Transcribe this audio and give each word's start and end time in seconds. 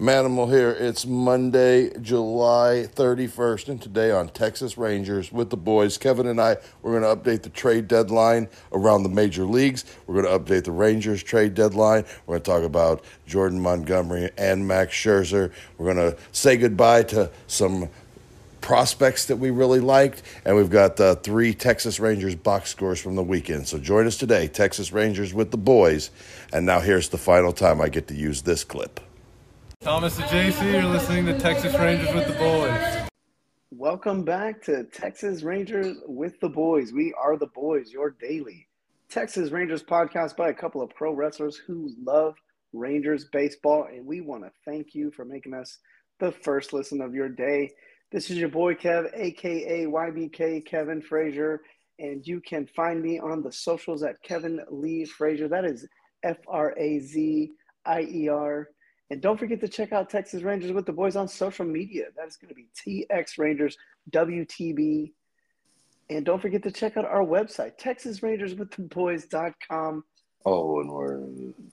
Manimal 0.00 0.48
here. 0.48 0.70
It's 0.70 1.04
Monday, 1.04 1.90
July 2.00 2.88
31st, 2.94 3.68
and 3.68 3.82
today 3.82 4.10
on 4.10 4.30
Texas 4.30 4.78
Rangers 4.78 5.30
with 5.30 5.50
the 5.50 5.58
boys, 5.58 5.98
Kevin 5.98 6.26
and 6.26 6.40
I, 6.40 6.56
we're 6.80 6.98
going 6.98 7.02
to 7.02 7.22
update 7.22 7.42
the 7.42 7.50
trade 7.50 7.86
deadline 7.86 8.48
around 8.72 9.02
the 9.02 9.10
major 9.10 9.44
leagues. 9.44 9.84
We're 10.06 10.22
going 10.22 10.24
to 10.24 10.42
update 10.42 10.64
the 10.64 10.72
Rangers 10.72 11.22
trade 11.22 11.52
deadline. 11.52 12.06
We're 12.24 12.38
going 12.38 12.42
to 12.42 12.50
talk 12.50 12.62
about 12.62 13.04
Jordan 13.26 13.60
Montgomery 13.60 14.30
and 14.38 14.66
Max 14.66 14.94
Scherzer. 14.94 15.52
We're 15.76 15.92
going 15.92 16.12
to 16.12 16.16
say 16.32 16.56
goodbye 16.56 17.02
to 17.02 17.30
some 17.46 17.90
prospects 18.62 19.26
that 19.26 19.36
we 19.36 19.50
really 19.50 19.80
liked, 19.80 20.22
and 20.46 20.56
we've 20.56 20.70
got 20.70 20.96
the 20.96 21.16
three 21.16 21.52
Texas 21.52 22.00
Rangers 22.00 22.34
box 22.36 22.70
scores 22.70 23.02
from 23.02 23.16
the 23.16 23.22
weekend. 23.22 23.68
So 23.68 23.76
join 23.76 24.06
us 24.06 24.16
today, 24.16 24.48
Texas 24.48 24.94
Rangers 24.94 25.34
with 25.34 25.50
the 25.50 25.58
boys. 25.58 26.10
And 26.54 26.64
now 26.64 26.80
here's 26.80 27.10
the 27.10 27.18
final 27.18 27.52
time 27.52 27.82
I 27.82 27.90
get 27.90 28.08
to 28.08 28.14
use 28.14 28.40
this 28.40 28.64
clip. 28.64 28.98
Thomas 29.82 30.18
and 30.18 30.28
JC, 30.28 30.72
you're 30.74 30.84
listening 30.84 31.24
to 31.24 31.38
Texas 31.38 31.74
Rangers 31.74 32.14
with 32.14 32.26
the 32.26 32.34
boys. 32.34 33.08
Welcome 33.70 34.24
back 34.24 34.60
to 34.64 34.84
Texas 34.84 35.42
Rangers 35.42 35.96
with 36.06 36.38
the 36.40 36.50
boys. 36.50 36.92
We 36.92 37.14
are 37.14 37.38
the 37.38 37.46
boys, 37.46 37.90
your 37.90 38.14
daily 38.20 38.68
Texas 39.08 39.50
Rangers 39.50 39.82
podcast 39.82 40.36
by 40.36 40.50
a 40.50 40.54
couple 40.54 40.82
of 40.82 40.90
pro 40.90 41.14
wrestlers 41.14 41.56
who 41.56 41.94
love 41.98 42.34
Rangers 42.74 43.24
baseball. 43.32 43.86
And 43.90 44.04
we 44.04 44.20
want 44.20 44.44
to 44.44 44.50
thank 44.66 44.94
you 44.94 45.10
for 45.12 45.24
making 45.24 45.54
us 45.54 45.78
the 46.18 46.30
first 46.30 46.74
listen 46.74 47.00
of 47.00 47.14
your 47.14 47.30
day. 47.30 47.70
This 48.12 48.30
is 48.30 48.36
your 48.36 48.50
boy 48.50 48.74
Kev, 48.74 49.10
aka 49.14 49.86
YBK 49.86 50.66
Kevin 50.66 51.00
Frazier. 51.00 51.62
And 51.98 52.26
you 52.26 52.42
can 52.42 52.66
find 52.66 53.02
me 53.02 53.18
on 53.18 53.42
the 53.42 53.52
socials 53.52 54.02
at 54.02 54.22
Kevin 54.22 54.60
Lee 54.70 55.06
Frazier. 55.06 55.48
That 55.48 55.64
is 55.64 55.88
F 56.22 56.36
R 56.46 56.74
A 56.78 57.00
Z 57.00 57.50
I 57.86 58.02
E 58.02 58.28
R 58.28 58.68
and 59.10 59.20
don't 59.20 59.38
forget 59.38 59.60
to 59.60 59.68
check 59.68 59.92
out 59.92 60.08
Texas 60.08 60.42
Rangers 60.42 60.72
with 60.72 60.86
the 60.86 60.92
boys 60.92 61.16
on 61.16 61.26
social 61.26 61.66
media. 61.66 62.04
That 62.16 62.28
is 62.28 62.36
going 62.36 62.48
to 62.48 62.54
be 62.54 62.68
TX 62.78 63.38
Rangers 63.38 63.76
WTB. 64.12 65.10
And 66.10 66.24
don't 66.24 66.40
forget 66.40 66.62
to 66.62 66.70
check 66.70 66.96
out 66.96 67.04
our 67.04 67.24
website, 67.24 67.76
texasrangerswiththeboys.com. 67.80 70.04
Oh, 70.46 70.80
and 70.80 70.90
we're 70.90 71.26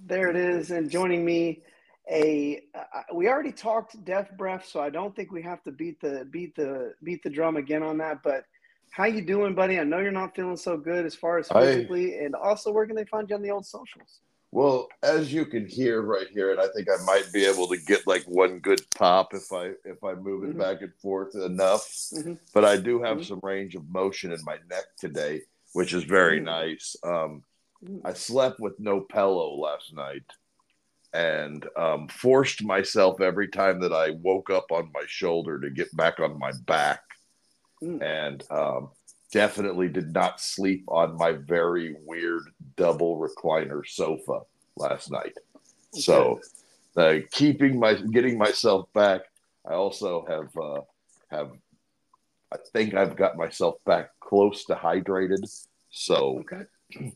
there 0.05 0.29
it 0.29 0.35
is. 0.35 0.71
And 0.71 0.89
joining 0.89 1.23
me, 1.23 1.61
a 2.09 2.63
uh, 2.73 3.03
we 3.13 3.27
already 3.27 3.51
talked 3.51 4.03
Death 4.03 4.31
Breath, 4.37 4.65
so 4.65 4.81
I 4.81 4.89
don't 4.89 5.15
think 5.15 5.31
we 5.31 5.43
have 5.43 5.61
to 5.63 5.71
beat 5.71 6.01
the 6.01 6.27
beat 6.29 6.55
the 6.55 6.93
beat 7.03 7.21
the 7.23 7.29
drum 7.29 7.57
again 7.57 7.83
on 7.83 7.99
that. 7.99 8.23
But 8.23 8.45
how 8.91 9.05
you 9.05 9.21
doing, 9.21 9.55
buddy? 9.55 9.79
I 9.79 9.83
know 9.83 9.99
you're 9.99 10.11
not 10.11 10.35
feeling 10.35 10.57
so 10.57 10.77
good 10.77 11.05
as 11.05 11.15
far 11.15 11.37
as 11.37 11.49
physically, 11.49 12.19
I, 12.19 12.23
and 12.25 12.35
also 12.35 12.71
where 12.71 12.85
can 12.85 12.95
they 12.95 13.05
find 13.05 13.29
you 13.29 13.35
on 13.35 13.41
the 13.41 13.51
old 13.51 13.65
socials? 13.65 14.21
Well, 14.51 14.87
as 15.03 15.33
you 15.33 15.45
can 15.45 15.67
hear 15.67 16.01
right 16.01 16.27
here, 16.31 16.51
and 16.51 16.59
I 16.59 16.67
think 16.73 16.87
I 16.89 17.03
might 17.03 17.31
be 17.33 17.45
able 17.45 17.67
to 17.67 17.77
get 17.77 18.07
like 18.07 18.23
one 18.23 18.59
good 18.59 18.81
pop 18.95 19.33
if 19.33 19.51
I 19.51 19.71
if 19.83 20.03
I 20.03 20.13
move 20.13 20.43
it 20.43 20.51
mm-hmm. 20.51 20.59
back 20.59 20.81
and 20.81 20.93
forth 21.01 21.35
enough. 21.35 21.85
Mm-hmm. 22.13 22.33
But 22.53 22.63
I 22.63 22.77
do 22.77 23.01
have 23.01 23.17
mm-hmm. 23.17 23.27
some 23.27 23.39
range 23.43 23.75
of 23.75 23.89
motion 23.89 24.31
in 24.31 24.39
my 24.45 24.57
neck 24.69 24.85
today, 24.97 25.41
which 25.73 25.93
is 25.93 26.05
very 26.05 26.37
mm-hmm. 26.37 26.45
nice. 26.45 26.95
Um, 27.03 27.43
mm-hmm. 27.83 28.07
I 28.07 28.13
slept 28.13 28.59
with 28.59 28.79
no 28.79 29.01
pillow 29.01 29.55
last 29.55 29.93
night, 29.93 30.23
and 31.13 31.65
um, 31.75 32.07
forced 32.07 32.63
myself 32.63 33.19
every 33.21 33.49
time 33.49 33.81
that 33.81 33.93
I 33.93 34.11
woke 34.11 34.49
up 34.49 34.71
on 34.71 34.91
my 34.93 35.03
shoulder 35.07 35.59
to 35.59 35.69
get 35.69 35.95
back 35.95 36.19
on 36.19 36.39
my 36.39 36.51
back. 36.65 37.01
Mm. 37.83 38.01
And 38.01 38.43
um, 38.49 38.89
definitely 39.31 39.89
did 39.89 40.13
not 40.13 40.39
sleep 40.39 40.83
on 40.87 41.17
my 41.17 41.33
very 41.33 41.95
weird 42.05 42.43
double 42.75 43.19
recliner 43.19 43.85
sofa 43.85 44.41
last 44.75 45.11
night. 45.11 45.33
Okay. 45.93 46.01
So, 46.01 46.39
uh, 46.95 47.17
keeping 47.31 47.79
my 47.79 47.95
getting 47.95 48.37
myself 48.37 48.91
back, 48.93 49.21
I 49.65 49.73
also 49.73 50.25
have 50.27 50.49
uh, 50.57 50.81
have 51.29 51.51
I 52.51 52.57
think 52.73 52.93
I've 52.93 53.15
got 53.15 53.37
myself 53.37 53.75
back 53.85 54.11
close 54.19 54.65
to 54.65 54.75
hydrated. 54.75 55.43
So, 55.89 56.39
okay. 56.41 57.13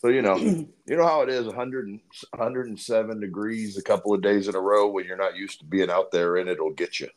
so 0.00 0.08
you 0.08 0.22
know, 0.22 0.36
you 0.36 0.96
know 0.96 1.06
how 1.06 1.22
it 1.22 1.28
is 1.28 1.46
100 1.46 2.00
107 2.30 3.20
degrees 3.20 3.76
a 3.76 3.82
couple 3.82 4.14
of 4.14 4.22
days 4.22 4.48
in 4.48 4.54
a 4.54 4.60
row 4.60 4.88
when 4.88 5.04
you're 5.04 5.16
not 5.16 5.36
used 5.36 5.60
to 5.60 5.66
being 5.66 5.90
out 5.90 6.10
there 6.10 6.36
and 6.36 6.48
it'll 6.48 6.72
get 6.72 7.00
you. 7.00 7.08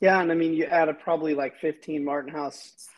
Yeah, 0.00 0.20
and 0.20 0.30
I 0.30 0.34
mean 0.34 0.52
you 0.52 0.64
add 0.64 0.88
added 0.88 1.00
probably 1.00 1.34
like 1.34 1.58
15 1.60 2.04
Martin 2.04 2.32
House 2.32 2.88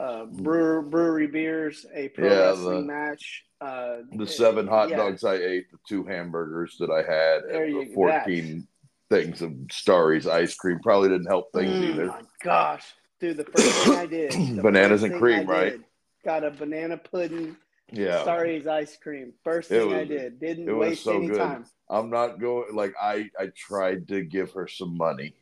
uh, 0.00 0.24
brewer, 0.24 0.80
brewery 0.82 1.26
beers, 1.26 1.84
a 1.94 2.08
pro 2.08 2.28
yeah, 2.28 2.38
wrestling 2.38 2.86
the, 2.86 2.92
match. 2.92 3.44
Uh, 3.60 3.96
the 4.16 4.26
seven 4.26 4.66
hot 4.66 4.88
yeah. 4.88 4.96
dogs 4.96 5.24
I 5.24 5.34
ate, 5.34 5.70
the 5.70 5.78
two 5.86 6.04
hamburgers 6.04 6.76
that 6.80 6.90
I 6.90 6.98
had, 6.98 7.42
there 7.52 7.64
and 7.64 7.90
the 7.90 7.94
14 7.94 8.66
things 9.10 9.42
of 9.42 9.52
Starry's 9.70 10.26
ice 10.26 10.54
cream 10.54 10.78
probably 10.82 11.10
didn't 11.10 11.26
help 11.26 11.52
things 11.52 11.70
mm, 11.70 11.90
either. 11.90 12.06
My 12.06 12.22
gosh, 12.42 12.86
dude, 13.20 13.36
the 13.36 13.44
first 13.44 13.84
thing 13.84 13.94
I 13.94 14.06
did 14.06 14.32
bananas 14.62 15.02
and 15.02 15.18
cream, 15.18 15.46
right? 15.46 15.78
got 16.24 16.44
a 16.44 16.50
banana 16.50 16.96
pudding. 16.96 17.56
Yeah, 17.92 18.22
Starry's 18.22 18.66
ice 18.66 18.96
cream. 18.96 19.34
First 19.44 19.68
thing 19.68 19.88
was, 19.88 19.98
I 19.98 20.04
did. 20.04 20.40
Didn't 20.40 20.74
waste 20.78 21.04
so 21.04 21.16
any 21.16 21.26
good. 21.26 21.38
time. 21.38 21.66
I'm 21.90 22.08
not 22.08 22.40
going 22.40 22.74
like 22.74 22.94
I 22.98 23.28
I 23.38 23.48
tried 23.54 24.08
to 24.08 24.22
give 24.22 24.52
her 24.52 24.68
some 24.68 24.96
money 24.96 25.34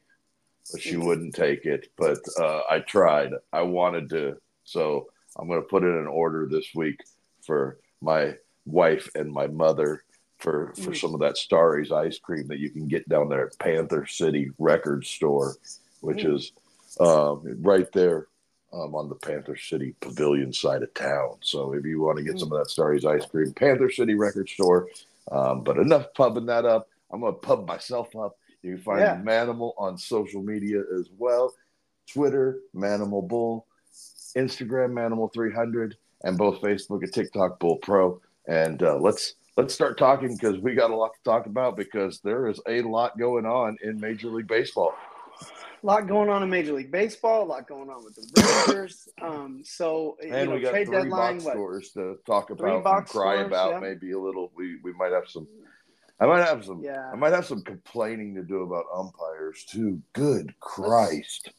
but 0.73 0.83
she 0.83 0.97
wouldn't 0.97 1.35
take 1.35 1.65
it. 1.65 1.89
But 1.97 2.19
uh, 2.39 2.61
I 2.69 2.81
tried. 2.81 3.33
I 3.53 3.63
wanted 3.63 4.11
to. 4.11 4.37
So 4.69 5.09
I'm 5.37 5.49
going 5.49 5.61
to 5.61 5.67
put 5.67 5.83
in 5.83 5.97
an 5.97 6.07
order 6.07 6.47
this 6.51 6.67
week 6.75 7.01
for 7.43 7.79
my 8.01 8.35
wife 8.67 9.11
and 9.15 9.33
my 9.33 9.47
mother 9.47 10.05
for 10.39 10.73
for 10.83 10.95
some 10.95 11.15
of 11.15 11.21
that 11.21 11.37
Starry's 11.37 11.91
ice 11.91 12.19
cream 12.19 12.47
that 12.47 12.61
you 12.61 12.71
can 12.71 12.87
get 12.87 13.09
down 13.09 13.29
there 13.29 13.49
at 13.49 13.59
Panther 13.59 14.07
City 14.07 14.51
Record 14.59 15.05
Store, 15.05 15.57
which 16.01 16.25
is 16.25 16.53
um, 17.01 17.43
right 17.61 17.91
there 17.93 18.29
um, 18.73 18.95
on 18.95 19.09
the 19.09 19.17
Panther 19.17 19.57
City 19.57 19.95
Pavilion 20.01 20.53
side 20.53 20.83
of 20.83 20.95
town. 20.95 21.39
So 21.41 21.73
if 21.73 21.85
you 21.85 22.01
want 22.01 22.19
to 22.19 22.25
get 22.25 22.39
some 22.39 22.53
of 22.53 22.59
that 22.59 22.71
Starry's 22.71 23.05
ice 23.05 23.27
cream, 23.27 23.53
Panther 23.53 23.91
City 23.91 24.15
Record 24.15 24.49
Store. 24.49 24.89
Um, 25.31 25.63
but 25.63 25.77
enough 25.77 26.07
pubbing 26.15 26.47
that 26.47 26.65
up. 26.65 26.89
I'm 27.11 27.21
going 27.21 27.35
to 27.35 27.41
pub 27.41 27.67
myself 27.67 28.17
up 28.17 28.39
you 28.63 28.75
can 28.75 28.83
find 28.83 29.01
yeah. 29.01 29.17
Manimal 29.17 29.73
on 29.79 29.97
social 29.99 30.43
media 30.43 30.81
as 30.99 31.09
well 31.17 31.55
Twitter, 32.11 32.61
Manimal 32.75 33.27
Bull, 33.27 33.67
Instagram, 34.37 35.03
Animal 35.03 35.29
300, 35.29 35.97
and 36.25 36.37
both 36.37 36.61
Facebook 36.61 37.03
and 37.03 37.13
TikTok, 37.13 37.59
Bull 37.59 37.77
Pro. 37.77 38.21
And 38.47 38.83
uh, 38.83 38.97
let's 38.97 39.35
let's 39.57 39.75
start 39.75 39.99
talking 39.99 40.35
because 40.35 40.59
we 40.59 40.75
got 40.75 40.91
a 40.91 40.97
lot 40.97 41.13
to 41.15 41.23
talk 41.23 41.47
about 41.47 41.77
because 41.77 42.21
there 42.21 42.47
is 42.47 42.61
a 42.67 42.83
lot 42.83 43.19
going 43.19 43.47
on 43.47 43.77
in 43.83 44.01
Major 44.01 44.29
League 44.29 44.49
Baseball. 44.49 44.95
A 45.41 45.87
lot 45.87 46.09
going 46.09 46.29
on 46.29 46.43
in 46.43 46.51
Major 46.51 46.73
League 46.73 46.91
Baseball, 46.91 47.45
a 47.45 47.47
lot 47.47 47.69
going 47.69 47.89
on 47.89 48.05
with 48.05 48.17
the 48.17 48.67
Rangers. 48.67 49.09
um, 49.23 49.63
so 49.65 50.17
and 50.21 50.31
you 50.31 50.45
know, 50.47 50.55
we 50.55 50.61
got 50.61 50.71
trade 50.71 50.87
three 50.89 50.97
deadline, 50.97 51.35
box 51.35 51.45
what? 51.45 51.53
scores 51.53 51.91
to 51.93 52.17
talk 52.27 52.51
about, 52.51 52.75
and 52.75 53.07
cry 53.07 53.37
scores, 53.37 53.47
about. 53.47 53.71
Yeah. 53.73 53.81
Maybe 53.81 54.13
a 54.13 54.19
little. 54.19 54.51
We 54.57 54.79
we 54.83 54.93
might 54.95 55.13
have 55.13 55.29
some 55.29 55.47
I 56.21 56.27
might 56.27 56.45
have 56.45 56.65
some. 56.65 56.83
Yeah. 56.83 57.11
I 57.13 57.17
might 57.17 57.33
have 57.33 57.47
some 57.47 57.63
complaining 57.63 58.35
to 58.35 58.43
do 58.43 58.63
about 58.63 58.85
umpires 58.95 59.65
too. 59.65 60.03
Good 60.13 60.59
Christ. 60.59 61.51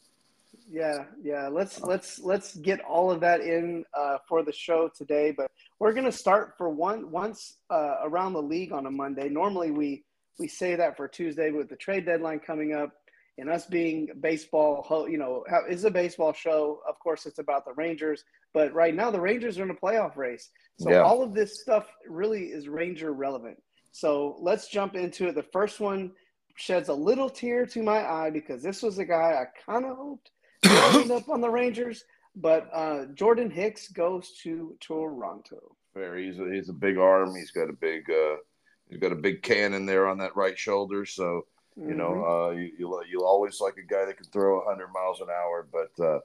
Yeah, 0.72 1.06
yeah. 1.22 1.47
Let's 1.47 1.81
let's 1.81 2.19
let's 2.19 2.56
get 2.57 2.80
all 2.81 3.09
of 3.09 3.19
that 3.22 3.41
in 3.41 3.84
uh, 3.97 4.18
for 4.28 4.44
the 4.44 4.53
show 4.53 4.90
today. 4.96 5.34
But 5.35 5.50
we're 5.80 5.94
gonna 5.94 6.12
start 6.12 6.53
for 6.57 6.69
one 6.69 7.09
once 7.09 7.57
uh, 7.72 7.96
around 8.03 8.34
the 8.34 8.41
league 8.41 8.72
on 8.72 8.85
a 8.85 8.91
Monday. 8.91 9.30
Normally 9.30 9.72
we 9.72 10.03
we 10.38 10.47
say 10.47 10.75
that 10.75 10.96
for 10.96 11.07
Tuesday, 11.07 11.50
with 11.50 11.69
the 11.69 11.75
trade 11.75 12.06
deadline 12.06 12.40
coming 12.40 12.74
up 12.74 12.91
and 13.40 13.50
us 13.50 13.66
being 13.66 14.09
baseball, 14.22 15.07
you 15.09 15.18
know, 15.18 15.44
is 15.68 15.85
a 15.85 15.91
baseball 15.91 16.34
show. 16.34 16.81
Of 16.88 17.00
course, 17.00 17.25
it's 17.25 17.40
about 17.40 17.66
the 17.66 17.74
Rangers, 17.74 18.24
but 18.53 18.72
right 18.74 18.94
now 18.94 19.09
the 19.09 19.19
Rangers 19.19 19.57
are 19.57 19.63
in 19.63 19.72
a 19.72 19.75
playoff 19.75 20.18
race. 20.18 20.51
So 20.78 20.91
yeah. 20.91 21.00
all 21.00 21.24
of 21.24 21.34
this 21.34 21.62
stuff 21.62 21.88
really 22.07 22.46
is 22.46 22.68
Ranger 22.68 23.12
relevant. 23.12 23.57
So 23.91 24.38
let's 24.40 24.68
jump 24.68 24.96
into 24.96 25.28
it. 25.28 25.36
The 25.36 25.44
first 25.51 25.80
one 25.80 26.12
sheds 26.57 26.90
a 26.90 26.94
little 26.94 27.30
tear 27.30 27.65
to 27.65 27.81
my 27.81 28.06
eye 28.06 28.30
because 28.30 28.62
this 28.62 28.83
was 28.83 29.00
a 29.00 29.06
guy 29.06 29.42
I 29.42 29.45
kind 29.65 29.86
of 29.86 29.98
hoped 29.98 30.30
up 30.66 31.30
on 31.30 31.42
the 31.42 31.50
Rangers, 31.50 32.04
but 32.36 32.70
uh, 32.74 33.06
Jordan 33.14 33.50
Hicks 33.50 33.88
goes 33.90 34.32
to 34.44 34.76
Toronto. 34.80 35.76
Fair. 35.94 36.18
He's 36.18 36.40
a, 36.40 36.52
he's 36.52 36.70
a 36.70 36.74
big 36.74 36.98
arm. 36.98 37.36
He's 37.36 37.52
got 37.52 37.70
a 37.70 37.74
big 37.74 38.10
uh, 38.10 38.38
he's 38.90 39.00
got 39.00 39.12
a 39.12 39.16
big 39.16 39.42
cannon 39.42 39.86
there 39.86 40.08
on 40.08 40.18
that 40.20 40.36
right 40.36 40.58
shoulder. 40.58 41.06
So 41.06 41.46
you 41.76 41.84
mm-hmm. 41.84 41.98
know 41.98 42.26
uh, 42.26 42.50
you 42.52 43.04
you 43.10 43.24
always 43.24 43.60
like 43.60 43.78
a 43.78 43.94
guy 43.94 44.06
that 44.06 44.18
can 44.18 44.28
throw 44.28 44.58
100 44.58 44.88
miles 44.94 45.22
an 45.22 45.28
hour, 45.30 45.68
but 45.72 46.04
uh, 46.04 46.20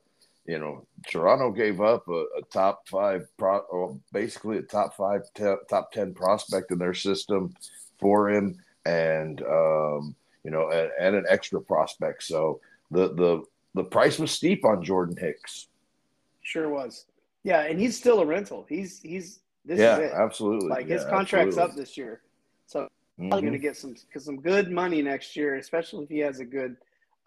you 0.46 0.58
know, 0.58 0.86
Toronto 1.08 1.50
gave 1.50 1.80
up 1.80 2.06
a, 2.08 2.24
a 2.38 2.42
top 2.52 2.86
five, 2.88 3.26
pro, 3.38 3.58
or 3.70 3.98
basically 4.12 4.58
a 4.58 4.62
top 4.62 4.94
five, 4.94 5.22
te- 5.34 5.54
top 5.68 5.90
ten 5.92 6.12
prospect 6.12 6.70
in 6.70 6.78
their 6.78 6.94
system 6.94 7.54
for 7.98 8.30
him, 8.30 8.56
and 8.84 9.40
um, 9.42 10.14
you 10.44 10.50
know, 10.50 10.70
and, 10.70 10.90
and, 11.00 11.16
an 11.16 11.24
extra 11.30 11.60
prospect. 11.60 12.22
So 12.24 12.60
the 12.90 13.14
the 13.14 13.42
the 13.74 13.84
price 13.84 14.18
was 14.18 14.30
steep 14.30 14.64
on 14.64 14.82
Jordan 14.82 15.16
Hicks. 15.16 15.68
Sure 16.42 16.68
was. 16.68 17.06
Yeah, 17.42 17.62
and 17.62 17.78
he's 17.78 17.96
still 17.96 18.20
a 18.20 18.26
rental. 18.26 18.64
He's 18.68 19.00
he's 19.02 19.40
this 19.64 19.78
yeah, 19.78 19.98
is 19.98 20.10
it. 20.10 20.14
absolutely. 20.14 20.68
Like 20.68 20.86
his 20.86 21.04
contract's 21.04 21.56
absolutely. 21.56 21.72
up 21.72 21.76
this 21.76 21.96
year. 21.96 22.20
So 22.66 22.88
mm-hmm. 23.18 23.30
going 23.30 23.52
to 23.52 23.58
get 23.58 23.76
some 23.76 23.94
because 23.94 24.24
some 24.24 24.40
good 24.40 24.70
money 24.70 25.02
next 25.02 25.36
year, 25.36 25.56
especially 25.56 26.04
if 26.04 26.10
he 26.10 26.18
has 26.18 26.40
a 26.40 26.44
good 26.44 26.76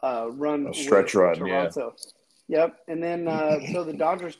uh, 0.03 0.29
run, 0.31 0.67
a 0.67 0.73
stretch 0.73 1.15
run, 1.15 1.35
Toronto. 1.35 1.93
Yeah. 1.97 2.59
Yep, 2.59 2.77
and 2.87 3.03
then 3.03 3.27
uh, 3.27 3.59
so 3.71 3.83
the 3.83 3.93
Dodgers, 3.93 4.37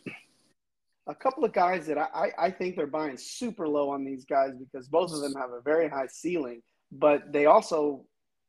a 1.07 1.15
couple 1.15 1.43
of 1.43 1.53
guys 1.53 1.87
that 1.87 1.97
I, 1.97 2.31
I 2.37 2.51
think 2.51 2.75
they're 2.75 2.87
buying 2.87 3.17
super 3.17 3.67
low 3.67 3.89
on 3.89 4.05
these 4.05 4.25
guys 4.25 4.51
because 4.57 4.87
both 4.87 5.11
of 5.11 5.21
them 5.21 5.33
have 5.35 5.51
a 5.51 5.61
very 5.61 5.89
high 5.89 6.07
ceiling, 6.07 6.61
but 6.91 7.31
they 7.31 7.45
also 7.45 8.05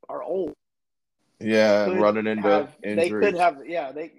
are 0.09 0.23
old. 0.23 0.55
Yeah, 1.41 1.87
running 1.91 2.27
into 2.27 2.49
have, 2.49 2.77
injuries. 2.83 3.11
They 3.11 3.11
could 3.11 3.39
have, 3.39 3.59
yeah, 3.67 3.93
they, 3.93 4.13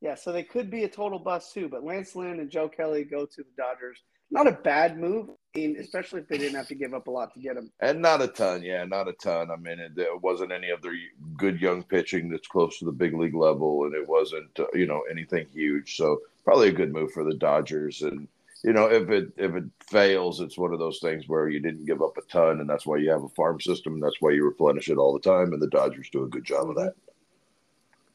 yeah, 0.00 0.14
so 0.14 0.32
they 0.32 0.42
could 0.42 0.70
be 0.70 0.84
a 0.84 0.88
total 0.88 1.18
bust 1.18 1.54
too. 1.54 1.68
But 1.68 1.84
Lance 1.84 2.14
Lynn 2.14 2.40
and 2.40 2.50
Joe 2.50 2.68
Kelly 2.68 3.04
go 3.04 3.24
to 3.24 3.36
the 3.36 3.50
Dodgers. 3.56 4.02
Not 4.30 4.48
a 4.48 4.52
bad 4.52 4.98
move, 4.98 5.30
I 5.54 5.58
mean, 5.58 5.76
especially 5.78 6.20
if 6.20 6.28
they 6.28 6.36
didn't 6.36 6.56
have 6.56 6.66
to 6.66 6.74
give 6.74 6.94
up 6.94 7.06
a 7.06 7.10
lot 7.10 7.32
to 7.34 7.40
get 7.40 7.56
him. 7.56 7.70
And 7.80 8.02
not 8.02 8.20
a 8.20 8.26
ton, 8.26 8.62
yeah, 8.62 8.84
not 8.84 9.06
a 9.06 9.12
ton. 9.12 9.52
I 9.52 9.56
mean, 9.56 9.78
it, 9.78 9.92
it 9.96 10.20
wasn't 10.20 10.50
any 10.50 10.70
of 10.70 10.82
their 10.82 10.94
good 11.36 11.60
young 11.60 11.84
pitching 11.84 12.28
that's 12.28 12.48
close 12.48 12.78
to 12.80 12.84
the 12.84 12.92
big 12.92 13.14
league 13.14 13.36
level, 13.36 13.84
and 13.84 13.94
it 13.94 14.06
wasn't, 14.08 14.50
uh, 14.58 14.64
you 14.74 14.86
know, 14.86 15.02
anything 15.08 15.46
huge. 15.52 15.96
So 15.96 16.22
probably 16.44 16.68
a 16.68 16.72
good 16.72 16.92
move 16.92 17.12
for 17.12 17.22
the 17.22 17.34
Dodgers. 17.36 18.02
And 18.02 18.26
you 18.66 18.72
know, 18.72 18.90
if 18.90 19.08
it 19.10 19.28
if 19.36 19.54
it 19.54 19.64
fails, 19.88 20.40
it's 20.40 20.58
one 20.58 20.72
of 20.72 20.80
those 20.80 20.98
things 20.98 21.28
where 21.28 21.48
you 21.48 21.60
didn't 21.60 21.86
give 21.86 22.02
up 22.02 22.18
a 22.18 22.22
ton, 22.22 22.58
and 22.58 22.68
that's 22.68 22.84
why 22.84 22.96
you 22.96 23.10
have 23.10 23.22
a 23.22 23.28
farm 23.28 23.60
system. 23.60 23.94
And 23.94 24.02
that's 24.02 24.20
why 24.20 24.32
you 24.32 24.44
replenish 24.44 24.88
it 24.88 24.98
all 24.98 25.12
the 25.12 25.20
time, 25.20 25.52
and 25.52 25.62
the 25.62 25.68
Dodgers 25.68 26.10
do 26.10 26.24
a 26.24 26.28
good 26.28 26.44
job 26.44 26.68
of 26.68 26.74
that. 26.74 26.94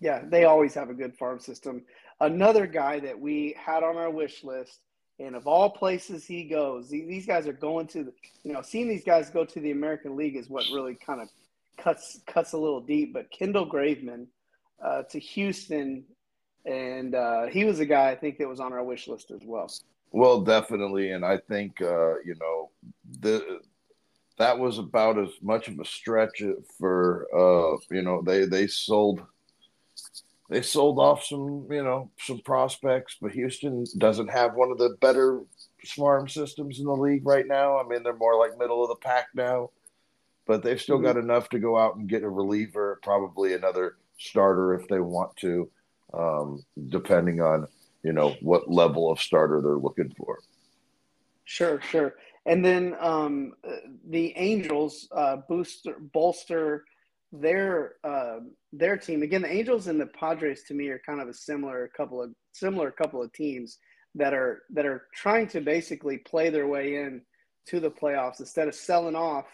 Yeah, 0.02 0.24
they 0.28 0.44
always 0.44 0.74
have 0.74 0.90
a 0.90 0.94
good 0.94 1.16
farm 1.16 1.40
system. 1.40 1.84
Another 2.20 2.68
guy 2.68 3.00
that 3.00 3.18
we 3.18 3.56
had 3.58 3.82
on 3.82 3.96
our 3.96 4.10
wish 4.10 4.44
list, 4.44 4.80
and 5.20 5.38
of 5.38 5.48
all 5.48 5.70
places 5.70 6.26
he 6.26 6.44
goes, 6.44 6.90
these 6.90 7.26
guys 7.26 7.48
are 7.48 7.54
going 7.54 7.88
to, 7.88 8.04
the, 8.04 8.14
you 8.44 8.52
know, 8.52 8.62
seeing 8.62 8.90
these 8.90 9.06
guys 9.06 9.30
go 9.30 9.46
to 9.46 9.60
the 9.62 9.72
American 9.72 10.18
League 10.18 10.36
is 10.36 10.50
what 10.50 10.66
really 10.74 10.96
kind 10.96 11.22
of 11.22 11.30
cuts 11.78 12.20
cuts 12.28 12.52
a 12.52 12.58
little 12.58 12.82
deep. 12.82 13.14
But 13.14 13.32
Kendall 13.32 13.70
Graveman 13.70 14.28
uh, 14.84 15.04
to 15.04 15.18
Houston, 15.18 16.04
and 16.66 17.16
uh, 17.16 17.46
he 17.48 17.64
was 17.64 17.80
a 17.80 17.86
guy 17.86 18.10
I 18.10 18.16
think 18.16 18.38
that 18.40 18.50
was 18.50 18.60
on 18.60 18.74
our 18.74 18.84
wish 18.84 19.08
list 19.08 19.32
as 19.32 19.46
well. 19.46 19.72
Well, 20.12 20.42
definitely, 20.42 21.12
and 21.12 21.26
I 21.26 21.38
think 21.38 21.82
uh, 21.82 22.20
you 22.20 22.36
know 22.40 22.70
the 23.22 23.62
that 24.38 24.60
was 24.60 24.78
about 24.78 25.18
as 25.18 25.30
much 25.42 25.68
of 25.68 25.80
a 25.80 25.86
stretch 25.86 26.44
for 26.78 27.28
uh, 27.34 27.78
you 27.90 28.02
know 28.02 28.22
they 28.22 28.46
they 28.46 28.68
sold 28.68 29.22
they 30.50 30.62
sold 30.62 31.00
off 31.00 31.24
some 31.24 31.68
you 31.72 31.84
know 31.84 32.12
some 32.20 32.40
prospects, 32.40 33.16
but 33.22 33.32
Houston 33.32 33.86
doesn't 33.98 34.30
have 34.30 34.54
one 34.54 34.70
of 34.70 34.78
the 34.78 34.98
better 35.00 35.42
farm 35.86 36.28
systems 36.28 36.80
in 36.80 36.86
the 36.86 36.96
league 36.96 37.26
right 37.26 37.48
now. 37.48 37.80
I 37.80 37.88
mean, 37.88 38.04
they're 38.04 38.14
more 38.14 38.38
like 38.38 38.60
middle 38.60 38.84
of 38.84 38.90
the 38.90 38.96
pack 38.96 39.28
now, 39.34 39.70
but 40.46 40.62
they've 40.62 40.82
still 40.82 40.98
mm-hmm. 40.98 41.06
got 41.06 41.18
enough 41.18 41.48
to 41.50 41.60
go 41.60 41.78
out 41.78 41.96
and 41.96 42.10
get 42.10 42.24
a 42.24 42.30
reliever, 42.30 43.00
probably 43.02 43.54
another 43.54 43.96
starter 44.18 44.74
if 44.74 44.88
they 44.90 45.00
want 45.00 45.36
to, 45.38 45.70
um, 46.14 46.64
depending 46.90 47.40
on 47.42 47.66
you 48.04 48.14
know 48.14 48.36
what 48.42 48.72
level 48.72 49.12
of 49.12 49.20
starter 49.20 49.62
they're 49.62 49.74
looking 49.74 50.14
for. 50.18 50.40
Sure, 51.46 51.82
sure. 51.82 52.16
And 52.46 52.64
then 52.66 52.96
um, 53.00 53.54
the 54.10 54.34
Angels 54.36 55.08
uh, 55.16 55.38
booster 55.48 55.98
bolster 56.14 56.86
their 57.32 57.96
uh, 58.04 58.40
their 58.74 58.98
team 58.98 59.22
again. 59.22 59.44
The 59.44 59.52
Angels 59.52 59.88
and 59.88 60.00
the 60.00 60.08
Padres 60.08 60.64
to 60.64 60.74
me 60.74 60.88
are 60.90 61.02
kind 61.06 61.22
of 61.22 61.28
a 61.28 61.34
similar 61.34 61.90
couple 61.96 62.22
of 62.22 62.32
similar 62.54 62.92
couple 62.92 63.22
of 63.22 63.32
teams 63.34 63.78
that 64.16 64.34
are 64.34 64.64
that 64.72 64.86
are 64.86 65.08
trying 65.14 65.48
to 65.48 65.62
basically 65.62 66.18
play 66.18 66.50
their 66.50 66.68
way 66.68 66.96
in 66.96 67.22
to 67.68 67.80
the 67.80 67.92
playoffs 67.92 68.40
instead 68.40 68.68
of 68.68 68.76
selling 68.76 69.16
off, 69.16 69.46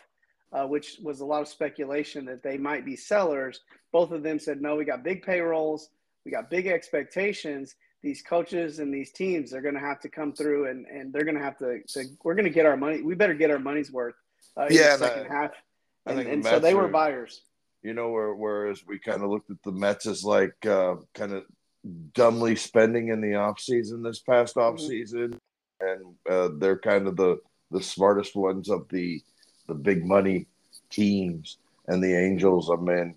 uh, 0.53 0.65
which 0.65 0.97
was 1.03 1.19
a 1.19 1.25
lot 1.25 1.41
of 1.41 1.47
speculation 1.47 2.25
that 2.25 2.41
they 2.41 2.57
might 2.57 2.85
be 2.85 2.95
sellers. 2.95 3.61
Both 3.91 4.11
of 4.11 4.23
them 4.23 4.39
said 4.39 4.61
no. 4.61 4.75
We 4.75 4.85
got 4.85 5.03
big 5.03 5.23
payrolls. 5.23 5.89
We 6.25 6.31
got 6.31 6.49
big 6.49 6.67
expectations 6.67 7.75
these 8.03 8.21
coaches 8.21 8.79
and 8.79 8.93
these 8.93 9.11
teams 9.11 9.53
are 9.53 9.61
going 9.61 9.73
to 9.73 9.79
have 9.79 9.99
to 10.01 10.09
come 10.09 10.33
through 10.33 10.69
and, 10.69 10.85
and 10.85 11.11
they're 11.11 11.23
going 11.23 11.37
to 11.37 11.43
have 11.43 11.57
to, 11.57 11.81
to 11.87 12.05
we're 12.23 12.35
going 12.35 12.45
to 12.45 12.51
get 12.51 12.65
our 12.65 12.77
money. 12.77 13.01
We 13.01 13.15
better 13.15 13.33
get 13.33 13.51
our 13.51 13.59
money's 13.59 13.91
worth 13.91 14.15
uh, 14.55 14.67
yeah, 14.69 14.93
in 14.93 14.99
the 14.99 15.07
second 15.07 15.31
I, 15.31 15.33
half. 15.33 15.51
And, 16.05 16.19
and 16.19 16.45
so 16.45 16.59
they 16.59 16.73
were 16.73 16.87
buyers. 16.87 17.41
You 17.83 17.93
know, 17.93 18.09
where, 18.09 18.33
whereas 18.33 18.83
we 18.85 18.99
kind 18.99 19.23
of 19.23 19.29
looked 19.29 19.51
at 19.51 19.61
the 19.63 19.71
Mets 19.71 20.07
as 20.07 20.23
like 20.23 20.53
uh, 20.65 20.95
kind 21.13 21.33
of 21.33 21.43
dumbly 22.13 22.55
spending 22.55 23.09
in 23.09 23.21
the 23.21 23.35
off 23.35 23.59
season 23.59 24.01
this 24.01 24.19
past 24.19 24.55
mm-hmm. 24.55 24.73
off 24.73 24.79
season, 24.79 25.39
and 25.79 26.15
uh, 26.29 26.49
they're 26.57 26.79
kind 26.79 27.07
of 27.07 27.15
the 27.15 27.37
the 27.71 27.81
smartest 27.81 28.35
ones 28.35 28.69
of 28.69 28.87
the 28.89 29.21
the 29.67 29.75
big 29.75 30.05
money 30.05 30.47
teams. 30.89 31.57
And 31.89 32.03
the 32.03 32.17
Angels, 32.17 32.69
I 32.69 32.75
mean, 32.75 33.15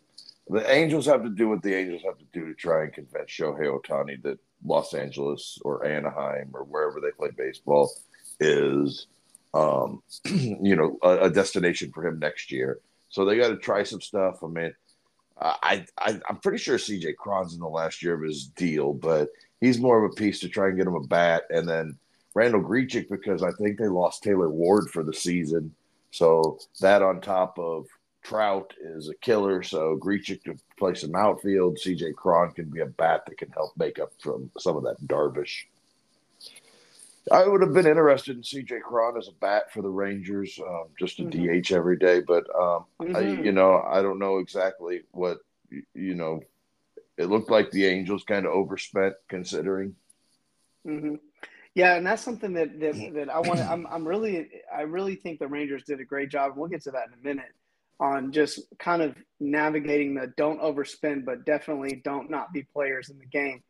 the 0.51 0.69
Angels 0.71 1.07
have 1.07 1.23
to 1.23 1.31
do 1.31 1.49
what 1.49 1.63
the 1.63 1.75
Angels 1.75 2.03
have 2.05 2.19
to 2.19 2.25
do 2.33 2.47
to 2.47 2.55
try 2.55 2.83
and 2.83 2.93
convince 2.93 3.31
Shohei 3.31 3.67
Ohtani 3.67 4.21
that 4.23 4.39
Los 4.65 4.95
Angeles 4.95 5.59
or 5.65 5.87
Anaheim 5.87 6.51
or 6.53 6.65
wherever 6.65 7.01
they 7.01 7.13
play 7.13 7.31
baseball 7.37 7.91
is, 8.41 9.07
um, 9.55 10.03
you 10.25 10.75
know, 10.77 10.99
a, 11.03 11.27
a, 11.27 11.31
destination 11.31 11.93
for 11.93 12.05
him 12.07 12.19
next 12.19 12.51
year. 12.51 12.81
So 13.11 13.25
they 13.25 13.37
got 13.37 13.49
to 13.49 13.57
try 13.57 13.85
some 13.85 14.01
stuff. 14.01 14.43
I 14.43 14.49
mean, 14.49 14.75
I, 15.41 15.87
I 15.99 16.21
I'm 16.29 16.37
pretty 16.37 16.59
sure 16.59 16.77
CJ 16.77 17.17
Cron's 17.17 17.55
in 17.55 17.61
the 17.61 17.69
last 17.69 18.03
year 18.03 18.15
of 18.15 18.23
his 18.23 18.47
deal, 18.47 18.93
but 18.93 19.29
he's 19.61 19.79
more 19.79 20.05
of 20.05 20.11
a 20.11 20.15
piece 20.15 20.41
to 20.41 20.49
try 20.49 20.69
and 20.69 20.77
get 20.77 20.87
him 20.87 20.95
a 20.95 21.07
bat, 21.07 21.45
and 21.51 21.69
then 21.69 21.97
Randall 22.35 22.63
Grichuk 22.63 23.09
because 23.09 23.43
I 23.43 23.51
think 23.53 23.79
they 23.79 23.89
lost 23.89 24.23
Taylor 24.23 24.51
Ward 24.51 24.91
for 24.91 25.03
the 25.03 25.15
season. 25.15 25.75
So 26.11 26.59
that 26.81 27.03
on 27.03 27.21
top 27.21 27.59
of 27.59 27.87
Trout 28.23 28.75
is 28.81 29.09
a 29.09 29.15
killer, 29.17 29.63
so 29.63 29.99
Grichuk 30.01 30.43
to 30.45 30.57
play 30.79 30.95
some 30.95 31.15
outfield. 31.15 31.79
CJ 31.79 32.15
Cron 32.15 32.53
can 32.53 32.67
be 32.67 32.81
a 32.81 32.87
bat 32.87 33.25
that 33.27 33.39
can 33.39 33.51
help 33.51 33.73
make 33.77 33.99
up 33.99 34.13
from 34.21 34.51
some 34.59 34.77
of 34.77 34.83
that 34.85 35.01
Darvish. 35.07 35.65
I 37.31 37.47
would 37.47 37.61
have 37.61 37.73
been 37.73 37.87
interested 37.87 38.37
in 38.37 38.43
CJ 38.43 38.83
Cron 38.83 39.17
as 39.17 39.29
a 39.29 39.33
bat 39.41 39.73
for 39.73 39.83
the 39.83 39.89
Rangers, 39.89 40.59
um, 40.67 40.87
just 40.99 41.19
a 41.19 41.23
mm-hmm. 41.23 41.61
DH 41.61 41.73
every 41.73 41.97
day. 41.97 42.21
But 42.21 42.45
um, 42.55 42.85
mm-hmm. 43.01 43.17
I, 43.17 43.21
you 43.21 43.53
know, 43.53 43.83
I 43.83 44.03
don't 44.03 44.19
know 44.19 44.39
exactly 44.39 45.03
what 45.13 45.39
you 45.71 46.15
know. 46.15 46.41
It 47.17 47.27
looked 47.27 47.51
like 47.51 47.71
the 47.71 47.87
Angels 47.87 48.25
kind 48.25 48.47
of 48.47 48.53
overspent 48.53 49.15
considering. 49.29 49.95
Mm-hmm. 50.87 51.17
Yeah, 51.75 51.97
and 51.97 52.07
that's 52.07 52.23
something 52.23 52.53
that 52.55 52.81
that, 52.81 53.13
that 53.15 53.31
I 53.31 53.41
want. 53.41 53.61
I'm 53.61 53.87
I'm 53.87 54.07
really 54.07 54.49
I 54.75 54.83
really 54.83 55.15
think 55.15 55.39
the 55.39 55.49
Rangers 55.49 55.85
did 55.85 56.01
a 56.01 56.05
great 56.05 56.31
job. 56.31 56.53
We'll 56.57 56.69
get 56.69 56.83
to 56.85 56.91
that 56.91 57.09
in 57.09 57.15
a 57.15 57.23
minute 57.23 57.53
on 58.01 58.33
just 58.33 58.61
kind 58.79 59.03
of 59.03 59.15
navigating 59.39 60.15
the 60.15 60.33
don't 60.37 60.61
overspend, 60.61 61.25
but 61.25 61.45
definitely 61.45 62.01
don't 62.03 62.31
not 62.31 62.53
be 62.53 62.63
players 62.63 63.11
in 63.11 63.19
the 63.19 63.27
game. 63.27 63.63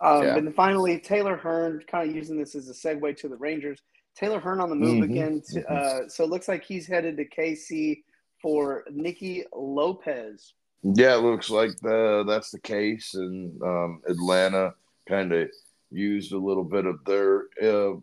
Um, 0.00 0.22
yeah. 0.22 0.36
And 0.36 0.54
finally, 0.54 1.00
Taylor 1.00 1.36
Hearn, 1.36 1.82
kind 1.88 2.08
of 2.08 2.14
using 2.14 2.38
this 2.38 2.54
as 2.54 2.68
a 2.68 2.72
segue 2.72 3.16
to 3.16 3.28
the 3.28 3.36
Rangers. 3.36 3.80
Taylor 4.14 4.38
Hearn 4.38 4.60
on 4.60 4.68
the 4.68 4.76
move 4.76 5.02
mm-hmm. 5.02 5.12
again. 5.12 5.42
To, 5.52 5.60
mm-hmm. 5.60 6.04
uh, 6.04 6.08
so 6.08 6.24
it 6.24 6.30
looks 6.30 6.48
like 6.48 6.64
he's 6.64 6.86
headed 6.86 7.16
to 7.16 7.24
KC 7.24 8.02
for 8.40 8.84
Nicky 8.90 9.44
Lopez. 9.54 10.52
Yeah, 10.82 11.16
it 11.16 11.22
looks 11.22 11.50
like 11.50 11.76
the, 11.80 12.24
that's 12.26 12.50
the 12.50 12.60
case. 12.60 13.14
And 13.14 13.60
um, 13.62 14.02
Atlanta 14.08 14.74
kind 15.08 15.32
of 15.32 15.48
used 15.90 16.32
a 16.32 16.38
little 16.38 16.64
bit 16.64 16.84
of 16.84 17.04
their 17.04 17.46
uh, 17.62 17.94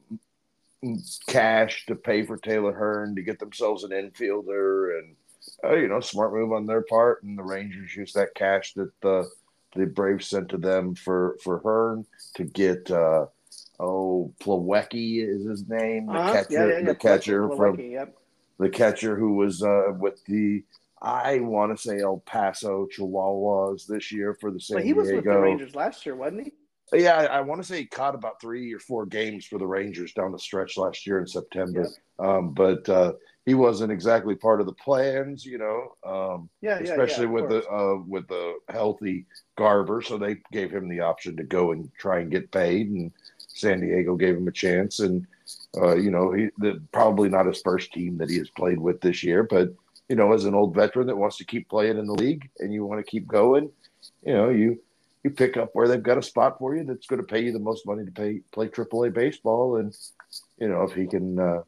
cash 1.27 1.85
to 1.85 1.95
pay 1.95 2.25
for 2.25 2.37
Taylor 2.37 2.73
Hearn 2.73 3.15
to 3.15 3.21
get 3.21 3.39
themselves 3.39 3.83
an 3.83 3.91
infielder 3.91 4.99
and 4.99 5.15
uh, 5.63 5.75
you 5.75 5.87
know, 5.87 5.99
smart 5.99 6.33
move 6.33 6.51
on 6.51 6.65
their 6.65 6.81
part, 6.81 7.23
and 7.23 7.37
the 7.37 7.43
Rangers 7.43 7.95
used 7.95 8.15
that 8.15 8.35
cash 8.35 8.73
that 8.73 8.91
the 9.01 9.29
the 9.75 9.85
Braves 9.85 10.27
sent 10.27 10.49
to 10.49 10.57
them 10.57 10.95
for 10.95 11.37
for 11.43 11.59
Hearn 11.59 12.05
to 12.35 12.43
get. 12.43 12.89
Uh, 12.89 13.27
oh, 13.79 14.33
Plawecki 14.39 15.27
is 15.27 15.45
his 15.45 15.67
name, 15.67 16.07
the 16.07 16.13
uh-huh. 16.13 16.33
catcher, 16.33 16.53
yeah, 16.53 16.67
yeah, 16.67 16.77
yeah. 16.79 16.85
the 16.85 16.95
catcher 16.95 17.49
from 17.55 17.79
yep. 17.79 18.17
the 18.59 18.69
catcher 18.69 19.15
who 19.17 19.35
was 19.35 19.63
uh, 19.63 19.91
with 19.97 20.23
the 20.25 20.63
I 21.01 21.39
want 21.39 21.75
to 21.75 21.81
say 21.81 21.99
El 21.99 22.23
Paso 22.25 22.87
Chihuahuas 22.87 23.85
this 23.85 24.11
year 24.11 24.33
for 24.39 24.51
the 24.51 24.59
San 24.59 24.77
but 24.77 24.85
he 24.85 24.93
was 24.93 25.11
with 25.11 25.25
the 25.25 25.37
Rangers 25.37 25.75
last 25.75 26.05
year, 26.05 26.15
wasn't 26.15 26.45
he? 26.45 26.53
Yeah, 26.93 27.17
I, 27.17 27.25
I 27.25 27.41
want 27.41 27.61
to 27.61 27.67
say 27.67 27.79
he 27.79 27.85
caught 27.85 28.15
about 28.15 28.39
three 28.39 28.73
or 28.73 28.79
four 28.79 29.05
games 29.05 29.45
for 29.45 29.57
the 29.57 29.67
Rangers 29.67 30.13
down 30.13 30.31
the 30.31 30.39
stretch 30.39 30.77
last 30.77 31.05
year 31.05 31.19
in 31.19 31.27
September. 31.27 31.89
Um, 32.19 32.53
but 32.53 32.87
uh, 32.87 33.13
he 33.45 33.53
wasn't 33.53 33.91
exactly 33.91 34.35
part 34.35 34.59
of 34.59 34.65
the 34.65 34.73
plans, 34.73 35.45
you 35.45 35.59
know. 35.59 35.95
Um, 36.03 36.49
yeah, 36.61 36.79
especially 36.79 37.25
yeah, 37.25 37.31
with 37.31 37.49
course. 37.49 37.65
the 37.65 37.71
uh, 37.71 37.95
with 38.07 38.27
the 38.27 38.57
healthy 38.69 39.25
Garver, 39.55 40.01
so 40.01 40.17
they 40.17 40.37
gave 40.51 40.71
him 40.71 40.89
the 40.89 41.01
option 41.01 41.37
to 41.37 41.43
go 41.43 41.71
and 41.71 41.91
try 41.95 42.19
and 42.19 42.31
get 42.31 42.51
paid, 42.51 42.89
and 42.89 43.11
San 43.37 43.81
Diego 43.81 44.15
gave 44.15 44.35
him 44.35 44.47
a 44.47 44.51
chance. 44.51 44.99
And 44.99 45.27
uh, 45.77 45.95
you 45.95 46.09
know, 46.09 46.31
he 46.31 46.49
the, 46.57 46.81
probably 46.91 47.29
not 47.29 47.45
his 47.45 47.61
first 47.61 47.93
team 47.93 48.17
that 48.17 48.29
he 48.29 48.37
has 48.39 48.49
played 48.49 48.79
with 48.79 48.99
this 49.01 49.23
year, 49.23 49.43
but 49.43 49.69
you 50.09 50.15
know, 50.15 50.33
as 50.33 50.45
an 50.45 50.55
old 50.55 50.73
veteran 50.73 51.07
that 51.07 51.17
wants 51.17 51.37
to 51.37 51.45
keep 51.45 51.69
playing 51.69 51.97
in 51.99 52.07
the 52.07 52.13
league 52.13 52.49
and 52.59 52.73
you 52.73 52.85
want 52.85 53.03
to 53.03 53.09
keep 53.09 53.27
going, 53.27 53.71
you 54.23 54.33
know, 54.33 54.49
you 54.49 54.81
you 55.23 55.29
pick 55.29 55.55
up 55.55 55.69
where 55.73 55.87
they've 55.87 56.01
got 56.01 56.17
a 56.17 56.23
spot 56.23 56.57
for 56.57 56.75
you 56.75 56.83
that's 56.83 57.07
going 57.07 57.21
to 57.21 57.27
pay 57.27 57.43
you 57.43 57.51
the 57.51 57.59
most 57.59 57.85
money 57.85 58.05
to 58.05 58.11
pay 58.11 58.39
play 58.51 58.69
AAA 58.69 59.13
baseball, 59.13 59.77
and 59.77 59.95
you 60.57 60.67
know, 60.67 60.81
if 60.81 60.93
he 60.93 61.05
can. 61.05 61.37
Uh, 61.37 61.61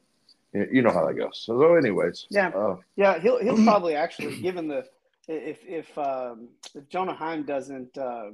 you 0.54 0.82
know 0.82 0.92
how 0.92 1.06
that 1.06 1.14
goes. 1.16 1.42
So, 1.46 1.76
anyways, 1.76 2.28
yeah, 2.30 2.50
uh, 2.50 2.78
yeah, 2.96 3.20
he'll 3.20 3.40
he'll 3.40 3.64
probably 3.66 3.96
actually 3.96 4.40
given 4.42 4.68
the 4.68 4.86
if 5.28 5.60
if 5.66 5.98
um, 5.98 6.50
if 6.74 6.88
Jonah 6.90 7.14
Heim 7.14 7.44
doesn't 7.44 7.98
uh, 7.98 8.32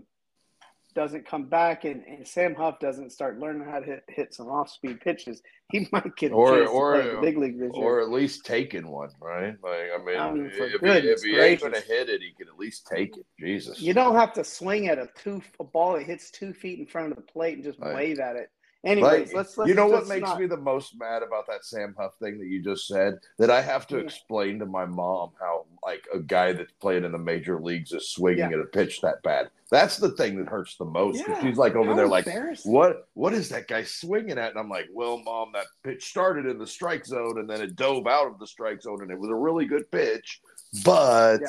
doesn't 0.93 1.25
come 1.25 1.45
back 1.45 1.85
and, 1.85 2.03
and 2.05 2.27
Sam 2.27 2.53
Huff 2.53 2.79
doesn't 2.79 3.11
start 3.11 3.39
learning 3.39 3.67
how 3.67 3.79
to 3.79 3.85
hit, 3.85 4.03
hit 4.07 4.33
some 4.33 4.47
off 4.47 4.69
speed 4.69 5.01
pitches, 5.01 5.41
he 5.69 5.87
might 5.91 6.15
get 6.15 6.31
or 6.31 6.65
or 6.67 7.01
to 7.01 7.21
big 7.21 7.37
league 7.37 7.59
this 7.59 7.75
year. 7.75 7.85
or 7.85 8.01
at 8.01 8.09
least 8.09 8.45
taking 8.45 8.87
one, 8.87 9.09
right? 9.19 9.55
Like 9.63 9.89
I 9.93 10.03
mean, 10.03 10.17
I 10.17 10.31
mean, 10.31 10.51
for 10.51 10.65
if, 10.67 10.73
he, 10.73 10.77
goodness 10.77 11.23
if 11.23 11.29
he 11.29 11.39
ain't 11.39 11.61
gonna 11.61 11.79
hit 11.79 12.09
it, 12.09 12.21
he 12.21 12.31
can 12.37 12.47
at 12.47 12.57
least 12.57 12.87
take 12.87 13.17
it. 13.17 13.25
Jesus, 13.39 13.81
You 13.81 13.93
don't 13.93 14.15
have 14.15 14.33
to 14.33 14.43
swing 14.43 14.87
at 14.87 14.99
a 14.99 15.09
two 15.15 15.41
a 15.59 15.63
ball 15.63 15.93
that 15.93 16.03
hits 16.03 16.29
two 16.29 16.53
feet 16.53 16.79
in 16.79 16.85
front 16.85 17.11
of 17.11 17.15
the 17.15 17.23
plate 17.23 17.55
and 17.55 17.63
just 17.63 17.79
Right. 17.79 17.95
wave 17.95 18.19
at 18.19 18.35
it. 18.35 18.51
Anyways, 18.85 19.27
Like, 19.29 19.35
let's, 19.35 19.57
let's 19.57 19.69
you 19.69 19.75
know 19.75 19.87
what 19.87 20.07
makes 20.09 20.27
not- 20.27 20.39
me 20.39 20.45
the 20.45 20.57
most 20.57 20.99
mad 20.99 21.23
about 21.23 21.47
that 21.47 21.63
Sam 21.63 21.95
Huff 21.97 22.15
thing 22.19 22.37
that 22.39 22.47
you 22.47 22.61
just 22.61 22.85
said? 22.87 23.17
That 23.39 23.49
I 23.49 23.61
have 23.61 23.87
to 23.87 23.97
Yeah. 23.97 24.03
explain 24.03 24.59
to 24.59 24.65
my 24.65 24.85
mom 24.85 25.31
how 25.39 25.65
like 25.85 26.05
a 26.13 26.19
guy 26.19 26.51
that's 26.51 26.71
playing 26.73 27.05
in 27.05 27.13
the 27.13 27.17
major 27.17 27.61
leagues 27.61 27.93
is 27.93 28.09
swinging 28.09 28.39
Yeah. 28.51 28.57
at 28.57 28.59
a 28.59 28.65
pitch 28.65 28.99
that 29.01 29.23
bad. 29.23 29.49
That's 29.71 29.97
the 29.97 30.11
thing 30.11 30.37
that 30.37 30.49
hurts 30.49 30.75
the 30.75 30.83
most. 30.85 31.19
'cause 31.25 31.29
Yeah. 31.29 31.41
She's 31.41 31.57
like 31.57 31.75
over 31.75 31.91
How 31.91 31.95
there, 31.95 32.07
like, 32.07 32.27
what 32.65 33.07
what 33.13 33.33
is 33.33 33.47
that 33.49 33.67
guy 33.69 33.83
swinging 33.83 34.37
at? 34.37 34.51
And 34.51 34.59
I'm 34.59 34.69
like, 34.69 34.89
well, 34.91 35.17
mom, 35.17 35.51
that 35.53 35.67
pitch 35.83 36.03
started 36.09 36.45
in 36.45 36.57
the 36.57 36.67
strike 36.67 37.05
zone 37.05 37.39
and 37.39 37.49
then 37.49 37.61
it 37.61 37.77
dove 37.77 38.05
out 38.05 38.27
of 38.27 38.37
the 38.37 38.47
strike 38.47 38.81
zone 38.81 39.01
and 39.01 39.11
it 39.11 39.17
was 39.19 39.29
a 39.29 39.35
really 39.35 39.65
good 39.65 39.89
pitch, 39.91 40.41
but. 40.83 41.39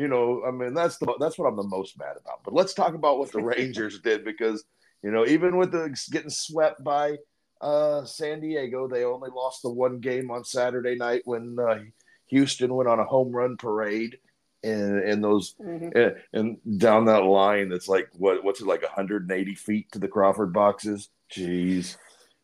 You 0.00 0.06
know, 0.06 0.44
I 0.46 0.52
mean, 0.52 0.74
that's 0.74 0.96
the 0.98 1.12
that's 1.18 1.38
what 1.38 1.46
I'm 1.48 1.56
the 1.56 1.64
most 1.64 1.98
mad 1.98 2.16
about. 2.20 2.44
But 2.44 2.54
let's 2.54 2.72
talk 2.72 2.94
about 2.94 3.18
what 3.18 3.32
the 3.32 3.42
Rangers 3.42 3.98
did 3.98 4.24
because 4.24 4.62
you 5.02 5.10
know, 5.10 5.26
even 5.26 5.56
with 5.56 5.72
the 5.72 5.96
getting 6.10 6.30
swept 6.30 6.82
by 6.82 7.16
uh, 7.60 8.04
San 8.04 8.40
Diego. 8.40 8.86
They 8.88 9.04
only 9.04 9.30
lost 9.34 9.62
the 9.62 9.70
one 9.72 9.98
game 9.98 10.30
on 10.30 10.44
Saturday 10.44 10.94
night 10.94 11.22
when 11.24 11.56
uh, 11.58 11.78
Houston 12.26 12.72
went 12.74 12.88
on 12.88 13.00
a 13.00 13.04
home 13.04 13.32
run 13.32 13.56
parade. 13.56 14.18
And, 14.64 14.98
and 15.04 15.22
those 15.22 15.54
Mhm. 15.60 15.94
and, 15.94 16.16
and 16.64 16.80
down 16.80 17.04
that 17.04 17.22
line, 17.24 17.68
that's 17.68 17.88
like 17.88 18.08
what 18.12 18.42
what's 18.42 18.60
it 18.60 18.66
like 18.66 18.82
180 18.82 19.54
feet 19.54 19.90
to 19.92 20.00
the 20.00 20.08
Crawford 20.08 20.52
boxes? 20.52 21.10
Jeez, 21.32 21.96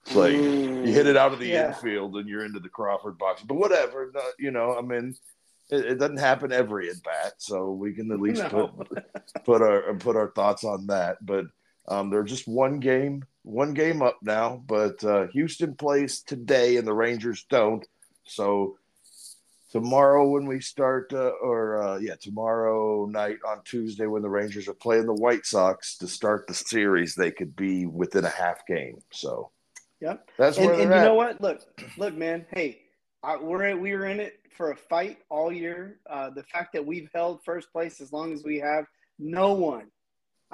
it's 0.06 0.14
like 0.14 0.32
you 0.32 0.92
hit 0.92 1.08
it 1.08 1.16
out 1.16 1.32
of 1.32 1.40
the 1.40 1.48
Yeah. 1.48 1.68
infield 1.68 2.14
and 2.16 2.28
you're 2.28 2.44
into 2.44 2.60
the 2.60 2.68
Crawford 2.68 3.18
box. 3.18 3.42
But 3.42 3.56
whatever, 3.56 4.12
you 4.38 4.52
know, 4.52 4.76
I 4.78 4.80
mean, 4.82 5.16
it, 5.70 5.84
it 5.86 5.94
doesn't 5.98 6.18
happen 6.18 6.52
every 6.52 6.88
at 6.88 7.02
bat, 7.02 7.32
so 7.38 7.72
we 7.72 7.92
can 7.94 8.12
at 8.12 8.20
least 8.20 8.42
No. 8.52 8.68
put 8.68 9.04
put 9.44 9.62
our 9.62 9.94
put 9.94 10.14
our 10.14 10.30
thoughts 10.36 10.62
on 10.62 10.86
that. 10.86 11.18
But 11.24 11.46
um, 11.88 12.10
they're 12.10 12.22
just 12.22 12.48
one 12.48 12.80
game, 12.80 13.24
one 13.42 13.74
game 13.74 14.02
up 14.02 14.18
now. 14.22 14.62
But 14.66 15.02
uh, 15.04 15.26
Houston 15.28 15.74
plays 15.74 16.22
today, 16.22 16.76
and 16.76 16.86
the 16.86 16.94
Rangers 16.94 17.44
don't. 17.50 17.86
So 18.24 18.78
tomorrow, 19.70 20.28
when 20.28 20.46
we 20.46 20.60
start, 20.60 21.12
uh, 21.12 21.32
or 21.42 21.82
uh, 21.82 21.98
yeah, 21.98 22.14
tomorrow 22.20 23.06
night 23.06 23.38
on 23.46 23.60
Tuesday, 23.64 24.06
when 24.06 24.22
the 24.22 24.30
Rangers 24.30 24.68
are 24.68 24.74
playing 24.74 25.06
the 25.06 25.14
White 25.14 25.44
Sox 25.46 25.98
to 25.98 26.06
start 26.06 26.46
the 26.46 26.54
series, 26.54 27.14
they 27.14 27.30
could 27.30 27.54
be 27.56 27.86
within 27.86 28.24
a 28.24 28.30
half 28.30 28.66
game. 28.66 29.02
So 29.12 29.50
Yep. 30.00 30.30
that's 30.38 30.56
and, 30.58 30.66
where 30.66 30.74
and 30.74 30.84
you 30.90 30.92
at. 30.92 31.04
know 31.04 31.14
what? 31.14 31.40
Look, 31.40 31.60
look, 31.96 32.14
man. 32.14 32.44
Hey, 32.52 32.82
I, 33.22 33.36
we're 33.36 33.76
we 33.76 33.92
were 33.92 34.06
in 34.06 34.20
it 34.20 34.40
for 34.56 34.70
a 34.70 34.76
fight 34.76 35.18
all 35.30 35.50
year. 35.50 35.98
Uh, 36.08 36.30
the 36.30 36.42
fact 36.44 36.72
that 36.74 36.84
we've 36.84 37.08
held 37.14 37.42
first 37.44 37.72
place 37.72 38.00
as 38.00 38.12
long 38.12 38.32
as 38.32 38.44
we 38.44 38.58
have, 38.60 38.84
no 39.18 39.54
one. 39.54 39.86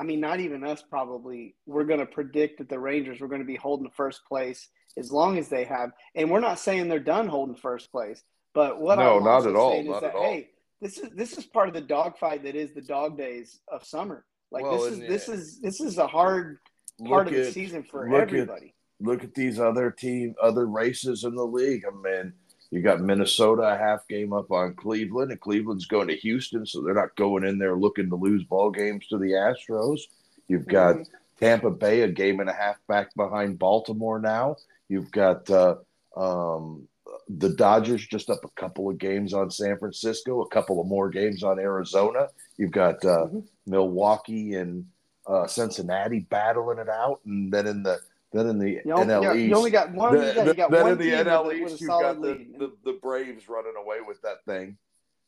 I 0.00 0.02
mean, 0.02 0.18
not 0.18 0.40
even 0.40 0.64
us. 0.64 0.82
Probably, 0.88 1.54
we're 1.66 1.84
going 1.84 2.00
to 2.00 2.06
predict 2.06 2.56
that 2.58 2.70
the 2.70 2.78
Rangers 2.78 3.20
were 3.20 3.28
going 3.28 3.42
to 3.42 3.46
be 3.46 3.56
holding 3.56 3.90
first 3.90 4.24
place 4.26 4.68
as 4.96 5.12
long 5.12 5.36
as 5.36 5.48
they 5.48 5.64
have. 5.64 5.90
And 6.14 6.30
we're 6.30 6.40
not 6.40 6.58
saying 6.58 6.88
they're 6.88 6.98
done 6.98 7.28
holding 7.28 7.54
first 7.54 7.92
place. 7.92 8.22
But 8.54 8.80
what 8.80 8.98
No, 8.98 9.18
I'm 9.18 9.24
not 9.24 9.46
at 9.46 9.54
all, 9.54 9.72
saying 9.72 9.86
is 9.92 10.00
that 10.00 10.04
at 10.10 10.14
all. 10.14 10.22
hey, 10.22 10.48
this 10.80 10.96
is 10.96 11.10
this 11.10 11.36
is 11.36 11.44
part 11.44 11.68
of 11.68 11.74
the 11.74 11.82
dogfight 11.82 12.42
that 12.44 12.56
is 12.56 12.72
the 12.72 12.80
dog 12.80 13.18
days 13.18 13.60
of 13.70 13.84
summer. 13.84 14.24
Like 14.50 14.64
Well, 14.64 14.80
this 14.80 14.92
is 14.94 14.98
this 15.00 15.28
is 15.28 15.60
this 15.60 15.80
is 15.82 15.98
a 15.98 16.06
hard 16.06 16.58
part 17.06 17.28
of 17.28 17.34
the 17.34 17.46
at- 17.48 17.52
season 17.52 17.82
for 17.84 18.08
look 18.10 18.22
at- 18.22 18.28
everybody. 18.28 18.74
look 19.00 19.22
at 19.22 19.34
these 19.34 19.60
other 19.60 19.90
team, 19.90 20.34
other 20.42 20.66
races 20.66 21.24
in 21.24 21.34
the 21.34 21.44
league. 21.46 21.84
I 21.86 21.90
mean, 21.94 22.32
you 22.70 22.82
got 22.82 23.00
Minnesota 23.00 23.62
a 23.62 23.76
half 23.76 24.06
game 24.08 24.32
up 24.32 24.50
on 24.50 24.74
Cleveland, 24.74 25.30
and 25.32 25.40
Cleveland's 25.40 25.86
going 25.86 26.08
to 26.08 26.16
Houston, 26.16 26.64
so 26.64 26.80
they're 26.82 26.94
not 26.94 27.16
going 27.16 27.44
in 27.44 27.58
there 27.58 27.76
looking 27.76 28.08
to 28.10 28.16
lose 28.16 28.44
ball 28.44 28.70
games 28.70 29.06
to 29.08 29.18
the 29.18 29.32
Astros. 29.32 30.00
You've 30.48 30.66
got 30.66 30.96
Mhm. 30.96 31.06
Tampa 31.38 31.70
Bay 31.70 32.02
a 32.02 32.08
game 32.08 32.40
and 32.40 32.50
a 32.50 32.52
half 32.52 32.76
back 32.86 33.14
behind 33.14 33.58
Baltimore 33.58 34.20
now. 34.20 34.56
You've 34.88 35.10
got 35.10 35.48
uh, 35.50 35.76
um, 36.16 36.86
the 37.28 37.50
Dodgers 37.50 38.06
just 38.06 38.28
up 38.28 38.44
a 38.44 38.60
couple 38.60 38.90
of 38.90 38.98
games 38.98 39.32
on 39.32 39.50
San 39.50 39.78
Francisco, 39.78 40.42
a 40.42 40.48
couple 40.48 40.80
of 40.80 40.86
more 40.86 41.08
games 41.08 41.42
on 41.42 41.58
Arizona. 41.58 42.28
You've 42.56 42.72
got 42.72 43.04
uh, 43.04 43.26
Mhm. 43.26 43.46
Milwaukee 43.66 44.54
and 44.54 44.86
uh, 45.26 45.46
Cincinnati 45.46 46.20
battling 46.20 46.78
it 46.78 46.88
out, 46.88 47.20
and 47.24 47.52
then 47.52 47.66
in 47.66 47.82
the 47.82 48.00
then 48.32 48.46
in 48.46 48.58
the 48.58 48.70
You 48.84 48.92
only, 48.92 49.06
NL 49.06 49.22
yeah, 49.22 49.34
East, 49.34 49.48
you 49.48 49.56
only 49.56 49.70
got 49.70 49.92
one. 49.92 50.14
the- 50.16 50.44
you 50.46 50.54
got 50.54 50.70
then 50.70 50.82
one 50.82 50.92
in 50.92 50.98
the 50.98 51.10
NL 51.10 51.46
with 51.46 51.56
East, 51.72 51.80
you've 51.80 51.88
got 51.90 52.20
the, 52.20 52.46
the, 52.58 52.72
the 52.84 52.92
Braves 53.02 53.48
running 53.48 53.74
away 53.76 53.98
with 54.06 54.20
that 54.22 54.44
thing, 54.46 54.76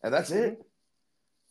and 0.03 0.13
that's 0.15 0.31
it. 0.31 0.59
Mhm. 0.59 0.65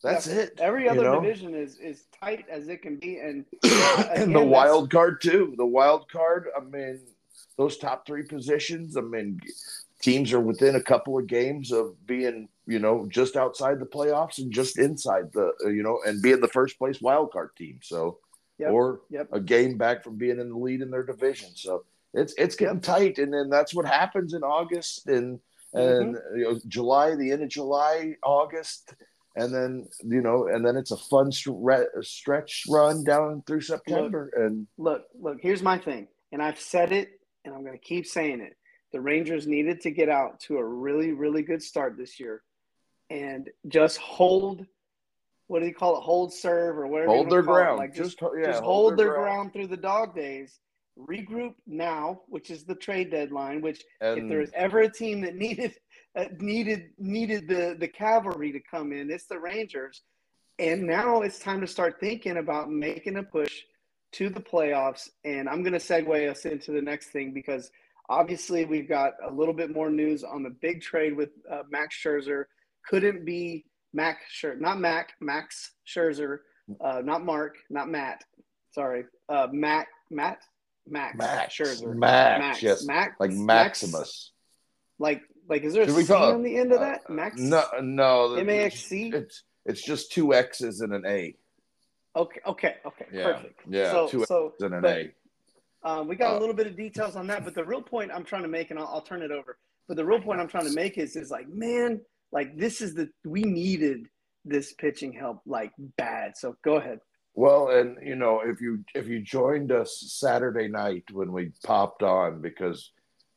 That's 0.02 0.26
Yeah. 0.26 0.34
it. 0.40 0.58
Every 0.58 0.84
you 0.84 0.90
other 0.90 1.02
know? 1.04 1.20
division 1.20 1.54
is 1.54 1.78
is 1.78 2.06
tight 2.20 2.46
as 2.50 2.66
it 2.68 2.82
can 2.82 2.96
be, 2.96 3.18
and 3.18 3.44
and 3.62 4.10
again, 4.10 4.32
the 4.32 4.42
wild 4.42 4.90
card 4.90 5.20
too. 5.20 5.54
The 5.56 5.66
wild 5.66 6.08
card. 6.10 6.48
I 6.56 6.60
mean, 6.64 7.00
those 7.56 7.76
top 7.78 8.04
three 8.06 8.24
positions. 8.24 8.96
I 8.96 9.02
mean, 9.02 9.38
teams 10.00 10.32
are 10.32 10.40
within 10.40 10.74
a 10.74 10.82
couple 10.82 11.16
of 11.18 11.28
games 11.28 11.70
of 11.70 12.04
being, 12.04 12.48
you 12.66 12.80
know, 12.80 13.06
just 13.08 13.36
outside 13.36 13.78
the 13.78 13.86
playoffs 13.86 14.38
and 14.38 14.50
just 14.52 14.76
inside 14.76 15.32
the, 15.34 15.52
you 15.66 15.84
know, 15.84 16.00
and 16.04 16.20
being 16.20 16.40
the 16.40 16.48
first 16.48 16.78
place 16.78 17.00
wild 17.00 17.30
card 17.30 17.50
team. 17.56 17.78
So, 17.82 18.18
Yep, 18.62 18.70
or 18.72 19.00
yep. 19.10 19.28
a 19.32 19.40
game 19.40 19.76
back 19.76 20.02
from 20.04 20.16
being 20.16 20.38
in 20.38 20.48
the 20.50 20.56
lead 20.56 20.80
in 20.82 20.90
their 20.90 21.04
division. 21.04 21.50
So 21.54 21.84
it's 22.14 22.34
it's 22.38 22.56
getting 22.56 22.80
tight, 22.80 23.18
and 23.18 23.32
then 23.32 23.48
that's 23.50 23.74
what 23.74 23.86
happens 23.86 24.34
in 24.34 24.42
August 24.42 25.06
and 25.06 25.40
and 25.74 26.14
Mm-hmm. 26.16 26.38
you 26.38 26.44
know 26.44 26.60
July, 26.68 27.14
the 27.14 27.32
end 27.32 27.42
of 27.42 27.48
July, 27.48 28.16
August. 28.22 28.94
And 29.34 29.54
then 29.54 29.88
you 30.04 30.20
know, 30.20 30.48
and 30.48 30.64
then 30.64 30.76
it's 30.76 30.90
a 30.90 30.96
fun 30.98 31.30
stre- 31.30 31.86
stretch 32.02 32.64
run 32.68 33.02
down 33.02 33.42
through 33.46 33.62
September, 33.62 34.30
and 34.36 34.66
look, 34.76 35.04
look. 35.18 35.38
Here's 35.40 35.62
my 35.62 35.78
thing, 35.78 36.08
and 36.32 36.42
I've 36.42 36.60
said 36.60 36.92
it, 36.92 37.08
and 37.44 37.54
I'm 37.54 37.62
going 37.64 37.78
to 37.78 37.82
keep 37.82 38.06
saying 38.06 38.40
it. 38.42 38.56
The 38.92 39.00
Rangers 39.00 39.46
needed 39.46 39.80
to 39.82 39.90
get 39.90 40.10
out 40.10 40.38
to 40.40 40.58
a 40.58 40.64
really, 40.64 41.12
really 41.12 41.42
good 41.42 41.62
start 41.62 41.96
this 41.96 42.20
year, 42.20 42.42
and 43.08 43.48
just 43.68 43.96
hold. 43.96 44.66
What 45.46 45.60
do 45.60 45.66
you 45.66 45.74
call 45.74 45.98
it? 45.98 46.02
Hold 46.02 46.32
serve 46.32 46.78
or 46.78 46.86
whatever. 46.86 47.10
hold 47.10 47.30
their 47.30 47.42
call 47.42 47.56
it. 47.56 47.58
ground. 47.58 47.78
Like 47.78 47.94
just, 47.94 48.18
just 48.18 48.32
yeah, 48.38 48.46
just 48.46 48.62
hold, 48.62 48.96
their, 48.96 49.14
ground. 49.14 49.52
through 49.52 49.68
the 49.68 49.76
dog 49.76 50.14
days. 50.14 50.58
Regroup 50.98 51.54
now, 51.66 52.20
which 52.28 52.50
is 52.50 52.64
the 52.64 52.74
trade 52.74 53.10
deadline. 53.10 53.62
Which, 53.62 53.82
if 54.00 54.18
And 54.18 54.30
there 54.30 54.40
was 54.40 54.50
ever 54.54 54.80
a 54.80 54.92
team 54.92 55.22
that 55.22 55.34
needed 55.36 55.74
uh, 56.14 56.26
needed 56.38 56.90
needed 56.98 57.48
the 57.48 57.76
the 57.78 57.88
cavalry 57.88 58.52
to 58.52 58.60
come 58.60 58.92
in, 58.92 59.10
it's 59.10 59.26
the 59.26 59.38
Rangers. 59.38 60.02
And 60.58 60.86
now 60.86 61.22
it's 61.22 61.38
time 61.38 61.60
to 61.62 61.66
start 61.66 61.98
thinking 61.98 62.36
about 62.36 62.70
making 62.70 63.16
a 63.16 63.22
push 63.22 63.62
to 64.12 64.28
the 64.28 64.40
playoffs. 64.40 65.08
And 65.24 65.48
I'm 65.48 65.62
going 65.62 65.72
to 65.72 65.78
segue 65.78 66.30
us 66.30 66.44
into 66.44 66.72
the 66.72 66.82
next 66.82 67.08
thing 67.08 67.32
because 67.32 67.70
obviously 68.08 68.64
we've 68.64 68.88
got 68.88 69.14
a 69.26 69.32
little 69.32 69.54
bit 69.54 69.74
more 69.74 69.90
news 69.90 70.22
on 70.22 70.42
the 70.42 70.50
big 70.50 70.82
trade 70.82 71.16
with 71.16 71.30
uh, 71.50 71.62
Max 71.70 71.96
Scherzer. 71.96 72.44
Couldn't 72.86 73.24
be 73.24 73.64
Max 73.92 74.20
Scherzer, 74.32 74.60
not 74.60 74.80
Mac, 74.80 75.12
Max 75.20 75.72
Scherzer, 75.86 76.38
uh, 76.80 77.02
not 77.04 77.24
Mark, 77.24 77.56
not 77.70 77.88
Matt. 77.88 78.22
Sorry, 78.72 79.04
uh, 79.28 79.48
Matt, 79.52 79.86
Matt, 80.10 80.38
Max, 80.88 81.16
Max, 81.16 81.54
Scherzer, 81.56 81.94
Max, 81.94 82.62
yes, 82.62 82.84
Max, 82.84 83.14
like 83.20 83.30
Max- 83.32 83.82
Maximus. 83.82 84.32
like, 84.98 85.22
like, 85.48 85.62
is 85.62 85.74
there 85.74 85.82
a 85.82 85.86
Should 85.86 85.96
we 85.96 86.04
call 86.06 86.30
it- 86.30 86.34
on 86.34 86.42
the 86.42 86.56
end 86.56 86.72
of 86.72 86.80
Uh, 86.80 86.84
that? 86.84 87.10
Max. 87.10 87.38
No, 87.38 87.64
no, 87.80 88.34
M 88.34 88.48
A 88.48 88.60
X 88.64 88.80
C? 88.84 89.10
It's 89.12 89.42
it's 89.64 89.82
just 89.82 90.10
two 90.12 90.34
X's 90.34 90.80
and 90.80 90.92
an 90.92 91.04
A. 91.06 91.36
Okay, 92.16 92.40
okay, 92.46 92.76
okay, 92.84 93.06
Yeah, 93.12 93.32
perfect. 93.32 93.60
yeah, 93.68 93.90
so, 93.92 94.08
two 94.08 94.24
so 94.24 94.48
X's 94.48 94.62
and 94.62 94.74
an 94.74 94.80
but- 94.82 94.96
A. 94.98 95.12
Um, 95.84 96.06
we 96.08 96.14
got 96.14 96.34
Uh, 96.34 96.38
a 96.38 96.40
little 96.40 96.54
bit 96.54 96.66
of 96.68 96.76
details 96.76 97.16
on 97.16 97.26
that, 97.26 97.44
but 97.44 97.54
the 97.54 97.64
real 97.64 97.82
point 97.82 98.12
I'm 98.12 98.24
trying 98.24 98.42
to 98.42 98.48
make, 98.48 98.70
and 98.70 98.78
I'll, 98.78 98.86
I'll 98.86 99.00
turn 99.02 99.20
it 99.22 99.32
over. 99.32 99.58
But 99.88 99.96
the 99.96 100.04
real 100.04 100.20
point 100.20 100.40
I'm 100.40 100.46
trying 100.46 100.66
to 100.66 100.72
make 100.74 100.96
is, 100.96 101.16
is 101.16 101.30
like, 101.32 101.48
man, 101.48 102.00
like 102.32 102.56
this 102.56 102.80
is 102.80 102.94
the 102.94 103.10
we 103.24 103.42
needed 103.42 104.08
this 104.44 104.72
pitching 104.72 105.12
help 105.12 105.40
like 105.46 105.72
bad. 105.96 106.32
So 106.36 106.56
go 106.64 106.76
ahead. 106.76 106.98
Well, 107.34 107.68
and 107.70 107.96
you 108.02 108.16
know, 108.16 108.40
if 108.44 108.60
you 108.60 108.84
if 108.94 109.06
you 109.06 109.20
joined 109.20 109.72
us 109.72 110.02
Saturday 110.08 110.68
night 110.68 111.04
when 111.12 111.32
we 111.32 111.52
popped 111.64 112.02
on, 112.02 112.40
because 112.40 112.90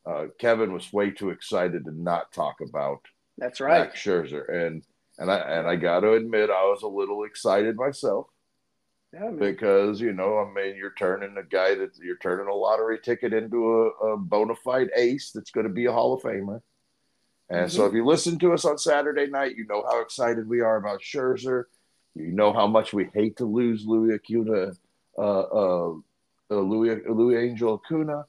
uh, 0.04 0.26
Kevin 0.38 0.72
was 0.72 0.92
way 0.92 1.10
too 1.10 1.30
excited 1.30 1.84
to 1.84 1.90
not 1.92 2.32
talk 2.32 2.56
about 2.60 3.00
That's 3.38 3.60
right. 3.60 3.80
Max 3.80 4.00
Scherzer, 4.02 4.48
and 4.52 4.82
and 5.18 5.30
I 5.30 5.38
and 5.38 5.66
I 5.68 5.76
got 5.76 6.00
to 6.00 6.12
admit 6.12 6.50
I 6.50 6.64
was 6.64 6.82
a 6.82 6.88
little 6.88 7.24
excited 7.24 7.76
myself 7.76 8.26
Yeah, 9.12 9.30
because 9.30 10.00
you 10.00 10.12
know 10.12 10.38
I 10.38 10.52
mean 10.52 10.76
you're 10.76 10.94
turning 10.98 11.36
a 11.38 11.42
guy 11.42 11.74
that 11.76 11.96
you're 12.02 12.18
turning 12.18 12.48
a 12.48 12.54
lottery 12.54 12.98
ticket 13.02 13.32
into 13.32 13.92
a, 14.02 14.06
a 14.08 14.16
bona 14.18 14.54
fide 14.56 14.90
ace 14.94 15.30
that's 15.32 15.50
going 15.50 15.66
to 15.66 15.72
be 15.72 15.86
a 15.86 15.92
Hall 15.92 16.12
of 16.14 16.22
Famer, 16.22 16.60
And 17.48 17.66
mm-hmm. 17.66 17.76
so 17.76 17.86
if 17.86 17.92
you 17.92 18.04
listen 18.04 18.38
to 18.40 18.52
us 18.52 18.64
on 18.64 18.78
Saturday 18.78 19.26
night, 19.26 19.56
you 19.56 19.66
know 19.66 19.84
how 19.88 20.00
excited 20.00 20.48
we 20.48 20.60
are 20.60 20.76
about 20.76 21.00
Scherzer. 21.00 21.64
You 22.14 22.32
know 22.32 22.52
how 22.52 22.66
much 22.66 22.92
we 22.92 23.08
hate 23.14 23.36
to 23.36 23.44
lose 23.44 23.86
Louis 23.86 24.14
Acuna, 24.14 24.72
uh, 25.18 25.20
uh, 25.20 25.94
uh, 26.50 26.54
Louis, 26.54 26.96
Luisangel 26.96 27.78
Acuna, 27.78 28.24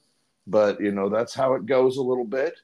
but 0.46 0.80
you 0.80 0.92
know 0.92 1.08
that's 1.08 1.34
how 1.34 1.54
it 1.54 1.66
goes 1.66 1.96
a 1.96 2.02
little 2.02 2.26
bit. 2.26 2.54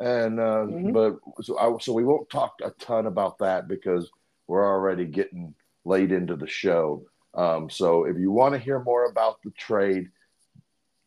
And 0.00 0.38
uh, 0.38 0.66
mm-hmm. 0.66 0.92
but 0.92 1.18
so 1.42 1.58
I, 1.58 1.76
so 1.80 1.92
we 1.92 2.04
won't 2.04 2.30
talk 2.30 2.54
a 2.62 2.70
ton 2.70 3.06
about 3.06 3.38
that 3.38 3.66
because 3.66 4.10
we're 4.46 4.66
already 4.66 5.04
getting 5.04 5.54
late 5.84 6.12
into 6.12 6.36
the 6.36 6.46
show. 6.46 7.04
Um, 7.34 7.68
so 7.68 8.04
if 8.04 8.16
you 8.16 8.30
want 8.30 8.54
to 8.54 8.60
hear 8.60 8.80
more 8.80 9.06
about 9.06 9.42
the 9.42 9.50
trade, 9.50 10.10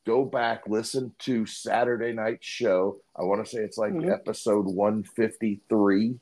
go 0.06 0.26
back 0.26 0.64
listen 0.68 1.14
to 1.20 1.46
Saturday 1.46 2.14
night 2.14 2.40
show. 2.42 2.98
I 3.16 3.24
want 3.24 3.46
to 3.46 3.50
say 3.50 3.60
it's 3.60 3.78
like 3.78 3.94
mm-hmm. 3.94 4.12
episode 4.12 4.66
153, 4.66 6.16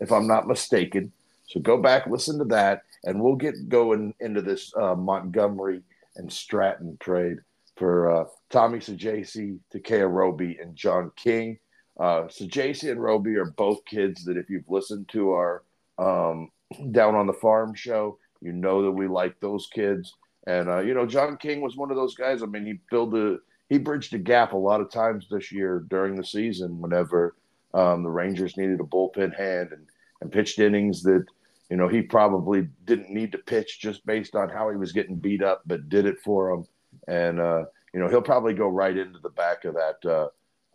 if 0.00 0.12
I'm 0.12 0.26
not 0.26 0.46
mistaken. 0.46 1.12
So 1.46 1.60
go 1.60 1.76
back, 1.76 2.06
listen 2.06 2.38
to 2.38 2.44
that, 2.46 2.82
and 3.04 3.20
we'll 3.20 3.36
get 3.36 3.68
going 3.68 4.14
into 4.20 4.42
this 4.42 4.72
uh, 4.76 4.94
Montgomery 4.94 5.82
and 6.16 6.32
Stratton 6.32 6.96
trade 7.00 7.38
for 7.76 8.10
uh, 8.10 8.24
Tommy 8.50 8.78
Saggese, 8.78 9.58
Tekoah 9.74 10.10
Roby, 10.10 10.58
and 10.60 10.76
John 10.76 11.10
King. 11.16 11.58
Uh, 11.98 12.22
Saggese 12.22 12.90
and 12.90 13.02
Roby 13.02 13.36
are 13.36 13.50
both 13.56 13.84
kids 13.84 14.24
that 14.24 14.36
if 14.36 14.48
you've 14.48 14.68
listened 14.68 15.08
to 15.10 15.32
our 15.32 15.62
um, 15.98 16.50
Down 16.92 17.14
on 17.14 17.26
the 17.26 17.32
Farm 17.32 17.74
show, 17.74 18.18
you 18.40 18.52
know 18.52 18.82
that 18.82 18.90
we 18.90 19.06
like 19.06 19.38
those 19.40 19.68
kids. 19.72 20.14
And 20.46 20.68
uh, 20.68 20.80
you 20.80 20.94
know, 20.94 21.06
John 21.06 21.36
King 21.36 21.60
was 21.60 21.76
one 21.76 21.90
of 21.90 21.96
those 21.96 22.14
guys. 22.14 22.42
I 22.42 22.46
mean, 22.46 22.66
he 22.66 22.78
filled 22.90 23.14
a 23.14 23.38
he 23.68 23.78
bridged 23.78 24.12
a 24.14 24.18
gap 24.18 24.52
a 24.52 24.56
lot 24.56 24.80
of 24.80 24.90
times 24.90 25.26
this 25.30 25.50
year 25.52 25.84
during 25.88 26.14
the 26.14 26.24
season 26.24 26.80
whenever 26.80 27.36
um, 27.74 28.02
the 28.02 28.10
Rangers 28.10 28.56
needed 28.56 28.80
a 28.80 28.84
bullpen 28.84 29.34
hand 29.34 29.70
and, 29.72 29.86
and 30.20 30.30
pitched 30.30 30.58
innings 30.58 31.02
that 31.04 31.24
you 31.70 31.76
know 31.76 31.88
he 31.88 32.02
probably 32.02 32.68
didn't 32.84 33.10
need 33.10 33.32
to 33.32 33.38
pitch 33.38 33.80
just 33.80 34.04
based 34.04 34.34
on 34.34 34.48
how 34.48 34.70
he 34.70 34.76
was 34.76 34.92
getting 34.92 35.16
beat 35.16 35.42
up, 35.42 35.62
but 35.66 35.88
did 35.88 36.06
it 36.06 36.18
for 36.20 36.50
him. 36.50 36.66
And 37.08 37.40
uh, 37.40 37.64
you 37.94 38.00
know, 38.00 38.08
he'll 38.08 38.22
probably 38.22 38.54
go 38.54 38.68
right 38.68 38.96
into 38.96 39.18
the 39.20 39.30
back 39.30 39.64
of 39.64 39.74
that 39.74 40.04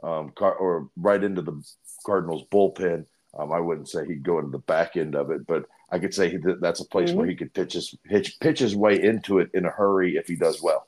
uh, 0.04 0.08
um, 0.08 0.32
car 0.32 0.56
or 0.56 0.90
right 0.96 1.24
into 1.24 1.42
the 1.42 1.62
Cardinals 2.06 2.44
bullpen. 2.52 3.06
Um, 3.38 3.52
I 3.52 3.60
wouldn't 3.60 3.90
say 3.90 4.06
he'd 4.06 4.24
go 4.24 4.40
into 4.40 4.52
the 4.52 4.60
back 4.60 4.98
end 4.98 5.16
of 5.16 5.30
it, 5.30 5.46
but 5.46 5.66
I 5.90 6.00
could 6.00 6.14
say 6.14 6.36
that 6.38 6.60
that's 6.62 6.82
a 6.82 6.86
place 6.86 7.10
mm-hmm. 7.10 7.20
where 7.20 7.28
he 7.28 7.36
could 7.36 7.54
pitch 7.54 7.74
his 7.74 7.96
pitch, 8.04 8.40
pitch 8.40 8.60
his 8.60 8.76
way 8.76 9.02
into 9.02 9.40
it 9.40 9.50
in 9.54 9.66
a 9.66 9.70
hurry 9.70 10.18
if 10.18 10.28
he 10.28 10.36
does 10.36 10.62
well. 10.62 10.88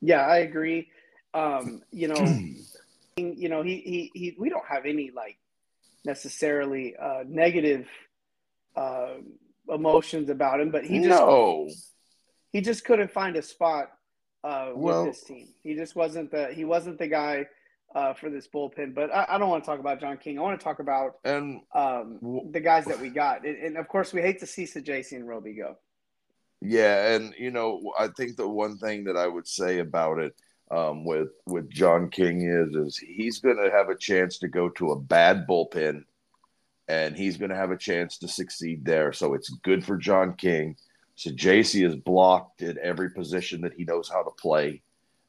Yeah, 0.00 0.26
I 0.26 0.38
agree. 0.38 0.88
Um, 1.32 1.82
you 1.90 2.08
know, 2.08 2.16
you 3.16 3.48
know, 3.48 3.62
he, 3.62 3.76
he 3.78 4.10
he 4.14 4.36
we 4.38 4.50
don't 4.50 4.66
have 4.66 4.84
any 4.84 5.10
like 5.10 5.38
necessarily 6.04 6.96
uh, 6.96 7.24
negative 7.26 7.86
uh, 8.76 9.14
emotions 9.68 10.28
about 10.28 10.60
him, 10.60 10.70
but 10.70 10.84
he 10.84 10.98
just 10.98 11.08
no. 11.08 11.68
he 12.52 12.60
just 12.60 12.84
couldn't 12.84 13.10
find 13.10 13.36
a 13.36 13.42
spot 13.42 13.92
uh, 14.44 14.70
with 14.74 14.82
well, 14.82 15.04
this 15.04 15.22
team. 15.22 15.48
He 15.62 15.74
just 15.74 15.96
wasn't 15.96 16.30
the 16.30 16.48
he 16.52 16.64
wasn't 16.64 16.98
the 16.98 17.08
guy 17.08 17.46
uh, 17.94 18.14
for 18.14 18.30
this 18.30 18.48
bullpen. 18.48 18.94
But 18.94 19.12
I, 19.14 19.26
I, 19.30 19.38
don't 19.38 19.48
want 19.48 19.64
to 19.64 19.70
talk 19.70 19.80
about 19.80 20.00
John 20.00 20.16
King. 20.16 20.38
I 20.38 20.42
want 20.42 20.58
to 20.58 20.64
talk 20.64 20.78
about 20.78 21.18
and 21.24 21.60
um, 21.74 22.48
the 22.50 22.60
guys 22.60 22.84
that 22.86 23.00
we 23.00 23.08
got. 23.10 23.44
And, 23.44 23.56
and, 23.56 23.76
of 23.76 23.88
course, 23.88 24.12
we 24.12 24.22
hate 24.22 24.40
to 24.40 24.46
see 24.46 24.64
Saggese 24.64 25.12
and 25.12 25.28
Roby 25.28 25.54
go. 25.54 25.76
Yeah, 26.60 27.14
and 27.14 27.34
you 27.36 27.50
know, 27.50 27.92
I 27.98 28.08
think 28.08 28.36
the 28.36 28.48
one 28.48 28.78
thing 28.78 29.04
that 29.04 29.16
I 29.16 29.26
would 29.26 29.48
say 29.48 29.80
about 29.80 30.18
it 30.20 30.34
um, 30.70 31.04
with 31.04 31.30
with 31.44 31.68
John 31.68 32.08
King 32.08 32.42
is 32.42 32.76
is 32.76 32.96
he's 32.96 33.40
going 33.40 33.56
to 33.56 33.70
have 33.70 33.88
a 33.88 33.96
chance 33.96 34.38
to 34.38 34.48
go 34.48 34.68
to 34.70 34.92
a 34.92 34.98
bad 34.98 35.46
bullpen, 35.48 36.04
and 36.86 37.16
he's 37.16 37.36
going 37.36 37.50
to 37.50 37.56
have 37.56 37.72
a 37.72 37.76
chance 37.76 38.18
to 38.18 38.28
succeed 38.28 38.84
there. 38.84 39.12
So 39.12 39.34
it's 39.34 39.50
good 39.64 39.84
for 39.84 39.96
John 39.96 40.34
King. 40.34 40.76
Saggese 41.18 41.84
is 41.84 41.96
blocked 41.96 42.62
at 42.62 42.76
every 42.78 43.10
position 43.10 43.62
that 43.62 43.74
he 43.74 43.84
knows 43.84 44.08
how 44.08 44.22
to 44.22 44.30
play, 44.30 44.82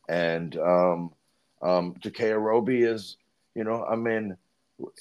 and 0.08 0.56
um, 0.58 1.14
um, 1.64 1.96
Tekoah 1.96 2.40
Roby 2.40 2.84
is, 2.84 3.18
you 3.56 3.64
know, 3.64 3.84
I 3.86 3.96
mean, 3.96 4.38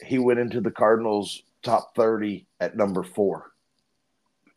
he 0.05 0.19
went 0.19 0.39
into 0.39 0.61
the 0.61 0.71
Cardinals 0.71 1.43
top 1.63 1.95
30 1.95 2.47
at 2.61 2.77
number 2.77 3.03
four. 3.03 3.51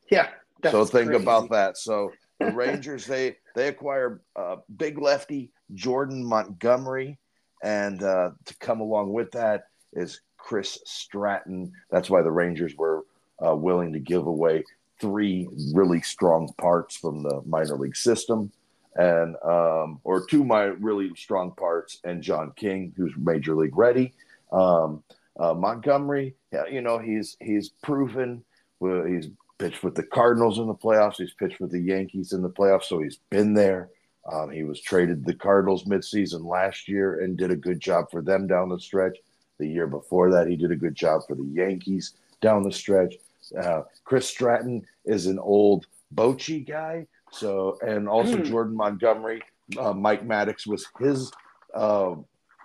Yeah. 0.09 0.29
So 0.69 0.85
think 0.85 1.09
crazy. 1.09 1.23
about 1.23 1.49
that. 1.49 1.77
So 1.77 2.11
the 2.39 2.51
Rangers, 2.51 3.05
they, 3.07 3.37
they 3.55 3.67
acquire 3.67 4.21
uh, 4.35 4.57
big 4.77 4.99
lefty 4.99 5.51
Jordan 5.73 6.23
Montgomery. 6.23 7.17
And 7.63 8.03
uh, 8.03 8.31
to 8.45 8.57
come 8.57 8.81
along 8.81 9.11
with 9.11 9.31
that 9.31 9.67
is 9.93 10.21
Chris 10.37 10.77
Stratton. 10.85 11.71
That's 11.89 12.09
why 12.09 12.21
the 12.21 12.31
Rangers 12.31 12.75
were 12.75 13.03
uh, 13.45 13.55
willing 13.55 13.93
to 13.93 13.99
give 13.99 14.27
away 14.27 14.63
three 14.99 15.47
really 15.73 16.01
strong 16.01 16.53
parts 16.57 16.95
from 16.95 17.23
the 17.23 17.41
minor 17.45 17.77
league 17.77 17.95
system 17.95 18.51
and 18.95 19.35
um, 19.43 19.99
or 20.03 20.25
two 20.25 20.43
my 20.43 20.63
really 20.63 21.11
strong 21.15 21.51
parts, 21.51 21.99
and 22.03 22.21
John 22.21 22.53
King, 22.55 22.93
who's 22.95 23.13
major 23.17 23.55
league 23.55 23.77
ready. 23.77 24.13
Um, 24.51 25.03
uh, 25.37 25.53
Montgomery, 25.53 26.35
you 26.71 26.81
know, 26.81 26.97
he's 26.97 27.35
he's 27.41 27.69
proven. 27.69 28.43
Well, 28.79 29.03
he's 29.05 29.29
pitched 29.57 29.83
with 29.83 29.95
the 29.95 30.03
Cardinals 30.03 30.59
in 30.59 30.67
the 30.67 30.75
playoffs. 30.75 31.17
He's 31.17 31.33
pitched 31.33 31.59
with 31.59 31.71
the 31.71 31.79
Yankees 31.79 32.33
in 32.33 32.41
the 32.41 32.49
playoffs, 32.49 32.85
so 32.85 32.99
he's 32.99 33.19
been 33.29 33.53
there. 33.53 33.89
Um, 34.31 34.49
he 34.49 34.63
was 34.63 34.81
traded 34.81 35.23
the 35.23 35.35
Cardinals 35.35 35.85
midseason 35.85 36.45
last 36.45 36.87
year 36.87 37.19
and 37.19 37.37
did 37.37 37.51
a 37.51 37.55
good 37.55 37.79
job 37.79 38.09
for 38.09 38.21
them 38.21 38.47
down 38.47 38.69
the 38.69 38.79
stretch. 38.79 39.17
The 39.59 39.67
year 39.67 39.87
before 39.87 40.31
that, 40.31 40.47
he 40.47 40.55
did 40.55 40.71
a 40.71 40.75
good 40.75 40.95
job 40.95 41.21
for 41.27 41.35
the 41.35 41.45
Yankees 41.45 42.13
down 42.41 42.63
the 42.63 42.71
stretch. 42.71 43.15
Uh, 43.57 43.83
Chris 44.03 44.27
Stratton 44.27 44.85
is 45.05 45.27
an 45.27 45.39
old 45.39 45.85
Bochy 46.13 46.67
guy 46.67 47.07
so, 47.35 47.77
and 47.85 48.07
also 48.07 48.37
mm. 48.37 48.45
Jordan 48.45 48.75
Montgomery, 48.75 49.41
uh, 49.77 49.93
Mike 49.93 50.25
Maddux 50.25 50.65
was 50.65 50.87
his 50.99 51.31
uh, 51.73 52.15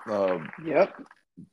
uh, 0.08 0.38
yep. 0.64 0.94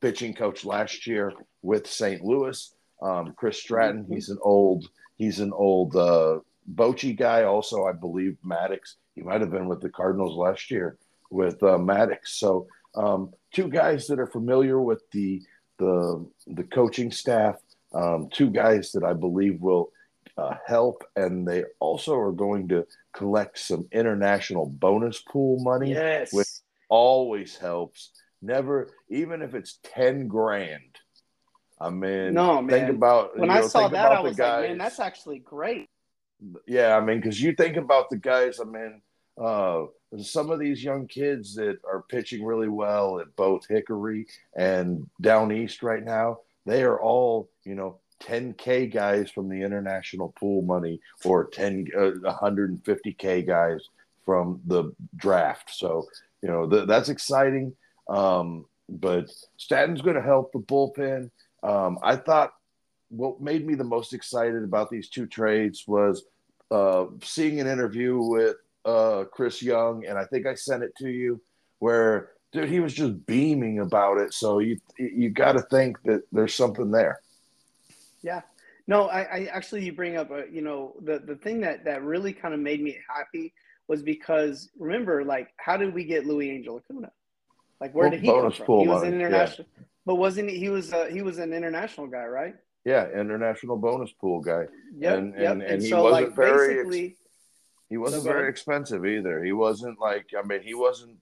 pitching 0.00 0.34
coach 0.34 0.64
last 0.64 1.06
year 1.06 1.32
with 1.62 1.86
St. 1.86 2.22
Louis. 2.22 2.74
Um, 3.02 3.34
Chris 3.36 3.58
Stratton, 3.58 4.04
mm-hmm. 4.04 4.14
he's 4.14 4.28
an 4.28 4.38
old, 4.42 4.88
he's 5.16 5.40
an 5.40 5.52
old 5.52 5.96
uh, 5.96 6.38
Bochy 6.74 7.16
guy. 7.16 7.44
Also, 7.44 7.86
I 7.86 7.92
believe 7.92 8.36
Maddux. 8.44 8.94
he 9.14 9.22
might 9.22 9.40
have 9.40 9.50
been 9.50 9.68
with 9.68 9.80
the 9.80 9.88
Cardinals 9.88 10.36
last 10.36 10.70
year 10.70 10.96
with 11.30 11.62
uh, 11.62 11.78
Maddux. 11.78 12.28
So, 12.28 12.66
um, 12.94 13.32
two 13.52 13.68
guys 13.68 14.06
that 14.06 14.18
are 14.18 14.26
familiar 14.26 14.80
with 14.80 15.02
the 15.10 15.42
the 15.78 16.26
the 16.48 16.64
coaching 16.64 17.10
staff. 17.10 17.56
Um, 17.94 18.28
two 18.30 18.50
guys 18.50 18.92
that 18.92 19.04
I 19.04 19.12
believe 19.12 19.60
will 19.60 19.90
uh, 20.38 20.54
help, 20.66 21.04
and 21.16 21.46
they 21.46 21.64
also 21.80 22.16
are 22.16 22.32
going 22.32 22.68
to 22.68 22.86
collect 23.12 23.58
some 23.58 23.88
international 23.90 24.66
bonus 24.66 25.20
pool 25.20 25.58
money, 25.62 25.90
yes. 25.92 26.32
which 26.32 26.48
always 26.88 27.56
helps. 27.56 28.12
Never, 28.40 28.90
even 29.10 29.42
if 29.42 29.54
it's 29.54 29.80
ten 29.82 30.28
grand. 30.28 30.96
I 31.80 31.90
mean, 31.90 32.34
no 32.34 32.62
man. 32.62 32.70
Think 32.70 32.90
about 32.90 33.36
when 33.36 33.50
I 33.50 33.60
know, 33.60 33.68
saw 33.68 33.88
that, 33.88 34.12
I 34.12 34.20
was 34.20 34.36
guys. 34.36 34.60
like, 34.60 34.68
man, 34.70 34.78
that's 34.78 35.00
actually 35.00 35.40
great. 35.40 35.88
Yeah, 36.66 36.96
I 36.96 37.00
mean, 37.00 37.20
because 37.20 37.42
you 37.42 37.52
think 37.52 37.76
about 37.76 38.10
the 38.10 38.16
guys. 38.16 38.60
I 38.60 38.64
mean, 38.64 39.02
uh, 39.40 39.86
some 40.22 40.50
of 40.50 40.60
these 40.60 40.82
young 40.82 41.08
kids 41.08 41.56
that 41.56 41.78
are 41.84 42.04
pitching 42.08 42.44
really 42.44 42.68
well 42.68 43.18
at 43.18 43.34
both 43.34 43.66
Hickory 43.68 44.26
and 44.56 45.08
down 45.20 45.50
east 45.50 45.82
right 45.82 46.04
now. 46.04 46.38
They 46.64 46.82
are 46.82 47.00
all, 47.00 47.50
you 47.64 47.74
know, 47.74 47.98
10k 48.20 48.92
guys 48.92 49.30
from 49.30 49.48
the 49.48 49.62
international 49.62 50.34
pool 50.38 50.62
money 50.62 51.00
or 51.24 51.46
10 51.46 51.88
uh, 51.96 52.10
150k 52.24 53.46
guys 53.46 53.80
from 54.24 54.60
the 54.66 54.92
draft. 55.16 55.70
So 55.74 56.06
you 56.42 56.48
know 56.48 56.68
th- 56.68 56.86
that's 56.86 57.08
exciting. 57.08 57.74
Um, 58.08 58.66
but 58.88 59.30
Stratton's 59.56 60.00
going 60.00 60.16
to 60.16 60.22
help 60.22 60.52
the 60.52 60.60
bullpen. 60.60 61.30
Um, 61.62 61.98
i 62.02 62.14
thought 62.14 62.52
what 63.08 63.40
made 63.40 63.66
me 63.66 63.74
the 63.74 63.82
most 63.82 64.12
excited 64.12 64.62
about 64.62 64.90
these 64.90 65.08
two 65.08 65.26
trades 65.26 65.84
was 65.88 66.24
uh, 66.70 67.06
seeing 67.22 67.58
an 67.58 67.66
interview 67.66 68.20
with 68.20 68.56
uh, 68.84 69.24
chris 69.32 69.60
young 69.60 70.06
and 70.06 70.16
i 70.16 70.24
think 70.24 70.46
i 70.46 70.54
sent 70.54 70.84
it 70.84 70.94
to 70.96 71.08
you 71.08 71.40
where 71.80 72.30
dude 72.52 72.68
he 72.68 72.80
was 72.80 72.94
just 72.94 73.26
beaming 73.26 73.80
about 73.80 74.18
it. 74.18 74.32
So 74.32 74.58
you 74.58 74.78
you 74.98 75.30
got 75.30 75.52
to 75.52 75.62
think 75.62 76.00
that 76.04 76.22
there's 76.32 76.54
something 76.54 76.90
there 76.90 77.20
yeah. 78.28 78.42
No, 78.86 79.08
I, 79.08 79.20
I 79.20 79.44
actually 79.52 79.84
you 79.84 79.92
bring 79.92 80.16
up 80.16 80.30
a, 80.30 80.44
you 80.50 80.62
know 80.62 80.94
the 81.02 81.18
the 81.18 81.36
thing 81.36 81.60
that 81.60 81.84
that 81.84 82.02
really 82.02 82.32
kind 82.32 82.54
of 82.54 82.60
made 82.60 82.82
me 82.82 82.96
happy 83.08 83.52
was 83.86 84.02
because 84.02 84.70
remember 84.78 85.24
like 85.24 85.48
how 85.56 85.76
did 85.76 85.94
we 85.94 86.04
get 86.04 86.24
Luisangel 86.24 86.78
Acuna? 86.78 87.10
Like 87.80 87.94
where 87.94 88.04
well, 88.04 88.10
did 88.10 88.20
he 88.20 88.26
come 88.26 88.52
from? 88.52 88.80
He 88.80 88.88
was 88.88 89.02
an 89.02 89.14
international, 89.14 89.66
yeah. 89.76 89.84
but 90.04 90.16
wasn't 90.16 90.50
he? 90.50 90.58
He 90.58 90.68
was 90.68 90.92
a, 90.92 91.10
he 91.10 91.22
was 91.22 91.38
an 91.38 91.52
international 91.52 92.06
guy, 92.06 92.24
right? 92.24 92.54
Yeah, 92.84 93.08
international 93.08 93.76
bonus 93.76 94.12
pool 94.12 94.40
guy. 94.40 94.64
Yeah, 94.96 95.14
and, 95.14 95.34
yep. 95.34 95.52
and, 95.52 95.62
and, 95.62 95.72
and 95.72 95.82
he 95.82 95.88
so 95.88 96.02
wasn't 96.02 96.26
like 96.26 96.36
very 96.36 96.74
basically, 96.74 97.16
he 97.88 97.96
wasn't 97.96 98.24
so 98.24 98.28
very 98.30 98.48
expensive 98.48 99.06
either. 99.06 99.42
He 99.42 99.52
wasn't 99.52 99.98
like 100.00 100.26
I 100.38 100.46
mean 100.46 100.62
he 100.62 100.74
wasn't 100.74 101.18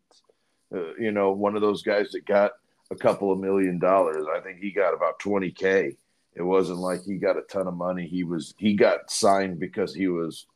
uh, 0.75 0.95
you 0.99 1.13
know 1.13 1.33
one 1.33 1.55
of 1.57 1.63
those 1.63 1.83
guys 1.83 2.11
that 2.13 2.27
got 2.27 2.53
a 2.91 2.97
couple 2.97 3.33
of 3.33 3.39
million 3.39 3.79
dollars. 3.79 4.25
I 4.33 4.41
think 4.41 4.59
he 4.59 4.71
got 4.71 4.95
about 4.95 5.19
20k. 5.21 5.97
It 6.37 6.43
wasn't 6.43 6.79
like 6.79 7.03
he 7.05 7.17
got 7.17 7.39
a 7.39 7.43
ton 7.43 7.67
of 7.67 7.75
money. 7.75 8.07
He 8.07 8.23
was 8.23 8.55
he 8.59 8.75
got 8.75 9.11
signed 9.11 9.59
because 9.59 9.95
he 9.95 10.07
was 10.07 10.47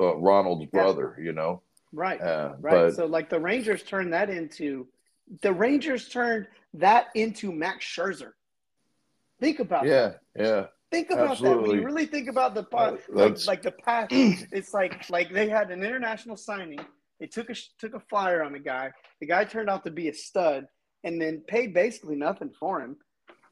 uh, 0.00 0.16
Ronald's 0.16 0.66
brother, 0.66 1.16
you 1.20 1.32
know. 1.32 1.62
Right. 1.92 2.20
Uh, 2.20 2.54
right. 2.60 2.72
But, 2.72 2.94
so 2.94 3.06
like 3.06 3.30
the 3.30 3.40
Rangers 3.40 3.82
turned 3.82 4.12
that 4.12 4.28
into 4.28 4.86
the 5.40 5.52
Rangers 5.52 6.08
turned 6.08 6.46
that 6.74 7.06
into 7.14 7.52
Max 7.52 7.84
Scherzer. 7.86 8.32
Think 9.40 9.60
about 9.60 9.86
yeah, 9.86 9.92
that. 9.92 10.20
Yeah. 10.36 10.44
Yeah. 10.44 10.66
Think 10.90 11.10
about 11.10 11.30
Absolutely. 11.32 11.62
that. 11.62 11.68
When 11.68 11.80
you 11.80 11.86
really 11.86 12.06
think 12.06 12.28
about 12.28 12.54
the 12.54 12.66
uh, 12.72 12.96
like, 13.08 13.46
like 13.46 13.62
the 13.62 13.72
path, 13.72 14.08
it's 14.12 14.74
like 14.74 15.08
like 15.10 15.32
they 15.32 15.48
had 15.48 15.70
an 15.70 15.82
international 15.82 16.36
signing. 16.36 16.80
They 17.18 17.26
took 17.26 17.50
a 17.50 17.54
took 17.78 17.94
a 17.94 18.00
flyer 18.00 18.42
on 18.42 18.52
the 18.52 18.58
guy. 18.58 18.92
The 19.20 19.26
guy 19.26 19.44
turned 19.44 19.70
out 19.70 19.84
to 19.84 19.90
be 19.90 20.08
a 20.08 20.14
stud, 20.14 20.68
and 21.02 21.20
then 21.20 21.42
paid 21.48 21.74
basically 21.74 22.16
nothing 22.16 22.52
for 22.60 22.80
him, 22.80 22.96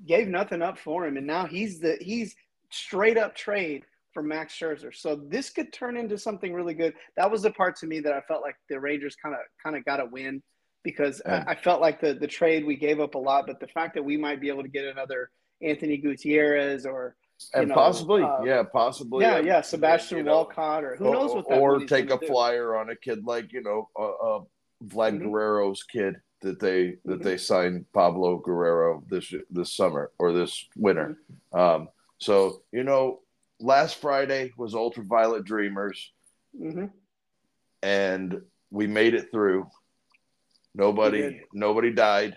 gave 0.07 0.29
nothing 0.29 0.63
up 0.63 0.79
for 0.79 1.07
him, 1.07 1.17
and 1.17 1.27
now 1.27 1.47
he's 1.47 1.81
the 1.81 1.97
he's 2.01 2.35
straight 2.71 3.19
up 3.19 3.35
trade 3.35 3.85
for 4.13 4.23
Max 4.23 4.55
Scherzer. 4.55 4.95
So 4.95 5.17
this 5.17 5.51
could 5.51 5.73
turn 5.73 5.97
into 5.97 6.19
something 6.19 6.53
really 6.53 6.75
good. 6.75 6.95
That 7.17 7.31
was 7.31 7.43
the 7.43 7.51
part 7.51 7.77
to 7.77 7.87
me 7.87 8.01
that 8.01 8.13
I 8.13 8.21
felt 8.23 8.43
like 8.43 8.57
the 8.69 8.79
Rangers 8.79 9.17
kind 9.17 9.35
of 9.35 9.41
kind 9.63 9.77
of 9.77 9.85
got 9.85 10.01
a 10.01 10.07
win 10.07 10.43
because 10.85 11.23
I, 11.27 11.45
I, 11.49 11.55
felt 11.55 11.81
like 11.81 12.01
the 12.01 12.15
the 12.15 12.27
trade 12.27 12.65
we 12.65 12.77
gave 12.77 13.01
up 13.01 13.15
a 13.15 13.19
lot, 13.19 13.47
but 13.47 13.61
the 13.61 13.69
fact 13.69 13.95
that 13.95 14.05
we 14.05 14.17
might 14.17 14.41
be 14.41 14.49
able 14.49 14.63
to 14.63 14.69
get 14.69 14.85
another 14.85 15.31
Anthony 15.63 15.97
Gutierrez 15.97 16.87
or 16.87 17.17
and 17.55 17.69
know, 17.69 17.75
possibly, 17.75 18.23
uh, 18.23 18.43
yeah, 18.45 18.63
possibly, 18.63 19.25
yeah, 19.25 19.39
yeah, 19.39 19.61
Sebastian 19.61 20.19
you 20.19 20.25
know, 20.25 20.33
Walcott 20.33 20.85
or 20.85 20.97
who 20.97 21.07
or, 21.07 21.15
knows 21.15 21.35
what 21.35 21.49
that 21.49 21.59
or 21.59 21.85
take 21.87 22.11
a 22.11 22.19
do. 22.19 22.27
flyer 22.27 22.77
on 22.77 22.91
a 22.91 22.97
kid 22.97 23.25
like 23.25 23.53
you 23.53 23.63
know 23.63 23.89
uh, 23.99 24.03
uh, 24.03 24.41
Vlad 24.85 25.15
mm-hmm. 25.15 25.29
Guerrero's 25.29 25.83
kid 25.83 26.17
that 26.43 26.61
they 26.61 26.97
that 27.05 27.23
they 27.23 27.37
signed 27.37 27.87
Pablo 27.93 28.39
Guerrero 28.39 29.03
this 29.09 29.33
this 29.51 29.75
summer 29.75 30.11
or 30.19 30.33
this 30.33 30.69
winter. 30.77 31.17
Mm-hmm. 31.53 31.59
Um, 31.59 31.89
so 32.19 32.63
you 32.71 32.85
know, 32.85 33.21
last 33.59 34.01
Friday 34.01 34.53
was 34.57 34.75
Ultraviolet 34.75 35.45
Dreamers, 35.45 36.13
mm-hmm. 36.61 36.87
and 37.83 38.43
we 38.71 38.87
made 38.87 39.15
it 39.15 39.31
through. 39.31 39.67
Nobody 40.75 41.43
nobody 41.53 41.93
died. 41.93 42.37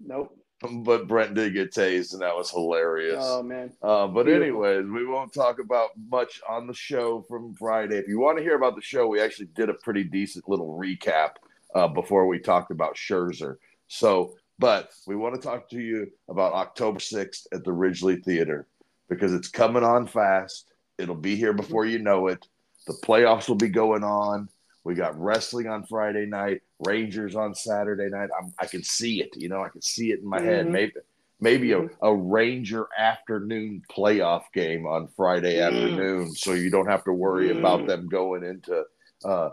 Nope. 0.00 0.36
But 0.62 1.08
Brent 1.08 1.34
did 1.34 1.54
get 1.54 1.72
tased, 1.72 2.12
and 2.12 2.22
that 2.22 2.36
was 2.36 2.48
hilarious. 2.48 3.18
Oh 3.18 3.42
man! 3.42 3.72
Uh, 3.82 4.06
but 4.06 4.26
Beautiful. 4.26 4.64
anyways, 4.64 4.86
we 4.86 5.04
won't 5.04 5.34
talk 5.34 5.58
about 5.58 5.90
much 6.08 6.40
on 6.48 6.68
the 6.68 6.74
show 6.74 7.24
from 7.28 7.52
Friday. 7.54 7.96
If 7.96 8.06
you 8.06 8.20
want 8.20 8.38
to 8.38 8.44
hear 8.44 8.54
about 8.54 8.76
the 8.76 8.80
show, 8.80 9.08
we 9.08 9.20
actually 9.20 9.48
did 9.56 9.70
a 9.70 9.74
pretty 9.74 10.04
decent 10.04 10.48
little 10.48 10.78
recap 10.78 11.30
uh, 11.74 11.88
before 11.88 12.26
we 12.26 12.38
talked 12.38 12.70
about 12.70 12.96
Scherzer. 12.96 13.56
So, 13.88 14.34
but 14.58 14.90
we 15.06 15.16
want 15.16 15.34
to 15.34 15.40
talk 15.40 15.68
to 15.70 15.80
you 15.80 16.08
about 16.28 16.52
October 16.52 16.98
6th 16.98 17.46
at 17.52 17.64
the 17.64 17.70
Ridglea 17.70 18.22
Theater 18.22 18.66
because 19.08 19.32
it's 19.32 19.48
coming 19.48 19.84
on 19.84 20.06
fast. 20.06 20.70
It'll 20.98 21.14
be 21.14 21.36
here 21.36 21.52
before 21.52 21.84
you 21.84 21.98
know 21.98 22.28
it. 22.28 22.46
The 22.86 22.94
playoffs 23.04 23.48
will 23.48 23.56
be 23.56 23.68
going 23.68 24.04
on. 24.04 24.48
We 24.84 24.94
got 24.94 25.18
wrestling 25.18 25.68
on 25.68 25.84
Friday 25.84 26.26
night, 26.26 26.62
Rangers 26.80 27.36
on 27.36 27.54
Saturday 27.54 28.08
night. 28.08 28.30
I'm, 28.38 28.52
i 28.58 28.66
can 28.66 28.82
see 28.82 29.20
it. 29.20 29.30
You 29.36 29.48
know, 29.48 29.62
I 29.62 29.68
can 29.68 29.82
see 29.82 30.10
it 30.10 30.20
in 30.20 30.26
my 30.26 30.38
mm-hmm. 30.38 30.46
head. 30.46 30.68
Maybe 30.68 30.92
maybe 31.40 31.68
mm-hmm. 31.68 31.94
a, 32.02 32.08
a 32.08 32.16
Ranger 32.16 32.88
afternoon 32.96 33.82
playoff 33.90 34.44
game 34.54 34.86
on 34.86 35.08
Friday 35.16 35.56
mm. 35.56 35.66
afternoon, 35.66 36.32
so 36.32 36.52
you 36.52 36.70
don't 36.70 36.88
have 36.88 37.04
to 37.04 37.12
worry 37.12 37.48
mm. 37.48 37.58
about 37.58 37.86
them 37.86 38.08
going 38.08 38.44
into 38.44 38.84
uh, 39.24 39.50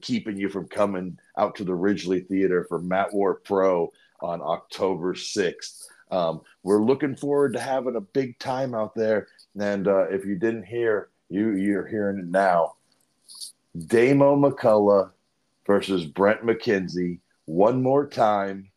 keeping 0.00 0.36
you 0.36 0.48
from 0.48 0.68
coming 0.68 1.18
out 1.36 1.56
to 1.56 1.64
the 1.64 1.72
Ridglea 1.72 2.26
Theater 2.26 2.66
for 2.68 2.80
Matt 2.80 3.12
War 3.12 3.34
Pro 3.34 3.92
on 4.20 4.40
October 4.40 5.14
6th. 5.14 5.84
Um, 6.10 6.40
we're 6.62 6.82
looking 6.82 7.16
forward 7.16 7.52
to 7.52 7.60
having 7.60 7.96
a 7.96 8.00
big 8.00 8.38
time 8.38 8.74
out 8.74 8.94
there. 8.94 9.28
And 9.58 9.86
uh, 9.86 10.08
if 10.08 10.24
you 10.24 10.36
didn't 10.36 10.64
hear, 10.64 11.10
you 11.28 11.52
you're 11.52 11.86
hearing 11.86 12.18
it 12.18 12.26
now. 12.26 12.76
Damo 13.86 14.36
McCullough 14.36 15.10
versus 15.66 16.06
Brent 16.06 16.42
McKenzie 16.42 17.20
one 17.44 17.82
more 17.82 18.06
time 18.06 18.70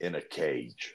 in 0.00 0.14
a 0.14 0.20
cage. 0.20 0.94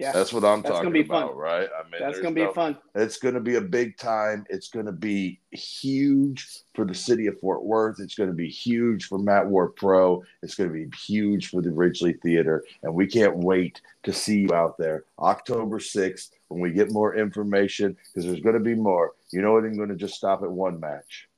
Yeah, 0.00 0.12
that's 0.12 0.32
what 0.32 0.44
I'm 0.44 0.62
that's 0.62 0.76
talking 0.76 0.84
gonna 0.84 0.94
be 0.94 1.00
about, 1.00 1.28
fun. 1.28 1.36
right? 1.36 1.68
I 1.78 1.82
mean, 1.90 2.00
that's 2.00 2.18
gonna 2.20 2.34
be 2.34 2.44
no, 2.44 2.52
fun. 2.54 2.78
It's 2.94 3.18
gonna 3.18 3.38
be 3.38 3.56
a 3.56 3.60
big 3.60 3.98
time. 3.98 4.46
It's 4.48 4.68
gonna 4.68 4.92
be 4.92 5.40
huge 5.50 6.62
for 6.74 6.86
the 6.86 6.94
city 6.94 7.26
of 7.26 7.38
Fort 7.38 7.64
Worth. 7.64 8.00
It's 8.00 8.14
gonna 8.14 8.32
be 8.32 8.48
huge 8.48 9.08
for 9.08 9.18
Mat 9.18 9.46
War 9.46 9.68
Pro. 9.68 10.24
It's 10.42 10.54
gonna 10.54 10.70
be 10.70 10.88
huge 11.06 11.48
for 11.50 11.60
the 11.60 11.68
Ridglea 11.68 12.18
Theater, 12.22 12.64
and 12.82 12.94
we 12.94 13.06
can't 13.06 13.36
wait 13.36 13.82
to 14.04 14.12
see 14.14 14.38
you 14.38 14.54
out 14.54 14.78
there 14.78 15.04
October 15.18 15.78
sixth 15.78 16.32
when 16.48 16.60
we 16.60 16.72
get 16.72 16.92
more 16.92 17.14
information 17.14 17.94
because 18.14 18.24
there's 18.24 18.40
gonna 18.40 18.58
be 18.58 18.74
more. 18.74 19.12
You 19.32 19.42
know, 19.42 19.58
it 19.58 19.66
ain't 19.66 19.76
gonna 19.76 19.96
just 19.96 20.14
stop 20.14 20.42
at 20.42 20.50
one 20.50 20.80
match. 20.80 21.28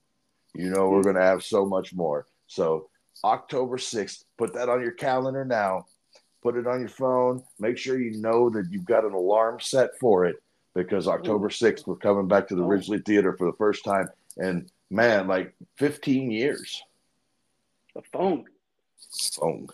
You 0.55 0.69
know, 0.69 0.89
we're 0.89 1.01
mm. 1.01 1.05
gonna 1.05 1.21
have 1.21 1.43
so 1.43 1.65
much 1.65 1.93
more. 1.93 2.27
So 2.47 2.87
October 3.25 3.77
sixth, 3.77 4.23
put 4.37 4.53
that 4.53 4.69
on 4.69 4.81
your 4.81 4.91
calendar 4.91 5.43
now 5.43 5.85
put 6.43 6.57
it 6.57 6.67
on 6.67 6.81
your 6.81 6.89
phone. 6.89 7.41
Make 7.57 7.77
sure 7.77 7.99
you 7.99 8.21
know 8.21 8.49
that 8.49 8.67
you've 8.69 8.85
got 8.85 9.05
an 9.05 9.13
alarm 9.13 9.61
set 9.61 9.97
for 9.99 10.25
it 10.25 10.35
because 10.75 11.07
October 11.07 11.49
6th, 11.49 11.87
we're 11.87 11.95
coming 11.95 12.27
back 12.27 12.49
to 12.49 12.55
the 12.55 12.63
oh. 12.63 12.67
Ridglea 12.67 13.03
Theater 13.05 13.33
for 13.37 13.49
the 13.49 13.57
first 13.57 13.85
time. 13.85 14.09
And 14.37 14.69
man, 14.91 15.27
like 15.27 15.55
15 15.77 16.29
years. 16.29 16.83
The 17.95 18.01
phone. 18.11 18.45
Phone. 19.39 19.67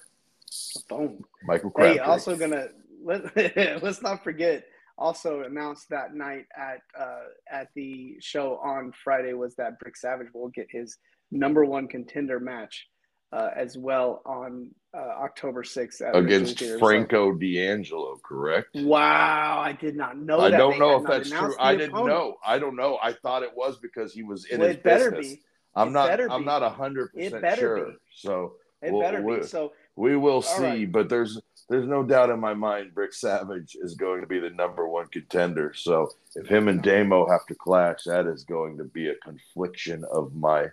The 0.76 0.82
phone. 0.88 1.24
Michael 1.44 1.72
Crabtree. 1.72 1.94
Hey, 1.96 2.00
also 2.00 2.36
gonna 2.36 2.68
let 3.04 3.36
let's 3.84 4.02
not 4.02 4.24
forget. 4.24 4.66
Also 4.98 5.44
announced 5.44 5.88
that 5.90 6.14
night 6.14 6.46
at 6.58 6.82
uh, 7.00 7.30
at 7.50 7.70
the 7.76 8.18
show 8.20 8.58
on 8.58 8.92
Friday 8.92 9.34
was 9.34 9.56
that 9.56 9.80
Brick 9.80 9.96
Savage 9.96 10.28
will 10.34 10.50
get 10.50 10.68
his 10.70 10.98
number 11.32 11.64
one 11.64 11.88
contender 11.88 12.40
match 12.40 12.88
uh, 13.32 13.50
as 13.56 13.78
well 13.78 14.22
on 14.26 14.70
uh, 14.94 14.98
October 14.98 15.64
6th 15.64 16.02
against 16.16 16.64
Franco 16.80 17.34
D'Angelo, 17.34 18.20
correct? 18.24 18.76
Wow, 18.76 19.60
I 19.60 19.74
did 19.74 19.96
not 19.96 20.18
know. 20.18 20.40
I 20.40 20.50
don't 20.50 20.80
know 20.80 20.98
if 20.98 21.08
that's 21.08 21.30
true. 21.30 21.56
I 21.60 21.76
didn't 21.76 21.92
opponent. 21.92 22.10
know. 22.10 22.38
I 22.44 22.58
don't 22.58 22.76
know. 22.76 22.98
I 23.02 23.14
thought 23.14 23.44
it 23.44 23.56
was 23.56 23.78
because 23.78 24.14
he 24.14 24.24
was 24.24 24.46
in 24.46 24.60
well, 24.60 24.70
his 24.70 24.78
it 24.78 24.84
better 24.84 25.12
business. 25.12 25.36
Be. 25.36 25.42
I'm 25.76 25.90
it 25.90 25.92
not. 25.92 26.32
I'm 26.32 26.46
not 26.46 26.64
hundred 26.74 27.14
percent 27.14 27.60
sure. 27.60 27.86
Be. 27.86 27.98
So 28.16 28.54
it 28.82 28.92
we'll, 28.92 29.02
better 29.02 29.22
we'll, 29.22 29.42
be. 29.42 29.46
So 29.46 29.74
we 29.96 30.16
will 30.16 30.42
see. 30.42 30.64
Right. 30.64 30.92
But 30.92 31.10
there's 31.10 31.40
there's 31.70 31.88
no 31.88 32.04
doubt 32.04 32.32
in 32.32 32.40
my 32.40 32.56
mind 32.56 32.96
Brick 32.96 33.14
Savage 33.14 33.78
is 33.80 33.94
going 33.94 34.22
to 34.22 34.28
be 34.28 34.40
the 34.40 34.50
number 34.50 34.88
one 34.88 35.06
contender. 35.08 35.74
So 35.76 36.10
if 36.36 36.48
him 36.48 36.68
and 36.68 36.82
Damo 36.82 37.30
have 37.30 37.46
to 37.46 37.56
clash, 37.56 38.06
that 38.06 38.26
is 38.26 38.44
going 38.44 38.78
to 38.78 38.86
be 38.86 39.10
a 39.10 39.16
confliction 39.16 40.04
of 40.12 40.34
my 40.34 40.70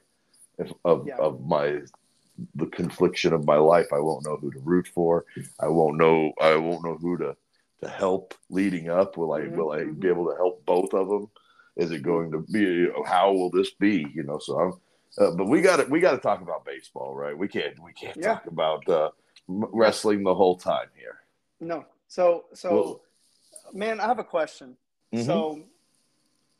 of 0.86 1.06
yeah. 1.06 1.16
of 1.18 1.44
my 1.44 1.80
the 2.54 2.66
confliction 2.66 3.32
of 3.32 3.44
my 3.44 3.56
life. 3.56 3.86
I 3.92 4.00
won't 4.00 4.24
know 4.24 4.36
who 4.36 4.50
to 4.50 4.58
root 4.60 4.88
for. 4.88 5.24
I 5.60 5.68
won't 5.68 5.96
know. 5.96 6.32
I 6.40 6.56
won't 6.56 6.84
know 6.84 6.96
who 6.96 7.16
to 7.18 7.36
to 7.82 7.88
help 7.88 8.34
leading 8.48 8.88
up. 8.88 9.16
Will 9.16 9.32
I 9.32 9.40
mm-hmm. 9.42 9.56
will 9.56 9.72
I 9.72 9.84
be 9.84 9.90
mm-hmm. 9.90 10.06
able 10.08 10.30
to 10.30 10.36
help 10.36 10.64
both 10.64 10.94
of 10.94 11.08
them? 11.08 11.28
Is 11.76 11.90
it 11.90 12.02
going 12.02 12.32
to 12.32 12.38
be? 12.50 12.88
How 13.06 13.32
will 13.32 13.50
this 13.50 13.70
be? 13.70 14.06
You 14.14 14.22
know. 14.22 14.38
So 14.38 14.58
I'm. 14.58 14.72
Uh, 15.18 15.30
but 15.30 15.48
we 15.48 15.62
got 15.62 15.76
to 15.76 15.84
we 15.84 16.00
got 16.00 16.12
to 16.12 16.18
talk 16.18 16.42
about 16.42 16.64
baseball, 16.64 17.14
right? 17.14 17.36
We 17.36 17.48
can't 17.48 17.78
we 17.82 17.92
can't 17.92 18.16
yeah. 18.16 18.34
talk 18.34 18.46
about 18.46 18.88
uh, 18.88 19.10
wrestling 19.48 20.22
the 20.22 20.34
whole 20.34 20.56
time 20.56 20.88
here. 20.94 21.20
No. 21.60 21.86
So 22.08 22.46
so, 22.52 22.74
well, 22.74 23.00
man, 23.72 24.00
I 24.00 24.06
have 24.06 24.18
a 24.18 24.24
question. 24.24 24.76
Mm-hmm. 25.14 25.24
So 25.24 25.62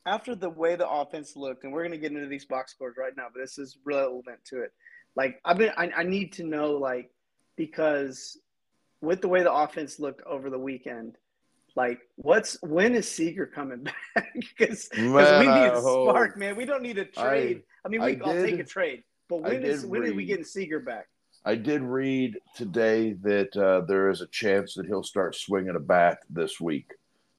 after 0.06 0.34
the 0.34 0.48
way 0.48 0.76
the 0.76 0.88
offense 0.88 1.36
looked, 1.36 1.64
and 1.64 1.72
we're 1.72 1.82
going 1.82 1.92
to 1.92 1.98
get 1.98 2.12
into 2.12 2.28
these 2.28 2.44
box 2.44 2.70
scores 2.70 2.96
right 2.96 3.14
now, 3.16 3.26
but 3.32 3.40
this 3.40 3.58
is 3.58 3.76
relevant 3.84 4.38
to 4.46 4.62
it. 4.62 4.72
Like 5.16 5.40
I've 5.44 5.58
been, 5.58 5.72
I, 5.76 5.90
I 5.96 6.02
need 6.04 6.34
to 6.34 6.44
know 6.44 6.72
like 6.72 7.10
because 7.56 8.38
with 9.00 9.22
the 9.22 9.28
way 9.28 9.42
the 9.42 9.52
offense 9.52 9.98
looked 9.98 10.22
over 10.26 10.50
the 10.50 10.58
weekend, 10.58 11.16
like 11.74 12.00
what's 12.16 12.60
when 12.62 12.94
is 12.94 13.10
Seager 13.10 13.46
coming 13.46 13.84
back? 14.14 14.34
Because 14.34 14.88
we 14.96 15.02
need 15.02 15.72
a 15.72 15.80
spark, 15.80 16.36
man. 16.36 16.56
We 16.56 16.66
don't 16.66 16.82
need 16.82 16.98
a 16.98 17.06
trade. 17.06 17.62
I, 17.84 17.88
I 17.88 17.90
mean, 17.90 18.02
we, 18.02 18.20
I 18.20 18.26
will 18.26 18.44
take 18.44 18.60
a 18.60 18.64
trade, 18.64 19.02
but 19.28 19.42
when 19.42 19.62
is 19.64 19.84
when 19.84 20.02
read, 20.02 20.12
are 20.12 20.14
we 20.14 20.26
getting 20.26 20.44
Seager 20.44 20.80
back? 20.80 21.06
I 21.44 21.54
did 21.54 21.80
read 21.82 22.38
today 22.56 23.14
that 23.22 23.56
uh, 23.56 23.82
there 23.86 24.10
is 24.10 24.20
a 24.20 24.26
chance 24.26 24.74
that 24.74 24.86
he'll 24.86 25.04
start 25.04 25.34
swinging 25.34 25.76
a 25.76 25.80
bat 25.80 26.18
this 26.28 26.60
week. 26.60 26.92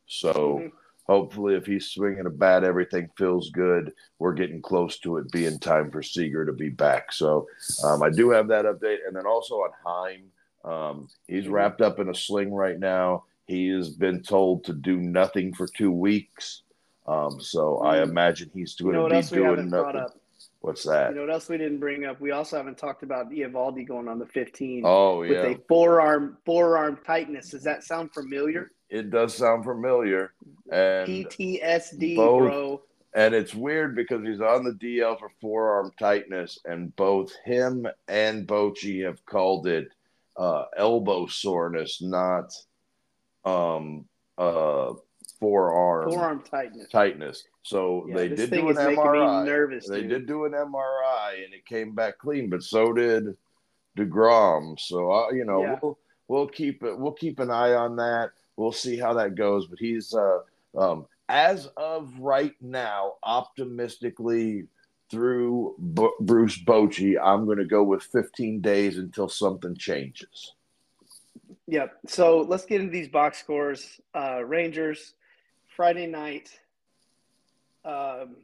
So. 0.08 0.34
Mm-hmm 0.34 0.68
hopefully, 1.08 1.56
if 1.56 1.66
he's 1.66 1.90
swinging 1.90 2.26
a 2.26 2.30
bat, 2.30 2.64
everything 2.64 3.10
feels 3.18 3.50
good. 3.50 3.94
We're 4.20 4.34
getting 4.34 4.62
close 4.62 5.00
to 5.00 5.18
it 5.18 5.32
being 5.32 5.60
time 5.60 5.92
for 5.92 6.02
Seager 6.02 6.46
to 6.46 6.54
be 6.54 6.70
back. 6.70 7.12
So 7.12 7.48
um, 7.84 8.04
I 8.04 8.10
do 8.10 8.30
have 8.32 8.48
that 8.50 8.66
update. 8.66 9.00
And 9.08 9.16
then 9.16 9.26
also 9.26 9.56
on 9.56 9.72
Heim, 9.86 10.24
um, 10.64 11.08
he's 11.28 11.46
mm-hmm. 11.46 11.54
wrapped 11.54 11.82
up 11.82 12.00
in 12.00 12.10
a 12.10 12.16
sling 12.16 12.54
right 12.54 12.80
now. 12.80 13.24
He 13.46 13.70
has 13.70 13.90
been 13.90 14.22
told 14.22 14.66
to 14.66 14.74
do 14.74 14.98
nothing 14.98 15.54
for 15.54 15.68
two 15.68 15.92
weeks. 15.92 16.64
Um, 17.08 17.40
so 17.40 17.82
I 17.84 17.98
mm-hmm. 17.98 18.12
imagine 18.12 18.52
he's 18.54 18.76
going 18.76 18.96
you 18.96 19.02
know 19.02 19.08
to 19.10 19.30
be 19.30 19.38
doing 19.38 19.70
nothing. 19.70 20.06
What's 20.60 20.84
that? 20.84 21.12
You 21.12 21.16
know 21.16 21.22
what 21.22 21.32
else 21.32 21.48
we 21.48 21.58
didn't 21.58 21.80
bring 21.80 22.04
up? 22.04 22.20
We 22.20 22.32
also 22.32 22.58
haven't 22.58 22.78
talked 22.78 23.04
about 23.04 23.30
Eovaldi 23.30 23.88
going 23.88 24.08
on 24.10 24.20
the 24.20 24.26
15 24.26 24.82
oh 24.86 25.22
yeah, 25.22 25.30
with 25.30 25.58
a 25.58 25.62
forearm 25.70 26.38
forearm 26.46 27.00
tightness. 27.06 27.52
Does 27.52 27.64
that 27.64 27.84
sound 27.84 28.12
familiar? 28.14 28.72
It 28.90 29.10
does 29.10 29.36
sound 29.36 29.64
familiar. 29.64 30.34
And 30.72 31.08
PTSD, 31.08 32.16
both- 32.16 32.40
bro. 32.52 32.82
And 33.14 33.34
it's 33.34 33.56
weird 33.56 33.96
because 33.96 34.24
he's 34.24 34.42
on 34.42 34.64
the 34.64 34.74
DL 34.74 35.18
for 35.18 35.30
forearm 35.42 35.92
tightness, 35.98 36.60
and 36.66 36.96
both 36.96 37.32
him 37.46 37.88
and 38.08 38.46
Bochy 38.48 39.04
have 39.06 39.26
called 39.26 39.66
it 39.66 39.88
uh, 40.36 40.66
elbow 40.78 41.26
soreness, 41.26 42.00
not 42.00 42.54
um, 43.44 44.06
uh, 44.38 44.94
forearm, 45.40 46.12
Forearm 46.12 46.44
tightness. 46.44 46.90
tightness. 46.90 47.44
So 47.64 48.06
Yeah, 48.08 48.16
they 48.18 48.28
did 48.30 48.52
do 48.52 48.66
an 48.70 48.72
is 48.72 48.78
making 48.78 48.98
me 48.98 49.02
MRI. 49.20 49.46
nervous. 49.46 49.88
They 49.88 50.02
dude. 50.02 50.10
did 50.10 50.28
do 50.28 50.46
an 50.46 50.52
MRI, 50.52 51.44
and 51.44 51.54
it 51.56 51.66
came 51.66 51.96
back 51.96 52.20
clean, 52.20 52.50
but 52.52 52.62
so 52.62 52.94
did 52.94 53.36
Degrom. 53.98 54.80
So 54.80 55.12
uh, 55.12 55.32
you 55.32 55.44
know 55.46 55.62
Yeah. 55.62 55.80
we'll 55.82 55.98
we'll 56.28 56.48
keep 56.48 56.84
it. 56.84 56.98
We'll 57.00 57.14
keep 57.14 57.40
an 57.40 57.50
eye 57.50 57.74
on 57.74 57.96
that. 57.96 58.32
We'll 58.58 58.72
see 58.72 58.98
how 58.98 59.14
that 59.14 59.36
goes. 59.36 59.68
But 59.68 59.80
he's 59.80 60.14
uh, 60.14 60.40
um, 60.78 61.06
as 61.30 61.68
of 61.78 62.12
right 62.20 62.56
now, 62.62 63.14
optimistically 63.24 64.68
through 65.10 65.76
B- 65.94 66.10
Bruce 66.20 66.62
Bochy, 66.62 67.16
I'm 67.22 67.46
going 67.46 67.60
to 67.60 67.66
go 67.66 67.84
with 67.84 68.04
15 68.04 68.60
days 68.62 68.98
until 68.98 69.30
something 69.30 69.76
changes. 69.76 70.54
Yep. 71.68 71.98
So 72.08 72.42
let's 72.42 72.66
get 72.66 72.82
into 72.82 72.92
these 72.92 73.08
box 73.08 73.40
scores. 73.40 74.00
Uh, 74.16 74.44
Rangers, 74.44 75.14
Friday 75.76 76.08
night. 76.08 76.50
Um, 77.86 78.38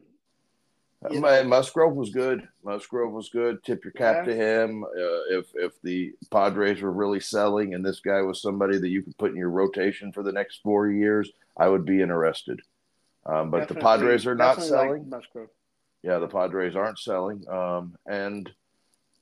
You 1.12 1.20
know- 1.20 1.44
Musgrove 1.44 1.96
was 1.96 2.10
good. 2.12 2.48
Musgrove 2.64 3.12
was 3.12 3.30
good. 3.30 3.64
Tip 3.64 3.84
your 3.84 3.92
cap 3.94 4.26
Yeah. 4.28 4.34
to 4.34 4.36
him. 4.36 4.84
Uh, 4.84 5.38
if 5.38 5.48
if 5.56 5.82
the 5.82 6.14
Padres 6.32 6.82
were 6.82 6.92
really 6.92 7.20
selling, 7.20 7.74
and 7.74 7.86
this 7.86 8.00
guy 8.00 8.22
was 8.22 8.42
somebody 8.42 8.78
that 8.78 8.90
you 8.90 9.02
could 9.02 9.18
put 9.18 9.32
in 9.32 9.38
your 9.38 9.50
rotation 9.50 10.12
for 10.12 10.24
the 10.24 10.32
next 10.32 10.62
four 10.64 10.90
years, 10.90 11.32
I 11.58 11.68
would 11.68 11.86
be 11.86 12.02
interested. 12.02 12.62
Um, 13.26 13.52
but 13.52 13.68
the 13.68 13.76
Padres 13.76 14.26
are 14.28 14.36
not 14.36 14.58
definitely 14.58 14.72
like 14.78 14.86
selling. 14.88 15.10
Musgrove. 15.10 15.50
yeah, 16.04 16.20
the 16.20 16.28
Padres 16.28 16.76
aren't 16.76 17.00
selling, 17.00 17.48
um, 17.50 17.96
and 18.06 18.52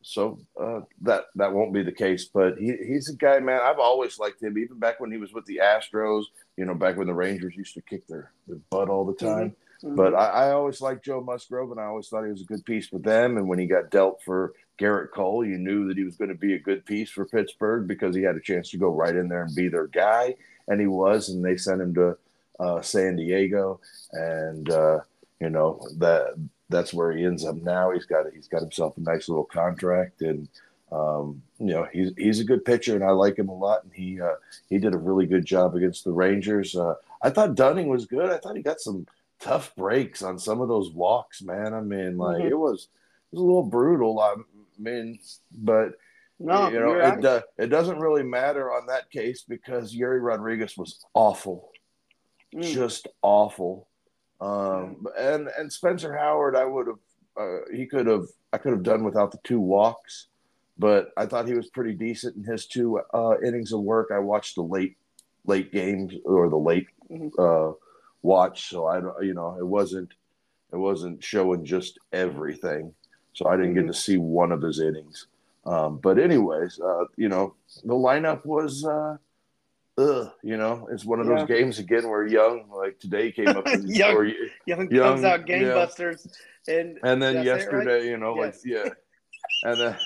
so 0.04 0.39
uh, 0.60 0.82
that 1.02 1.26
that 1.36 1.54
won't 1.54 1.74
be 1.74 1.84
the 1.84 1.91
case. 1.91 2.26
But 2.26 2.58
he, 2.58 2.76
he's 2.88 3.10
a 3.10 3.15
guy, 3.15 3.39
man. 3.39 3.62
I've 3.63 3.78
always 3.80 4.17
liked 4.17 4.41
him, 4.41 4.58
even 4.58 4.80
back 4.80 5.00
when 5.00 5.12
he 5.12 5.17
was 5.17 5.34
with 5.34 5.46
the 5.46 5.58
Astros. 5.63 6.26
You 6.58 6.65
know, 6.65 6.74
back 6.74 6.98
when 6.98 7.08
the 7.08 7.13
Rangers 7.13 7.56
used 7.56 7.76
to 7.76 7.82
kick 7.82 8.08
their, 8.08 8.32
their 8.48 8.58
butt 8.72 8.89
all 8.89 9.06
the 9.06 9.13
time. 9.13 9.56
Mhm. 9.84 9.96
But 9.96 10.13
I, 10.13 10.28
I 10.28 10.52
always 10.52 10.82
liked 10.82 11.06
Joe 11.06 11.22
Musgrove, 11.22 11.72
and 11.72 11.80
I 11.80 11.86
always 11.86 12.08
thought 12.08 12.24
he 12.26 12.32
was 12.32 12.41
a 12.41 12.46
good 12.46 12.65
piece 12.65 12.91
with 12.91 13.04
them. 13.04 13.38
And 13.38 13.48
when 13.48 13.60
he 13.60 13.65
got 13.65 13.89
dealt 13.89 14.22
for 14.24 14.54
Gerrit 14.80 15.12
Cole, 15.12 15.46
you 15.46 15.58
knew 15.58 15.88
that 15.88 15.98
he 15.98 16.04
was 16.04 16.15
going 16.17 16.30
to 16.30 16.36
be 16.36 16.54
a 16.54 16.60
good 16.60 16.86
piece 16.86 17.10
for 17.10 17.26
Pittsburgh 17.26 17.88
because 17.88 18.15
he 18.15 18.22
had 18.24 18.36
a 18.36 18.41
chance 18.41 18.70
to 18.72 18.78
go 18.78 18.89
right 18.89 19.15
in 19.15 19.28
there 19.28 19.44
and 19.44 19.56
be 19.56 19.67
their 19.70 19.88
guy, 19.88 20.36
and 20.67 20.80
he 20.80 20.88
was. 20.88 21.30
And 21.30 21.44
they 21.44 21.58
sent 21.58 21.82
him 21.82 21.94
to 21.96 22.17
uh, 22.60 22.82
San 22.82 23.15
Diego, 23.15 23.80
and 24.12 24.70
uh, 24.70 25.00
you 25.39 25.50
know 25.50 25.88
that 25.98 26.36
that's 26.70 26.94
where 26.94 27.12
he 27.12 27.26
ends 27.26 27.46
up 27.46 27.56
now. 27.56 27.91
He's 27.91 28.06
got 28.06 28.26
he's 28.34 28.48
got 28.48 28.62
himself 28.62 28.98
a 28.98 29.02
nice 29.02 29.28
little 29.30 29.44
contract, 29.46 30.22
and 30.22 30.48
um, 30.91 31.41
you 31.60 31.67
know 31.67 31.88
he's 31.91 32.12
he's 32.17 32.39
a 32.39 32.44
good 32.46 32.63
pitcher, 32.65 32.96
and 32.96 33.04
I 33.04 33.12
like 33.12 33.38
him 33.38 33.50
a 33.50 33.56
lot. 33.58 33.84
And 33.84 33.94
he 33.94 34.22
uh, 34.22 34.36
he 34.70 34.78
did 34.78 34.94
a 34.94 34.98
really 34.98 35.26
good 35.26 35.46
job 35.46 35.76
against 35.76 36.04
the 36.04 36.12
Rangers. 36.12 36.76
Uh, 36.76 36.96
I 37.22 37.30
thought 37.32 37.56
Dunning 37.56 37.88
was 37.88 38.06
good. 38.06 38.30
I 38.30 38.38
thought 38.38 38.56
he 38.56 38.62
got 38.63 38.80
some 38.80 39.06
tough 39.41 39.75
breaks 39.75 40.21
on 40.21 40.38
some 40.39 40.62
of 40.62 40.67
those 40.69 40.91
walks, 40.93 41.41
man. 41.41 41.73
I 41.73 41.82
mean, 41.82 42.17
like 42.17 42.41
Mhm. 42.41 42.51
it 42.51 42.56
was 42.56 42.88
it 43.32 43.36
was 43.36 43.41
a 43.41 43.45
little 43.45 43.63
brutal. 43.63 44.19
I 44.19 44.36
mean, 44.77 45.19
but 45.51 45.93
No, 46.39 46.69
you 46.69 46.80
know, 46.80 46.93
it 46.93 47.21
do, 47.21 47.41
it 47.58 47.67
doesn't 47.67 47.99
really 47.99 48.23
matter 48.23 48.71
on 48.71 48.88
that 48.88 49.10
case 49.12 49.43
because 49.43 49.93
Yuri 49.93 50.19
Rodriguez 50.19 50.77
was 50.77 51.04
awful, 51.13 51.71
Mm. 52.54 52.62
just 52.63 53.08
awful. 53.21 53.88
Um, 54.39 55.06
and 55.17 55.49
and 55.58 55.71
Spencer 55.71 56.15
Howard, 56.17 56.56
I 56.56 56.65
would 56.65 56.88
have 56.88 56.99
uh, 57.38 57.60
he 57.71 57.86
could 57.86 58.08
have 58.08 58.25
I 58.54 58.58
could 58.58 58.73
have 58.73 58.84
done 58.84 59.04
without 59.04 59.32
the 59.32 59.39
two 59.43 59.60
walks, 59.60 60.27
but 60.77 61.12
I 61.15 61.25
thought 61.25 61.47
he 61.47 61.54
was 61.54 61.69
pretty 61.69 61.93
decent 61.93 62.36
in 62.36 62.43
his 62.43 62.65
two 62.67 62.99
uh, 63.13 63.36
innings 63.43 63.71
of 63.71 63.82
work. 63.82 64.10
I 64.12 64.19
watched 64.19 64.56
the 64.56 64.63
late 64.63 64.97
late 65.45 65.71
games 65.71 66.13
or 66.25 66.49
the 66.49 66.58
late 66.58 66.88
Mhm. 67.10 67.32
uh, 67.39 67.73
watch, 68.24 68.70
so 68.70 68.88
I 68.88 69.00
don't 69.00 69.24
you 69.24 69.34
know 69.34 69.56
it 69.60 69.66
wasn't 69.66 70.12
it 70.74 70.78
wasn't 70.78 71.24
showing 71.24 71.66
just 71.66 72.00
everything, 72.14 72.94
so 73.34 73.48
I 73.48 73.58
didn't 73.58 73.74
get 73.74 73.84
Mhm. 73.86 73.88
to 73.88 73.94
see 73.94 74.18
one 74.18 74.52
of 74.52 74.62
his 74.62 74.80
innings. 74.80 75.28
Um, 75.66 75.98
but 75.98 76.18
anyways, 76.18 76.80
uh, 76.80 77.06
you 77.18 77.30
know 77.30 77.56
the 77.84 77.94
lineup 77.94 78.46
was. 78.46 78.86
Uh, 78.86 79.18
Ugh, 79.98 80.32
you 80.42 80.56
know, 80.56 80.88
it's 80.90 81.04
one 81.04 81.20
of 81.20 81.28
those 81.28 81.46
games 81.48 81.78
again 81.78 82.08
where 82.10 82.26
Young, 82.26 82.64
like 82.72 82.98
today, 82.98 83.30
came 83.30 83.50
up 83.50 83.66
and, 83.68 83.88
Young. 83.90 84.16
or, 84.16 84.24
Young, 84.26 84.90
Young, 84.90 84.90
comes 84.90 85.24
out 85.26 85.48
yeah. 85.48 85.60
gangbusters, 85.60 86.28
and 86.68 86.98
and 87.04 87.22
then 87.22 87.34
Did 87.36 87.42
I 87.42 87.44
say 87.44 87.50
it 87.50 87.50
right? 87.50 87.86
yesterday, 87.86 88.08
you 88.10 88.18
know, 88.18 88.34
Yes. 88.38 88.62
like 88.64 88.66
yeah, 88.74 88.90
and 89.70 89.80
then 89.82 89.98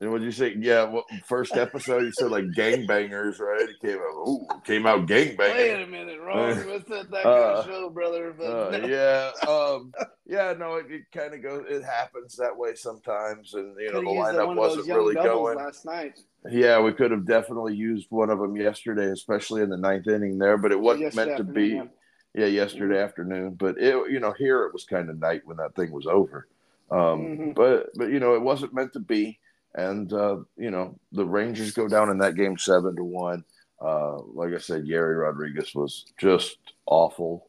and 0.00 0.10
what 0.10 0.22
you 0.22 0.32
say? 0.32 0.54
Yeah, 0.58 0.84
what 0.84 1.04
first 1.26 1.56
episode 1.56 2.02
you 2.04 2.12
said 2.12 2.30
like 2.30 2.44
gangbangers, 2.56 3.38
right? 3.38 3.68
It 3.68 3.80
came 3.80 3.98
out, 3.98 4.28
ooh, 4.28 4.46
came 4.64 4.86
out 4.86 5.06
gangbangers. 5.06 5.38
Wait 5.54 5.82
a 5.82 5.86
minute, 5.86 6.20
wrong. 6.20 6.56
What's 6.68 6.88
that, 6.88 7.10
that 7.10 7.26
Uh, 7.26 7.54
kind 7.56 7.58
of 7.58 7.64
show, 7.66 7.90
brother? 7.90 8.34
Uh, 8.40 8.78
no. 8.78 8.86
yeah, 8.86 9.30
um, 9.48 9.92
yeah, 10.26 10.54
no, 10.58 10.76
it, 10.76 10.86
it 10.90 11.02
kind 11.12 11.34
of 11.34 11.42
goes. 11.42 11.64
It 11.68 11.84
happens 11.84 12.36
that 12.36 12.56
way 12.56 12.74
sometimes, 12.74 13.54
and 13.54 13.74
you 13.78 13.92
know 13.92 14.00
the 14.00 14.06
lineup 14.06 14.46
one 14.46 14.58
of 14.58 14.64
those 14.64 14.76
wasn't 14.78 14.96
really 14.96 15.14
going. 15.14 15.56
last 15.58 15.84
night. 15.84 16.18
Yeah, 16.50 16.80
we 16.80 16.92
could 16.94 17.10
have 17.10 17.26
definitely 17.26 17.74
used 17.76 18.06
one 18.10 18.30
of 18.30 18.38
them 18.38 18.56
yesterday, 18.56 19.06
especially 19.10 19.60
in 19.62 19.68
the 19.68 19.76
ninth 19.76 20.06
inning 20.08 20.38
there, 20.38 20.56
but 20.56 20.72
it 20.72 20.80
wasn't 20.80 21.02
Yesterday 21.02 21.26
meant 21.26 21.36
to 21.36 21.44
be. 21.44 21.66
yeah. 21.68 21.84
Yeah, 22.32 22.46
yesterday 22.46 23.02
afternoon, 23.02 23.54
but 23.58 23.76
it, 23.76 23.92
you 24.08 24.20
know, 24.20 24.30
here 24.32 24.62
it 24.64 24.72
was 24.72 24.84
kind 24.84 25.10
of 25.10 25.18
night 25.18 25.40
when 25.46 25.56
that 25.56 25.74
thing 25.74 25.90
was 25.90 26.06
over. 26.06 26.46
Um, 26.88 26.98
Mhm. 26.98 27.54
But 27.56 27.88
but 27.96 28.10
you 28.10 28.20
know, 28.20 28.34
it 28.36 28.40
wasn't 28.40 28.72
meant 28.72 28.92
to 28.92 29.00
be, 29.00 29.40
and 29.74 30.12
uh, 30.12 30.38
you 30.56 30.70
know, 30.70 30.98
the 31.12 31.24
Rangers 31.24 31.72
go 31.72 31.88
down 31.88 32.10
in 32.10 32.18
that 32.18 32.34
game 32.34 32.58
seven 32.58 32.96
to 32.96 33.04
one. 33.04 33.44
Uh, 33.80 34.18
like 34.34 34.52
I 34.52 34.58
said, 34.58 34.84
Yerry 34.84 35.20
Rodriguez 35.20 35.74
was 35.74 36.04
just 36.18 36.58
awful, 36.86 37.48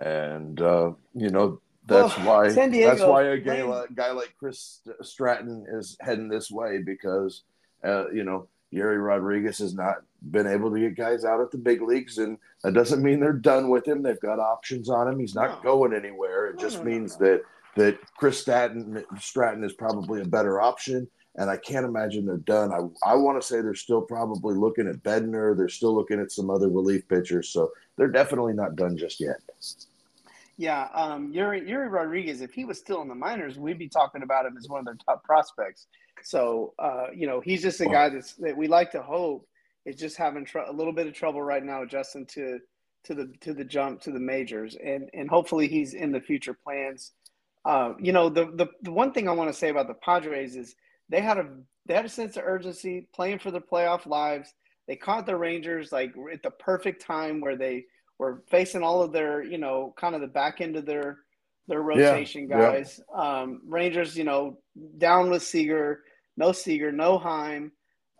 and 0.00 0.60
uh, 0.60 0.92
you 1.14 1.30
know 1.30 1.60
that's 1.86 2.16
Well, 2.18 2.26
why 2.26 2.52
Diego, 2.52 2.88
that's 2.88 3.02
why 3.02 3.22
a 3.24 3.38
guy 3.38 3.62
like, 3.62 3.94
guy 3.94 4.10
like 4.12 4.34
Chris 4.38 4.80
Stratton 5.02 5.66
is 5.72 5.96
heading 6.00 6.28
this 6.28 6.50
way 6.50 6.78
because 6.78 7.42
uh, 7.82 8.10
you 8.10 8.24
know 8.24 8.46
Yerry 8.72 9.02
Rodriguez 9.04 9.58
has 9.58 9.74
not 9.74 9.96
been 10.30 10.46
able 10.46 10.70
to 10.70 10.78
get 10.78 10.96
guys 10.96 11.24
out 11.24 11.40
at 11.40 11.50
the 11.50 11.58
big 11.58 11.80
leagues, 11.82 12.18
and 12.18 12.36
that 12.62 12.74
doesn't 12.74 13.02
mean 13.02 13.18
they're 13.18 13.32
done 13.32 13.68
with 13.70 13.86
him. 13.86 14.02
They've 14.02 14.20
got 14.20 14.38
options 14.38 14.90
on 14.90 15.08
him. 15.08 15.18
He's 15.18 15.34
not 15.34 15.64
No. 15.64 15.70
going 15.72 15.94
anywhere. 15.94 16.48
It 16.48 16.56
No, 16.56 16.60
just 16.60 16.78
no, 16.78 16.84
means 16.84 17.16
that 17.18 17.42
that 17.76 17.98
Chris 18.18 18.40
Stratton 18.40 19.02
Stratton 19.18 19.64
is 19.64 19.72
probably 19.72 20.20
a 20.20 20.26
better 20.26 20.60
option. 20.60 21.08
And 21.36 21.48
I 21.48 21.56
can't 21.56 21.86
imagine 21.86 22.26
they're 22.26 22.38
done. 22.38 22.72
I, 22.72 23.10
I 23.12 23.14
want 23.14 23.40
to 23.40 23.46
say 23.46 23.60
they're 23.60 23.74
still 23.74 24.02
probably 24.02 24.54
looking 24.56 24.88
at 24.88 25.02
Bednar. 25.02 25.56
They're 25.56 25.68
still 25.68 25.94
looking 25.94 26.20
at 26.20 26.32
some 26.32 26.50
other 26.50 26.68
relief 26.68 27.06
pitchers. 27.08 27.50
So 27.50 27.70
they're 27.96 28.08
definitely 28.08 28.52
not 28.52 28.76
done 28.76 28.96
just 28.96 29.20
yet. 29.20 29.36
Yeah, 30.56 30.88
um, 30.92 31.32
Yuri, 31.32 31.66
Yuri 31.66 31.88
Rodriguez, 31.88 32.42
if 32.42 32.52
he 32.52 32.66
was 32.66 32.78
still 32.78 33.00
in 33.00 33.08
the 33.08 33.14
minors, 33.14 33.58
we'd 33.58 33.78
be 33.78 33.88
talking 33.88 34.22
about 34.22 34.44
him 34.44 34.56
as 34.58 34.68
one 34.68 34.80
of 34.80 34.84
their 34.84 34.98
top 35.06 35.24
prospects. 35.24 35.86
So, 36.22 36.74
uh, 36.78 37.06
you 37.14 37.26
know, 37.26 37.40
he's 37.40 37.62
just 37.62 37.80
a 37.80 37.86
guy 37.86 38.10
that's 38.10 38.34
that 38.34 38.56
we 38.56 38.68
like 38.68 38.90
to 38.92 39.00
hope 39.00 39.48
is 39.86 39.96
just 39.96 40.16
having 40.16 40.44
tr- 40.44 40.58
a 40.58 40.72
little 40.72 40.92
bit 40.92 41.06
of 41.06 41.14
trouble 41.14 41.42
right 41.42 41.64
now 41.64 41.82
adjusting 41.82 42.26
to 42.26 42.60
to 43.04 43.14
the 43.14 43.32
to 43.40 43.54
the 43.54 43.64
jump 43.64 44.02
to 44.02 44.10
the 44.10 44.20
majors, 44.20 44.76
and 44.76 45.08
and 45.14 45.30
hopefully 45.30 45.66
he's 45.66 45.94
in 45.94 46.12
the 46.12 46.20
future 46.20 46.54
plans. 46.54 47.12
Uh, 47.64 47.94
you 47.98 48.12
know, 48.12 48.28
the, 48.28 48.46
the 48.54 48.66
the 48.82 48.92
one 48.92 49.12
thing 49.12 49.28
I 49.28 49.32
want 49.32 49.50
to 49.50 49.58
say 49.58 49.70
about 49.70 49.86
the 49.86 49.94
Padres 49.94 50.56
is 50.56 50.74
they 51.10 51.20
had 51.20 51.38
a 51.38 51.46
they 51.86 51.94
had 51.94 52.04
a 52.04 52.08
sense 52.08 52.36
of 52.36 52.44
urgency 52.46 53.08
playing 53.14 53.40
for 53.40 53.50
their 53.50 53.60
playoff 53.60 54.06
lives. 54.06 54.54
They 54.88 54.96
caught 54.96 55.26
the 55.26 55.36
Rangers 55.36 55.92
like 55.92 56.14
at 56.32 56.42
the 56.42 56.50
perfect 56.50 57.04
time 57.04 57.40
where 57.40 57.56
they 57.56 57.84
were 58.18 58.42
facing 58.48 58.82
all 58.82 59.02
of 59.02 59.12
their, 59.12 59.42
you 59.42 59.58
know, 59.58 59.94
kind 59.98 60.14
of 60.14 60.20
the 60.20 60.26
back 60.26 60.60
end 60.60 60.76
of 60.76 60.86
their 60.86 61.18
their 61.68 61.82
rotation 61.82 62.48
yeah. 62.48 62.58
guys. 62.58 63.00
Um, 63.14 63.60
Rangers, 63.66 64.16
you 64.16 64.24
know, 64.24 64.58
down 64.98 65.30
with 65.30 65.42
Seager, 65.42 66.02
no 66.36 66.52
Seager, 66.52 66.92
no 66.92 67.18
Heim. 67.18 67.72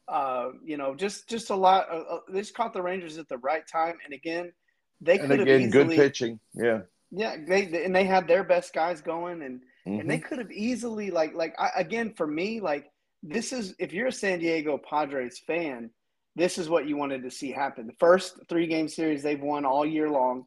Uh, 0.09 0.51
you 0.65 0.77
know, 0.77 0.95
just 0.95 1.29
just 1.29 1.51
a 1.51 1.55
lot. 1.55 1.89
Of, 1.89 2.05
uh, 2.11 2.21
they 2.29 2.41
just 2.41 2.55
caught 2.55 2.73
the 2.73 2.83
Rangers 2.83 3.19
at 3.19 3.29
the 3.29 3.39
right 3.39 3.67
time, 3.67 3.97
and 4.05 4.13
again, 4.13 4.53
they 5.01 5.19
And 5.19 5.29
could 5.29 5.39
have 5.39 5.49
again, 5.49 5.69
easily, 5.69 5.97
good 5.97 5.97
pitching. 5.97 6.41
Yeah. 6.55 6.81
yeah, 7.11 7.37
they 7.47 7.85
and 7.85 7.95
they 7.95 8.05
had 8.05 8.27
their 8.27 8.43
best 8.43 8.73
guys 8.73 9.01
going, 9.01 9.43
and 9.43 9.61
Mhm. 9.87 10.01
and 10.01 10.11
they 10.11 10.19
could 10.19 10.39
have 10.39 10.53
easily 10.53 11.11
like 11.11 11.35
like 11.35 11.55
I, 11.59 11.71
again 11.77 12.13
for 12.13 12.27
me 12.27 12.61
like 12.61 12.91
this 13.23 13.53
is 13.53 13.75
if 13.79 13.93
you're 13.93 14.09
a 14.09 14.13
San 14.13 14.39
Diego 14.39 14.79
Padres 14.79 15.39
fan, 15.39 15.91
this 16.37 16.59
is 16.59 16.69
what 16.69 16.87
you 16.89 16.97
wanted 16.97 17.23
to 17.23 17.31
see 17.31 17.51
happen. 17.53 17.87
The 17.87 17.93
first 17.99 18.39
three 18.49 18.67
game 18.67 18.89
series 18.89 19.23
they've 19.23 19.41
won 19.41 19.65
all 19.65 19.85
year 19.85 20.09
long 20.09 20.47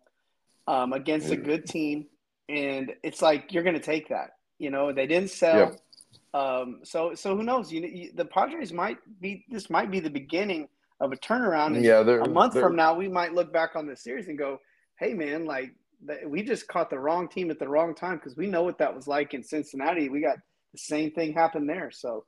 um, 0.67 0.93
against 0.93 1.29
a 1.29 1.35
good 1.35 1.65
team, 1.65 2.07
and 2.49 2.93
it's 3.03 3.21
like 3.21 3.53
you're 3.53 3.63
going 3.63 3.75
to 3.75 3.81
take 3.81 4.09
that. 4.09 4.31
You 4.59 4.71
know, 4.71 4.91
they 4.91 5.07
didn't 5.07 5.29
sell. 5.29 5.57
Yep. 5.57 5.79
Um, 6.33 6.79
so 6.83 7.13
so 7.13 7.35
who 7.35 7.43
knows? 7.43 7.71
You, 7.71 7.81
you, 7.81 8.11
the 8.15 8.25
Padres 8.25 8.73
might 8.73 8.97
be 9.19 9.45
this 9.49 9.69
might 9.69 9.91
be 9.91 9.99
the 9.99 10.09
beginning 10.09 10.67
of 10.99 11.11
a 11.11 11.17
turnaround. 11.17 11.75
And 11.75 11.83
yeah, 11.83 11.99
a 11.99 12.27
month 12.27 12.53
from 12.53 12.75
now, 12.75 12.95
we 12.95 13.07
might 13.07 13.33
look 13.33 13.53
back 13.53 13.75
on 13.75 13.85
this 13.85 14.03
series 14.03 14.27
and 14.29 14.37
go, 14.37 14.59
"Hey, 14.97 15.13
man, 15.13 15.45
like 15.45 15.75
we 16.25 16.43
just 16.43 16.67
caught 16.67 16.89
the 16.89 16.99
wrong 16.99 17.27
team 17.27 17.51
at 17.51 17.59
the 17.59 17.67
wrong 17.67 17.95
time 17.95 18.17
because 18.17 18.35
we 18.35 18.47
know 18.47 18.63
what 18.63 18.77
that 18.79 18.95
was 18.95 19.07
like 19.07 19.33
in 19.33 19.43
Cincinnati. 19.43 20.09
We 20.09 20.21
got 20.21 20.37
the 20.71 20.77
same 20.77 21.11
thing 21.11 21.33
happen 21.33 21.65
there. 21.65 21.91
So, 21.91 22.25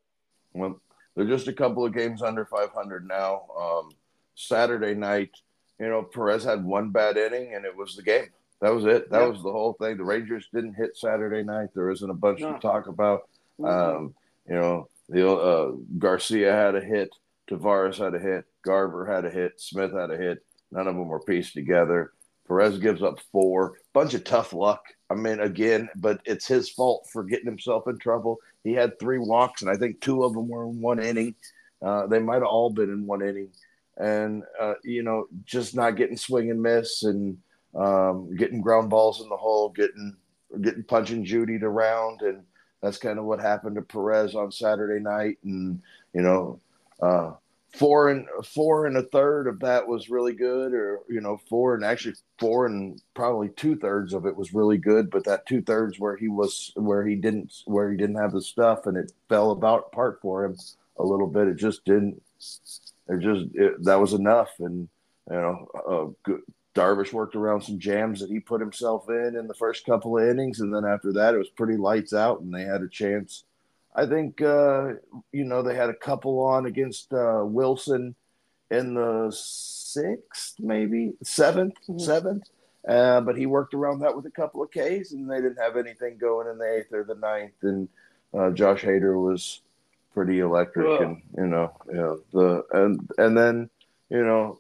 well, 0.54 0.80
they're 1.16 1.26
just 1.26 1.48
a 1.48 1.54
couple 1.54 1.86
of 1.86 1.94
games 1.94 2.22
under 2.22 2.46
500 2.46 3.08
now. 3.08 3.44
Um, 3.60 3.90
Saturday 4.36 4.94
night, 4.94 5.32
you 5.80 5.88
know, 5.88 6.04
Perez 6.04 6.44
had 6.44 6.64
one 6.64 6.90
bad 6.92 7.18
inning 7.18 7.54
and 7.56 7.66
it 7.66 7.76
was 7.76 7.96
the 7.96 8.04
game. 8.04 8.28
That 8.62 8.74
was 8.74 8.86
it. 8.86 9.12
That 9.12 9.30
was 9.30 9.44
the 9.44 9.52
whole 9.52 9.74
thing. 9.74 9.98
The 9.98 10.04
Rangers 10.04 10.48
didn't 10.54 10.76
hit 10.76 10.98
Saturday 10.98 11.44
night. 11.44 11.70
There 11.76 11.92
isn't 11.92 12.10
a 12.10 12.14
bunch 12.14 12.40
no. 12.40 12.54
to 12.54 12.60
talk 12.60 12.88
about. 12.88 13.28
Mm-hmm. 13.60 13.66
Um, 13.98 14.16
you 14.48 14.56
know, 14.56 14.90
the 15.10 15.30
uh, 15.30 15.72
Garcia 15.98 16.52
had 16.52 16.76
a 16.76 16.82
hit, 16.82 17.14
Taveras 17.50 17.98
had 17.98 18.16
a 18.16 18.20
hit, 18.20 18.46
Garver 18.64 19.06
had 19.06 19.26
a 19.26 19.30
hit, 19.30 19.60
Smith 19.60 19.94
had 19.94 20.12
a 20.12 20.18
hit. 20.18 20.44
None 20.72 20.88
of 20.88 20.96
them 20.96 21.08
were 21.08 21.20
pieced 21.20 21.54
together. 21.54 22.12
Perez 22.48 22.78
gives 22.78 23.02
up 23.02 23.20
four. 23.32 23.74
Bunch 23.94 24.14
of 24.14 24.24
tough 24.24 24.54
luck. 24.54 24.84
I 25.10 25.16
mean, 25.16 25.40
again, 25.40 25.90
but 25.96 26.22
it's 26.26 26.48
his 26.48 26.70
fault 26.70 27.08
for 27.12 27.24
getting 27.24 27.46
himself 27.46 27.88
in 27.88 27.98
trouble. 27.98 28.40
He 28.64 28.74
had 28.74 29.00
three 29.00 29.20
walks, 29.20 29.62
and 29.62 29.70
I 29.70 29.76
think 29.76 30.02
two 30.02 30.24
of 30.24 30.34
them 30.34 30.48
were 30.48 30.64
in 30.64 30.82
one 30.82 31.00
inning. 31.00 31.36
Uh, 31.82 32.08
they 32.08 32.20
might 32.20 32.36
have 32.36 32.44
all 32.44 32.70
been 32.70 32.90
in 32.90 33.06
one 33.06 33.22
inning, 33.22 33.50
and 33.98 34.44
uh, 34.60 34.76
you 34.84 35.04
know, 35.04 35.28
just 35.44 35.76
not 35.76 35.96
getting 35.96 36.18
swing 36.18 36.50
and 36.50 36.62
miss, 36.62 37.04
and 37.04 37.38
um, 37.76 38.36
getting 38.36 38.62
ground 38.62 38.90
balls 38.90 39.22
in 39.22 39.30
the 39.30 39.38
hole, 39.38 39.70
getting 39.70 40.16
getting 40.62 40.84
punching 40.84 41.26
Judy 41.26 41.60
to 41.60 41.70
round, 41.70 42.22
and 42.22 42.44
that's 42.82 42.98
kind 42.98 43.20
of 43.20 43.26
what 43.26 43.40
happened 43.40 43.76
to 43.76 43.82
Perez 43.82 44.36
on 44.36 44.52
Saturday 44.52 45.04
night. 45.04 45.38
And 45.44 45.82
you 46.14 46.22
know, 46.22 46.60
uh, 47.02 47.34
four 47.76 48.10
and 48.10 48.26
four 48.44 48.86
and 48.86 48.98
a 48.98 49.04
third 49.04 49.48
of 49.48 49.60
that 49.60 49.88
was 49.88 50.10
really 50.10 50.34
good, 50.34 50.74
or 50.74 51.02
you 51.10 51.22
know, 51.22 51.38
four 51.50 51.76
and 51.76 51.84
actually 51.84 52.16
four 52.40 52.66
and 52.66 53.02
probably 53.14 53.50
two 53.50 53.76
thirds 53.76 54.14
of 54.14 54.26
it 54.26 54.36
was 54.36 54.54
really 54.54 54.78
good. 54.78 55.10
But 55.10 55.26
that 55.26 55.46
two 55.46 55.62
thirds 55.62 56.00
where 56.00 56.18
he 56.18 56.28
was 56.28 56.72
where 56.76 57.06
he 57.06 57.16
didn't 57.16 57.54
where 57.66 57.92
he 57.92 57.98
didn't 57.98 58.18
have 58.18 58.32
the 58.32 58.42
stuff 58.42 58.86
and 58.86 58.98
it 58.98 59.12
fell 59.30 59.52
about 59.52 59.90
apart 59.92 60.20
for 60.22 60.46
him 60.46 60.58
a 60.98 61.04
little 61.04 61.28
bit. 61.28 61.48
It 61.48 61.58
just 61.58 61.86
didn't. 61.86 62.22
It 63.08 63.20
just 63.20 63.46
it, 63.54 63.84
that 63.84 64.00
was 64.00 64.14
enough, 64.14 64.52
and 64.60 64.88
you 65.30 65.36
know, 65.36 66.14
uh, 66.28 66.34
Darvish 66.76 67.14
worked 67.14 67.36
around 67.36 67.62
some 67.62 67.80
jams 67.80 68.20
that 68.20 68.30
he 68.30 68.40
put 68.40 68.62
himself 68.62 69.10
in 69.10 69.36
in 69.38 69.48
the 69.48 69.54
first 69.54 69.86
couple 69.86 70.18
of 70.18 70.28
innings, 70.28 70.60
and 70.60 70.74
then 70.74 70.86
after 70.86 71.14
that, 71.14 71.34
it 71.34 71.38
was 71.38 71.50
pretty 71.50 71.78
lights 71.78 72.14
out, 72.14 72.42
and 72.42 72.54
they 72.54 72.64
had 72.64 72.82
a 72.82 72.90
chance. 72.90 73.46
I 73.96 74.06
think 74.06 74.42
uh, 74.42 74.94
you 75.32 75.46
know 75.46 75.62
they 75.62 75.76
had 75.76 75.90
a 75.90 75.96
couple 75.96 76.40
on 76.42 76.66
against 76.66 77.14
uh, 77.14 77.42
Wilson 77.44 78.16
in 78.70 78.94
the 78.96 79.32
sixth, 79.32 80.56
maybe 80.60 81.14
7th 81.24 81.74
mm-hmm. 81.88 82.00
seventh. 82.00 82.50
Uh, 82.88 83.20
but 83.22 83.36
he 83.36 83.48
worked 83.48 83.74
around 83.74 84.00
that 84.00 84.16
with 84.16 84.26
a 84.28 84.32
couple 84.32 84.62
of 84.62 84.70
Ks, 84.70 85.12
and 85.12 85.30
they 85.30 85.38
didn't 85.38 85.58
have 85.58 85.76
anything 85.76 86.18
going 86.18 86.48
in 86.48 86.60
the 86.60 86.78
eighth 86.78 86.94
or 86.94 87.04
the 87.04 87.16
ninth. 87.16 87.54
And 87.64 87.90
uh, 88.32 88.52
Josh 88.52 88.84
Hader 88.84 89.20
was 89.20 89.62
pretty 90.14 90.40
electric, 90.40 90.86
Whoa. 90.86 90.98
and 90.98 91.22
you 91.36 91.48
know, 91.48 91.72
you 91.88 91.94
know 91.96 92.20
the 92.32 92.64
and 92.74 93.10
and 93.18 93.36
then 93.36 93.70
you 94.10 94.24
know 94.24 94.60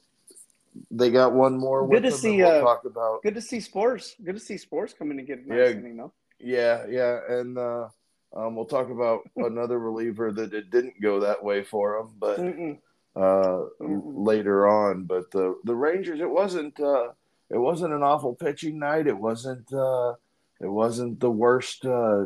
they 0.89 1.11
got 1.11 1.33
one 1.33 1.55
more. 1.57 1.87
Good 1.87 2.03
to 2.03 2.11
see. 2.11 2.37
We'll 2.37 2.47
uh, 2.47 2.61
talk 2.61 2.85
about. 2.85 3.21
Good 3.21 3.35
to 3.35 3.41
see 3.41 3.57
Sborz. 3.57 4.15
Good 4.23 4.35
to 4.35 4.41
see 4.41 4.55
Sborz 4.55 4.97
coming 4.97 5.17
to 5.17 5.23
get 5.23 5.45
nice 5.45 5.57
yeah, 5.57 5.69
inning, 5.77 5.97
though. 5.97 6.13
Yeah, 6.39 6.85
yeah, 6.89 7.19
and 7.29 7.57
uh, 7.57 7.89
um, 8.35 8.55
we'll 8.55 8.65
talk 8.65 8.89
about 8.89 9.21
another 9.35 9.79
reliever 9.79 10.31
that 10.31 10.53
it 10.53 10.69
didn't 10.69 11.01
go 11.01 11.21
that 11.21 11.43
way 11.43 11.63
for 11.63 11.97
him, 11.97 12.09
but 12.19 12.39
Mm-mm. 12.39 12.77
Uh, 13.15 13.69
Mm-mm. 13.81 14.01
later 14.25 14.67
on. 14.67 15.03
But 15.03 15.31
the 15.31 15.57
the 15.63 15.75
Rangers, 15.75 16.19
it 16.19 16.29
wasn't 16.29 16.79
uh, 16.79 17.09
it 17.49 17.57
wasn't 17.57 17.93
an 17.93 18.03
awful 18.03 18.35
pitching 18.35 18.79
night. 18.79 19.07
It 19.07 19.17
wasn't 19.17 19.71
uh, 19.73 20.13
it 20.59 20.67
wasn't 20.67 21.19
the 21.19 21.31
worst 21.31 21.85
uh, 21.85 22.25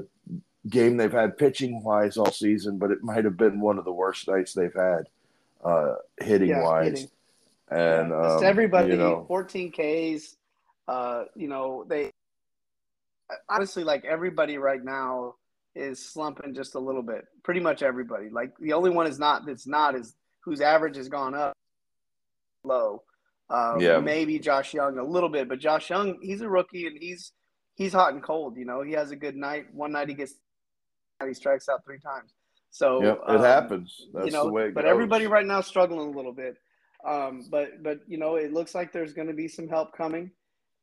game 0.68 0.98
they've 0.98 1.12
had 1.12 1.38
pitching 1.38 1.84
wise 1.84 2.18
all 2.18 2.32
season, 2.32 2.78
but 2.78 2.92
it 2.92 3.04
might 3.04 3.26
have 3.26 3.38
been 3.38 3.60
one 3.60 3.78
of 3.78 3.86
the 3.86 3.94
worst 3.94 4.28
nights 4.28 4.54
they've 4.54 4.74
had 4.74 5.08
uh, 5.64 5.96
hitting 6.20 6.50
yeah, 6.50 6.64
wise. 6.64 6.86
Hitting. 6.86 7.10
And 7.72 8.10
yeah, 8.10 8.36
um, 8.36 8.44
everybody, 8.44 8.90
you 8.90 8.98
know, 8.98 9.26
14 9.28 9.72
Ks. 9.72 10.36
Uh, 10.88 11.26
you 11.36 11.48
know, 11.48 11.86
they 11.88 12.12
honestly 13.48 13.84
like 13.84 14.06
everybody 14.06 14.58
right 14.58 14.84
now 14.84 15.36
is 15.76 16.12
slumping 16.12 16.54
just 16.54 16.76
a 16.76 16.80
little 16.80 17.04
bit. 17.04 17.26
Pretty 17.44 17.60
much 17.60 17.84
everybody. 17.84 18.30
Like 18.30 18.52
the 18.60 18.74
only 18.74 18.90
one 18.90 19.08
is 19.08 19.20
not 19.20 19.46
that's 19.46 19.68
not 19.68 19.96
is 19.96 20.16
whose 20.44 20.62
average 20.62 20.98
has 20.98 21.10
gone 21.10 21.36
up 21.36 21.54
low. 22.64 23.04
Um, 23.50 23.80
yeah, 23.80 24.00
maybe 24.00 24.38
Josh 24.40 24.74
Jung 24.74 24.98
a 24.98 25.04
little 25.04 25.30
bit, 25.30 25.50
but 25.50 25.60
Josh 25.60 25.90
Jung 25.90 26.20
he's 26.22 26.42
a 26.42 26.50
rookie 26.50 26.86
and 26.86 26.98
he's 27.00 27.32
he's 27.76 27.94
hot 27.94 28.14
and 28.14 28.22
cold. 28.22 28.58
You 28.58 28.66
know, 28.66 28.82
he 28.82 28.94
has 28.94 29.12
a 29.12 29.16
good 29.16 29.36
night. 29.36 29.74
One 29.74 29.92
night 29.92 30.10
he 30.10 30.14
gets 30.14 30.34
he 31.26 31.34
strikes 31.34 31.68
out 31.68 31.84
three 31.86 32.00
times. 32.00 32.34
So 32.72 33.04
yep, 33.04 33.20
it 33.28 33.36
um, 33.36 33.42
happens. 33.42 34.08
That's 34.14 34.28
you 34.28 34.32
know, 34.32 34.46
the 34.46 34.52
way. 34.52 34.70
but 34.70 34.84
goes. 34.84 34.90
everybody 34.90 35.28
right 35.28 35.46
now 35.46 35.62
struggling 35.62 36.14
a 36.14 36.18
little 36.18 36.34
bit. 36.34 36.56
Um, 37.08 37.46
but 37.50 37.82
but 37.82 38.00
you 38.08 38.18
know, 38.18 38.36
it 38.36 38.54
looks 38.54 38.76
like 38.76 38.92
there's 38.92 39.14
going 39.14 39.28
to 39.28 39.34
be 39.34 39.48
some 39.48 39.68
help 39.68 39.96
coming, 39.96 40.32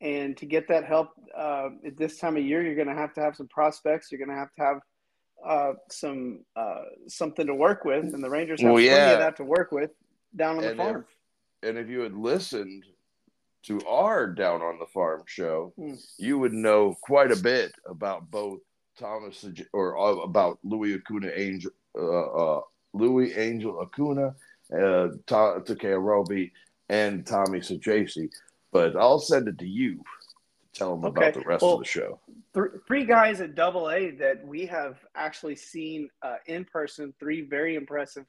and 0.01 0.37
to 0.37 0.47
get 0.47 0.69
that 0.69 0.85
help 0.85 1.11
uh, 1.37 1.69
at 1.85 1.97
this 1.97 2.19
time 2.19 2.37
of 2.37 2.45
year, 2.45 2.63
you're 2.63 2.75
going 2.75 2.89
to 2.89 2.95
have 2.95 3.15
to 3.15 3.21
have 3.21 3.37
some 3.37 3.49
prospects. 3.49 4.11
You're 4.11 4.19
going 4.19 4.31
to 4.31 4.37
have 4.37 4.53
to 4.55 4.63
have 4.63 4.81
uh, 5.45 5.73
some 5.91 6.45
uh, 6.55 6.83
something 7.09 7.47
to 7.47 7.55
work 7.55 7.85
with, 7.85 8.15
and 8.15 8.23
the 8.23 8.31
Rangers 8.31 8.61
have 8.61 8.73
well, 8.73 8.81
yeah. 8.81 8.97
plenty 8.97 9.13
of 9.15 9.19
that 9.21 9.37
to 9.37 9.45
work 9.45 9.73
with 9.73 9.91
down 10.35 10.59
on 10.59 10.65
and 10.65 10.79
the 10.79 10.83
farm. 10.83 11.05
If, 11.63 11.69
and 11.69 11.79
if 11.79 11.89
you 11.89 12.01
had 12.01 12.15
listened 12.15 12.85
to 13.65 13.81
our 13.87 14.27
down 14.29 14.63
on 14.63 14.79
the 14.79 14.87
farm 14.87 15.23
show, 15.27 15.73
hmm. 15.77 15.95
you 16.19 16.39
would 16.39 16.53
know 16.53 16.97
quite 17.01 17.33
a 17.33 17.37
bit 17.37 17.73
about 17.89 18.31
both 18.31 18.61
Thomas 18.99 19.45
or 19.73 19.99
uh, 19.99 20.23
about 20.23 20.59
Louis 20.63 20.95
Acuna 20.95 21.31
Angel, 21.35 21.71
uh, 21.99 22.57
uh, 22.57 22.61
Luisangel 22.95 23.83
Acuna 23.83 24.35
uh, 24.73 25.09
Tekoah 25.27 26.03
Roby, 26.03 26.53
and 26.89 27.27
Tommy 27.27 27.61
Saggese. 27.61 28.29
But 28.77 28.95
I'll 28.95 29.19
send 29.19 29.49
it 29.49 29.59
to 29.59 29.67
you 29.67 29.97
to 29.97 30.03
tell 30.75 30.97
them 30.97 31.07
okay. 31.07 31.29
about 31.29 31.35
the 31.35 31.49
rest 31.49 31.63
well, 31.63 31.75
of 31.75 31.79
the 31.81 31.87
show. 31.87 32.21
Th- 32.55 32.67
three 32.87 33.07
guys 33.07 33.41
at 33.41 33.55
Double 33.55 33.91
A 33.91 34.11
that 34.13 34.47
we 34.47 34.67
have 34.67 34.99
actually 35.15 35.57
seen 35.57 36.11
uh, 36.23 36.37
in 36.47 36.67
person. 36.67 37.15
Three 37.19 37.41
very 37.41 37.75
impressive 37.75 38.27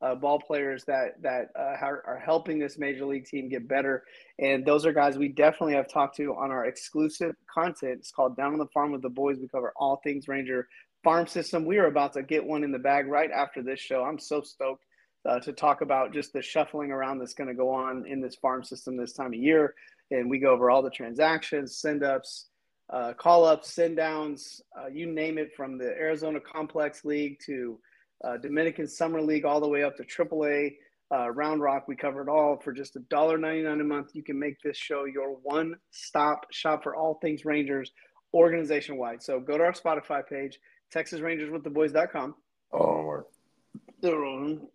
uh, 0.00 0.14
ball 0.14 0.40
players 0.40 0.84
that 0.86 1.20
that 1.20 1.50
uh, 1.54 1.76
are, 1.82 2.02
are, 2.06 2.18
helping 2.18 2.58
this 2.58 2.78
major 2.78 3.04
league 3.04 3.26
team 3.26 3.50
get 3.50 3.68
better. 3.68 4.04
And 4.38 4.64
those 4.64 4.86
are 4.86 4.92
guys 4.94 5.18
we 5.18 5.28
definitely 5.28 5.74
have 5.74 5.88
talked 5.88 6.16
to 6.16 6.34
on 6.34 6.50
our 6.50 6.64
exclusive 6.64 7.34
content. 7.52 7.98
It's 7.98 8.10
called 8.10 8.38
Down 8.38 8.54
on 8.54 8.58
the 8.58 8.68
Farm 8.68 8.92
with 8.92 9.02
the 9.02 9.10
Boys. 9.10 9.36
We 9.38 9.48
cover 9.48 9.74
all 9.76 10.00
things 10.02 10.28
Ranger 10.28 10.66
farm 11.04 11.26
system. 11.26 11.66
We 11.66 11.76
are 11.76 11.86
about 11.88 12.14
to 12.14 12.22
get 12.22 12.42
one 12.42 12.64
in 12.64 12.72
the 12.72 12.78
bag 12.78 13.06
right 13.06 13.30
after 13.30 13.62
this 13.62 13.80
show. 13.80 14.02
I'm 14.02 14.18
so 14.18 14.40
stoked 14.40 14.84
uh, 15.28 15.38
to 15.40 15.52
talk 15.52 15.80
about 15.80 16.12
just 16.12 16.32
the 16.32 16.42
shuffling 16.42 16.90
around 16.90 17.18
that's 17.18 17.34
going 17.34 17.48
to 17.48 17.54
go 17.54 17.70
on 17.70 18.06
in 18.06 18.20
this 18.20 18.36
farm 18.36 18.62
system 18.62 18.96
this 18.96 19.12
time 19.12 19.28
of 19.28 19.34
year. 19.34 19.74
And 20.10 20.28
we 20.28 20.38
go 20.38 20.50
over 20.50 20.70
all 20.70 20.82
the 20.82 20.90
transactions, 20.90 21.76
send 21.76 22.02
ups, 22.02 22.46
uh, 22.92 23.12
call 23.12 23.44
ups, 23.44 23.72
send 23.72 23.96
downs, 23.96 24.60
uh, 24.78 24.88
you 24.88 25.06
name 25.06 25.38
it, 25.38 25.50
from 25.56 25.78
the 25.78 25.86
Arizona 25.86 26.40
Complex 26.40 27.04
League 27.04 27.38
to 27.46 27.78
uh, 28.24 28.36
Dominican 28.38 28.88
Summer 28.88 29.22
League, 29.22 29.44
all 29.44 29.60
the 29.60 29.68
way 29.68 29.84
up 29.84 29.96
to 29.96 30.04
AAA. 30.04 30.74
Uh, 31.12 31.30
Round 31.30 31.60
Rock, 31.60 31.88
we 31.88 31.96
cover 31.96 32.22
it 32.22 32.28
all 32.28 32.56
for 32.62 32.72
just 32.72 32.94
$1.99 32.94 33.80
a 33.80 33.84
month. 33.84 34.10
You 34.14 34.22
can 34.22 34.38
make 34.38 34.60
this 34.62 34.76
show 34.76 35.04
your 35.04 35.36
one 35.42 35.74
stop 35.90 36.46
shop 36.52 36.82
for 36.82 36.94
all 36.94 37.18
things 37.20 37.44
Rangers 37.44 37.92
organization 38.32 38.96
wide. 38.96 39.22
So 39.22 39.40
go 39.40 39.58
to 39.58 39.64
our 39.64 39.72
Spotify 39.72 40.26
page, 40.26 40.58
TexasRangersWithTheBoys.com. 40.94 42.34
Oh, 42.72 43.22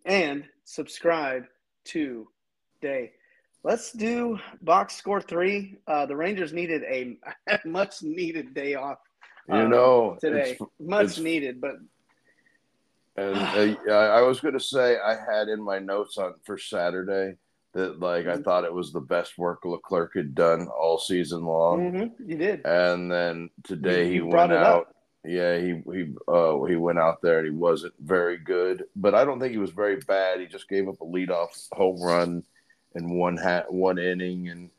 and 0.04 0.44
subscribe 0.64 1.44
today. 1.84 3.12
Let's 3.62 3.92
do 3.92 4.38
box 4.62 4.94
score 4.94 5.20
three. 5.20 5.78
Uh, 5.86 6.06
the 6.06 6.16
Rangers 6.16 6.52
needed 6.52 6.82
a 6.84 7.18
much 7.64 8.02
needed 8.02 8.54
day 8.54 8.74
off. 8.74 8.98
You 9.48 9.54
um, 9.54 9.70
know, 9.70 10.18
today 10.20 10.58
much 10.78 11.18
needed, 11.18 11.60
but 11.60 11.76
and 13.16 13.76
uh, 13.88 13.92
I 13.92 14.20
was 14.22 14.40
going 14.40 14.54
to 14.54 14.60
say 14.60 14.98
I 14.98 15.14
had 15.14 15.48
in 15.48 15.62
my 15.62 15.78
notes 15.78 16.18
on 16.18 16.34
for 16.44 16.58
Saturday 16.58 17.36
that 17.72 18.00
like 18.00 18.26
mm-hmm. 18.26 18.40
I 18.40 18.42
thought 18.42 18.64
it 18.64 18.72
was 18.72 18.92
the 18.92 19.00
best 19.00 19.38
work 19.38 19.64
Leclerc 19.64 20.14
had 20.14 20.34
done 20.34 20.68
all 20.68 20.98
season 20.98 21.44
long. 21.44 21.92
Mm-hmm. 21.92 22.30
You 22.30 22.36
did, 22.36 22.66
and 22.66 23.10
then 23.10 23.50
today 23.64 24.06
you, 24.06 24.12
he 24.12 24.20
went 24.20 24.52
out 24.52 24.95
yeah, 25.26 25.58
he 25.58 25.82
he 25.92 26.14
uh, 26.28 26.62
he 26.64 26.76
went 26.76 26.98
out 26.98 27.22
there 27.22 27.38
and 27.38 27.46
he 27.46 27.52
wasn't 27.52 27.94
very 28.00 28.38
good, 28.38 28.84
but 28.94 29.14
I 29.14 29.24
don't 29.24 29.40
think 29.40 29.52
he 29.52 29.58
was 29.58 29.70
very 29.70 29.96
bad. 29.96 30.40
He 30.40 30.46
just 30.46 30.68
gave 30.68 30.88
up 30.88 31.00
a 31.00 31.04
leadoff 31.04 31.68
home 31.72 32.00
run 32.00 32.42
in 32.94 33.18
one 33.18 33.36
hat 33.36 33.72
one 33.72 33.98
inning, 33.98 34.48
and 34.48 34.70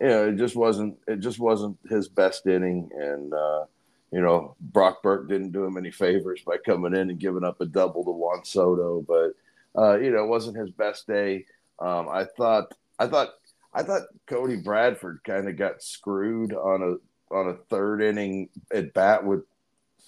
you 0.00 0.08
know 0.08 0.28
it 0.28 0.36
just 0.36 0.56
wasn't 0.56 0.98
it 1.06 1.20
just 1.20 1.38
wasn't 1.38 1.78
his 1.88 2.08
best 2.08 2.46
inning. 2.46 2.90
And 2.96 3.32
uh, 3.32 3.64
you 4.12 4.20
know, 4.20 4.54
Brock 4.60 5.02
Burke 5.02 5.28
didn't 5.28 5.52
do 5.52 5.64
him 5.64 5.76
any 5.76 5.90
favors 5.90 6.42
by 6.42 6.56
coming 6.58 6.94
in 6.94 7.10
and 7.10 7.18
giving 7.18 7.44
up 7.44 7.60
a 7.60 7.66
double 7.66 8.04
to 8.04 8.10
Juan 8.10 8.44
Soto, 8.44 9.04
but 9.06 9.34
uh, 9.80 9.98
you 9.98 10.10
know, 10.10 10.24
it 10.24 10.28
wasn't 10.28 10.56
his 10.56 10.70
best 10.70 11.06
day. 11.06 11.44
Um, 11.78 12.08
I 12.08 12.24
thought, 12.24 12.72
I 12.98 13.06
thought, 13.06 13.34
I 13.74 13.82
thought 13.82 14.02
Cody 14.26 14.56
Bradford 14.56 15.20
kind 15.24 15.48
of 15.48 15.56
got 15.56 15.82
screwed 15.82 16.54
on 16.54 16.82
a 16.82 17.34
on 17.34 17.48
a 17.48 17.54
third 17.68 18.00
inning 18.02 18.48
at 18.72 18.94
bat 18.94 19.24
with 19.24 19.42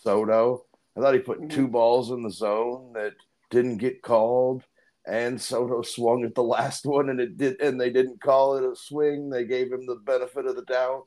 Soto. 0.09 0.65
I 0.97 1.01
thought 1.01 1.13
he 1.13 1.21
put 1.21 1.51
two 1.51 1.69
balls 1.69 2.11
in 2.11 2.23
the 2.23 2.31
zone 2.31 2.95
that 2.95 3.13
didn't 3.51 3.77
get 3.77 4.01
called, 4.01 4.63
and 5.07 5.39
Soto 5.41 5.83
swung 5.83 6.25
at 6.25 6.35
the 6.35 6.43
last 6.43 6.87
one, 6.87 7.11
and 7.11 7.21
it 7.21 7.37
did, 7.37 7.61
and 7.61 7.79
they 7.79 7.91
didn't 7.91 8.23
call 8.23 8.57
it 8.57 8.65
a 8.65 8.75
swing. 8.75 9.29
They 9.29 9.45
gave 9.45 9.71
him 9.71 9.87
the 9.87 9.97
benefit 9.97 10.47
of 10.47 10.57
the 10.57 10.65
doubt. 10.65 11.05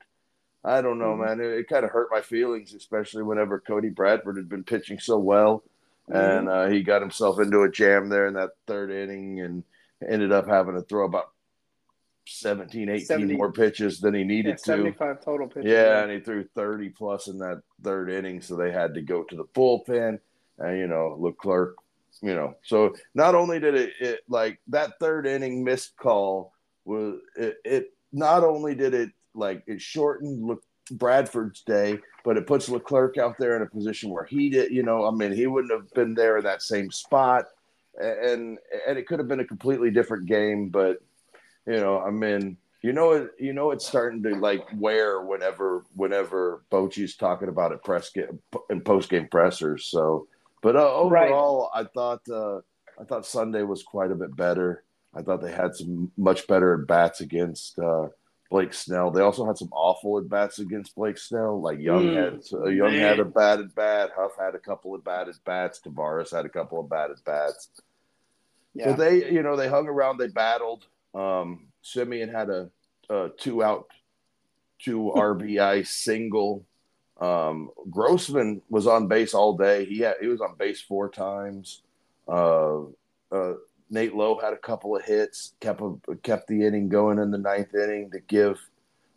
I 0.63 0.81
don't 0.81 0.99
know, 0.99 1.15
mm-hmm. 1.15 1.39
man. 1.39 1.39
It, 1.41 1.59
it 1.59 1.67
kind 1.67 1.83
of 1.83 1.89
hurt 1.89 2.09
my 2.11 2.21
feelings, 2.21 2.75
especially 2.75 3.23
whenever 3.23 3.59
Cody 3.59 3.89
Bradford 3.89 4.37
had 4.37 4.47
been 4.47 4.63
pitching 4.63 4.99
so 4.99 5.17
well, 5.17 5.63
mm-hmm. 6.07 6.15
and 6.15 6.47
uh, 6.47 6.67
he 6.67 6.83
got 6.83 7.01
himself 7.01 7.39
into 7.39 7.63
a 7.63 7.71
jam 7.71 8.07
there 8.07 8.27
in 8.27 8.35
that 8.35 8.51
third 8.67 8.91
inning, 8.91 9.41
and 9.41 9.63
ended 10.07 10.31
up 10.31 10.47
having 10.47 10.75
to 10.75 10.83
throw 10.83 11.05
about 11.05 11.30
17, 12.27 12.89
18 12.89 13.05
70, 13.05 13.35
more 13.35 13.51
pitches 13.51 13.99
than 13.99 14.13
he 14.13 14.23
needed 14.23 14.51
yeah, 14.51 14.55
75 14.73 15.19
to. 15.19 15.25
total 15.25 15.47
pitches. 15.47 15.71
Yeah, 15.71 16.03
and 16.03 16.11
he 16.11 16.19
threw 16.19 16.45
30 16.55 16.89
plus 16.89 17.27
in 17.27 17.37
that 17.39 17.61
third 17.83 18.11
inning, 18.11 18.41
so 18.41 18.55
they 18.55 18.71
had 18.71 18.93
to 18.93 19.01
go 19.01 19.23
to 19.23 19.35
the 19.35 19.45
bullpen. 19.55 20.19
And, 20.59 20.77
you 20.77 20.87
know, 20.87 21.15
Leclerc, 21.19 21.75
you 22.21 22.35
know, 22.35 22.55
so 22.63 22.93
not 23.15 23.35
only 23.35 23.59
did 23.59 23.75
it, 23.75 23.93
it 23.99 24.19
like 24.27 24.59
that 24.67 24.99
third 24.99 25.25
inning 25.25 25.63
missed 25.63 25.97
call 25.97 26.53
was 26.85 27.19
it, 27.35 27.57
it 27.65 27.93
not 28.11 28.43
only 28.43 28.75
did 28.75 28.93
it 28.93 29.09
like 29.33 29.63
it 29.67 29.81
shortened 29.81 30.45
Le- 30.45 30.57
Bradford's 30.91 31.61
day, 31.61 31.99
but 32.23 32.37
it 32.37 32.47
puts 32.47 32.69
Leclerc 32.69 33.17
out 33.17 33.37
there 33.39 33.55
in 33.55 33.61
a 33.61 33.65
position 33.67 34.09
where 34.09 34.25
he 34.25 34.49
did, 34.49 34.71
you 34.71 34.83
know, 34.83 35.05
I 35.05 35.11
mean, 35.11 35.31
he 35.31 35.47
wouldn't 35.47 35.71
have 35.71 35.89
been 35.93 36.13
there 36.13 36.37
in 36.37 36.43
that 36.43 36.61
same 36.61 36.91
spot. 36.91 37.45
And 37.99 38.57
and 38.87 38.97
it 38.97 39.07
could 39.07 39.19
have 39.19 39.27
been 39.27 39.41
a 39.41 39.45
completely 39.45 39.91
different 39.91 40.27
game, 40.27 40.69
but 40.69 41.01
you 41.67 41.77
know, 41.77 41.99
I 41.99 42.11
mean, 42.11 42.57
you 42.81 42.93
know 42.93 43.11
it 43.11 43.31
you 43.39 43.53
know 43.53 43.71
it's 43.71 43.87
starting 43.87 44.23
to 44.23 44.35
like 44.35 44.67
wear 44.75 45.21
whenever 45.21 45.85
whenever 45.95 46.63
Bochy's 46.71 47.15
talking 47.15 47.47
about 47.47 47.71
it 47.71 47.83
press 47.83 48.09
game 48.09 48.39
and 48.69 48.83
post 48.83 49.09
game 49.09 49.27
pressers. 49.27 49.85
So, 49.85 50.27
but 50.61 50.75
uh, 50.75 50.93
overall, 50.93 51.69
right. 51.73 51.85
I 51.85 51.89
thought 51.93 52.21
uh, 52.29 52.57
I 52.99 53.03
thought 53.05 53.25
Sunday 53.25 53.63
was 53.63 53.83
quite 53.83 54.11
a 54.11 54.15
bit 54.15 54.35
better. 54.35 54.83
I 55.13 55.21
thought 55.21 55.41
they 55.41 55.51
had 55.51 55.75
some 55.75 56.11
much 56.17 56.47
better 56.47 56.77
bats 56.77 57.21
against 57.21 57.77
uh, 57.77 58.07
Blake 58.49 58.73
Snell. 58.73 59.11
They 59.11 59.21
also 59.21 59.45
had 59.45 59.57
some 59.57 59.69
awful 59.71 60.17
at 60.17 60.29
bats 60.29 60.59
against 60.59 60.95
Blake 60.95 61.17
Snell. 61.17 61.61
Like 61.61 61.79
Jung 61.79 62.07
mm, 62.07 62.15
had 62.15 62.59
uh, 62.59 62.65
Jung 62.67 62.93
man. 62.93 63.01
had 63.01 63.19
a 63.19 63.25
bad 63.25 63.59
at 63.59 63.75
bat. 63.75 64.11
Huff 64.15 64.31
had 64.39 64.55
a 64.55 64.59
couple 64.59 64.95
of 64.95 65.03
bad 65.03 65.29
at 65.29 65.35
bats. 65.45 65.81
Taveras 65.85 66.35
had 66.35 66.45
a 66.45 66.49
couple 66.49 66.79
of 66.79 66.89
bad 66.89 67.11
at 67.11 67.23
bats. 67.23 67.69
Yeah. 68.73 68.85
So 68.85 68.93
they, 68.93 69.31
you 69.31 69.43
know, 69.43 69.55
they 69.55 69.67
hung 69.67 69.87
around. 69.87 70.17
They 70.17 70.27
battled. 70.27 70.87
Um, 71.13 71.67
Semien 71.83 72.31
had 72.31 72.49
a, 72.49 72.69
a 73.09 73.29
two 73.37 73.63
out, 73.63 73.87
two 74.79 75.11
RBI 75.15 75.85
single. 75.85 76.65
Um, 77.19 77.69
Grossman 77.89 78.61
was 78.69 78.87
on 78.87 79.07
base 79.07 79.33
all 79.33 79.57
day. 79.57 79.85
He 79.85 79.99
had 79.99 80.15
he 80.21 80.27
was 80.27 80.41
on 80.41 80.55
base 80.57 80.81
four 80.81 81.09
times. 81.09 81.81
Uh, 82.27 82.81
uh, 83.31 83.53
Nate 83.89 84.15
Lowe 84.15 84.39
had 84.39 84.53
a 84.53 84.57
couple 84.57 84.95
of 84.95 85.03
hits, 85.03 85.53
kept 85.59 85.81
a, 85.81 86.15
kept 86.23 86.47
the 86.47 86.65
inning 86.65 86.87
going 86.89 87.19
in 87.19 87.29
the 87.29 87.37
ninth 87.37 87.75
inning 87.75 88.09
to 88.11 88.19
give 88.19 88.57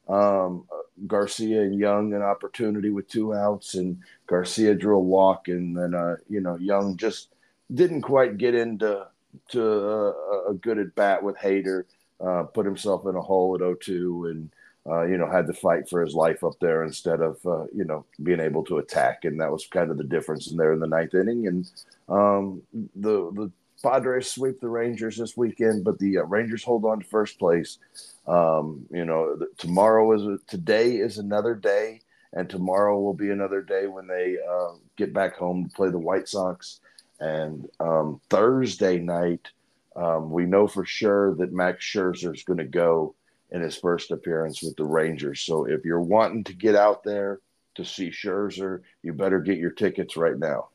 um, 0.09 0.67
Garcia 1.07 1.63
and 1.63 1.79
Jung 1.79 2.13
an 2.13 2.23
opportunity 2.23 2.91
with 2.91 3.09
two 3.09 3.35
outs, 3.35 3.75
and 3.75 3.99
Garcia 4.27 4.75
drew 4.75 4.97
a 4.97 5.01
walk, 5.01 5.49
and 5.49 5.77
then 5.77 5.95
uh, 5.95 6.17
you 6.29 6.41
know 6.41 6.57
Jung 6.57 6.97
just 6.97 7.29
didn't 7.73 8.03
quite 8.03 8.37
get 8.37 8.55
into 8.55 9.07
to 9.51 9.63
a, 9.63 10.51
a 10.51 10.55
good 10.55 10.79
at 10.79 10.95
bat 10.95 11.23
with 11.23 11.37
Hader, 11.37 11.85
uh, 12.21 12.45
put 12.45 12.67
himself 12.67 13.07
in 13.07 13.17
a 13.17 13.21
hole 13.21 13.55
at 13.55 13.61
0-2 13.61 14.31
and 14.31 14.51
uh, 14.87 15.03
you 15.05 15.17
know 15.17 15.31
had 15.31 15.47
to 15.47 15.53
fight 15.53 15.89
for 15.89 16.05
his 16.05 16.15
life 16.15 16.45
up 16.45 16.55
there 16.61 16.85
instead 16.85 17.21
of 17.21 17.39
uh, 17.47 17.65
you 17.75 17.85
know 17.85 18.05
being 18.23 18.41
able 18.41 18.63
to 18.65 18.79
attack, 18.79 19.25
and 19.25 19.41
that 19.41 19.51
was 19.51 19.67
kind 19.67 19.91
of 19.91 19.97
the 19.97 20.05
difference 20.05 20.51
in 20.51 20.57
there 20.57 20.73
in 20.73 20.81
the 20.81 20.87
ninth 20.87 21.15
inning. 21.15 21.47
And 21.47 21.71
um, 22.09 22.63
the 22.95 23.31
the 23.33 23.51
Padres 23.83 24.31
sweep 24.31 24.61
the 24.61 24.69
Rangers 24.69 25.17
this 25.17 25.37
weekend, 25.37 25.85
but 25.85 25.99
the 25.99 26.19
uh, 26.19 26.23
Rangers 26.25 26.65
hold 26.65 26.85
on 26.85 27.01
to 27.01 27.07
first 27.07 27.39
place. 27.39 27.79
Um, 28.27 28.87
you 28.91 29.05
know, 29.05 29.37
the, 29.37 29.49
tomorrow 29.59 30.13
is 30.13 30.23
a, 30.23 30.39
today 30.47 30.97
is 30.97 31.19
another 31.19 31.55
day, 31.55 32.01
and 32.33 32.49
tomorrow 32.49 33.01
will 33.01 33.15
be 33.15 33.31
another 33.31 33.63
day 33.63 33.87
when 33.87 34.07
they 34.07 34.37
uh, 34.39 34.73
get 34.97 35.15
back 35.15 35.37
home 35.37 35.65
to 35.65 35.75
play 35.75 35.91
the 35.91 35.99
White 35.99 36.29
Sox. 36.29 36.81
And 37.21 37.69
um, 37.81 38.21
Thursday 38.29 38.99
night, 38.99 39.49
um, 39.97 40.31
we 40.31 40.45
know 40.45 40.67
for 40.67 40.85
sure 40.85 41.35
that 41.37 41.53
Max 41.53 41.85
Scherzer 41.85 42.35
is 42.35 42.45
going 42.45 42.59
to 42.59 42.65
go 42.65 43.15
in 43.51 43.63
his 43.63 43.77
first 43.77 44.11
appearance 44.11 44.63
with 44.63 44.77
the 44.77 44.85
Rangers. 44.85 45.41
So 45.41 45.65
if 45.65 45.85
you're 45.85 46.01
wanting 46.01 46.45
to 46.45 46.53
get 46.53 46.75
out 46.75 47.05
there 47.05 47.41
to 47.77 47.85
see 47.85 48.11
Scherzer, 48.11 48.81
you 49.03 49.13
better 49.13 49.41
get 49.41 49.59
your 49.59 49.71
tickets 49.71 50.17
right 50.17 50.39
now. 50.39 50.69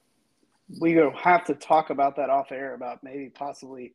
We 0.79 0.95
will 0.95 1.15
have 1.15 1.45
to 1.45 1.55
talk 1.55 1.89
about 1.89 2.15
that 2.17 2.29
off 2.29 2.51
air 2.51 2.75
about 2.75 3.03
maybe 3.03 3.29
possibly 3.29 3.93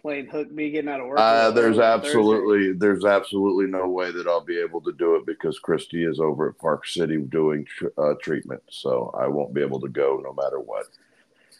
playing 0.00 0.26
hook 0.26 0.50
me 0.50 0.70
getting 0.70 0.90
out 0.90 1.00
of 1.00 1.06
work. 1.06 1.18
Uh, 1.18 1.50
there's 1.50 1.78
absolutely 1.78 2.68
Thursday. 2.68 2.78
there's 2.78 3.04
absolutely 3.04 3.66
no 3.66 3.88
way 3.88 4.10
that 4.10 4.26
I'll 4.26 4.44
be 4.44 4.58
able 4.58 4.80
to 4.82 4.92
do 4.92 5.16
it 5.16 5.26
because 5.26 5.58
Christy 5.58 6.04
is 6.04 6.20
over 6.20 6.48
at 6.48 6.58
Park 6.58 6.86
City 6.86 7.16
doing 7.18 7.64
tr- 7.64 7.86
uh, 7.96 8.14
treatment, 8.20 8.62
so 8.68 9.14
I 9.18 9.26
won't 9.26 9.54
be 9.54 9.60
able 9.60 9.80
to 9.80 9.88
go 9.88 10.20
no 10.22 10.32
matter 10.32 10.60
what 10.60 10.86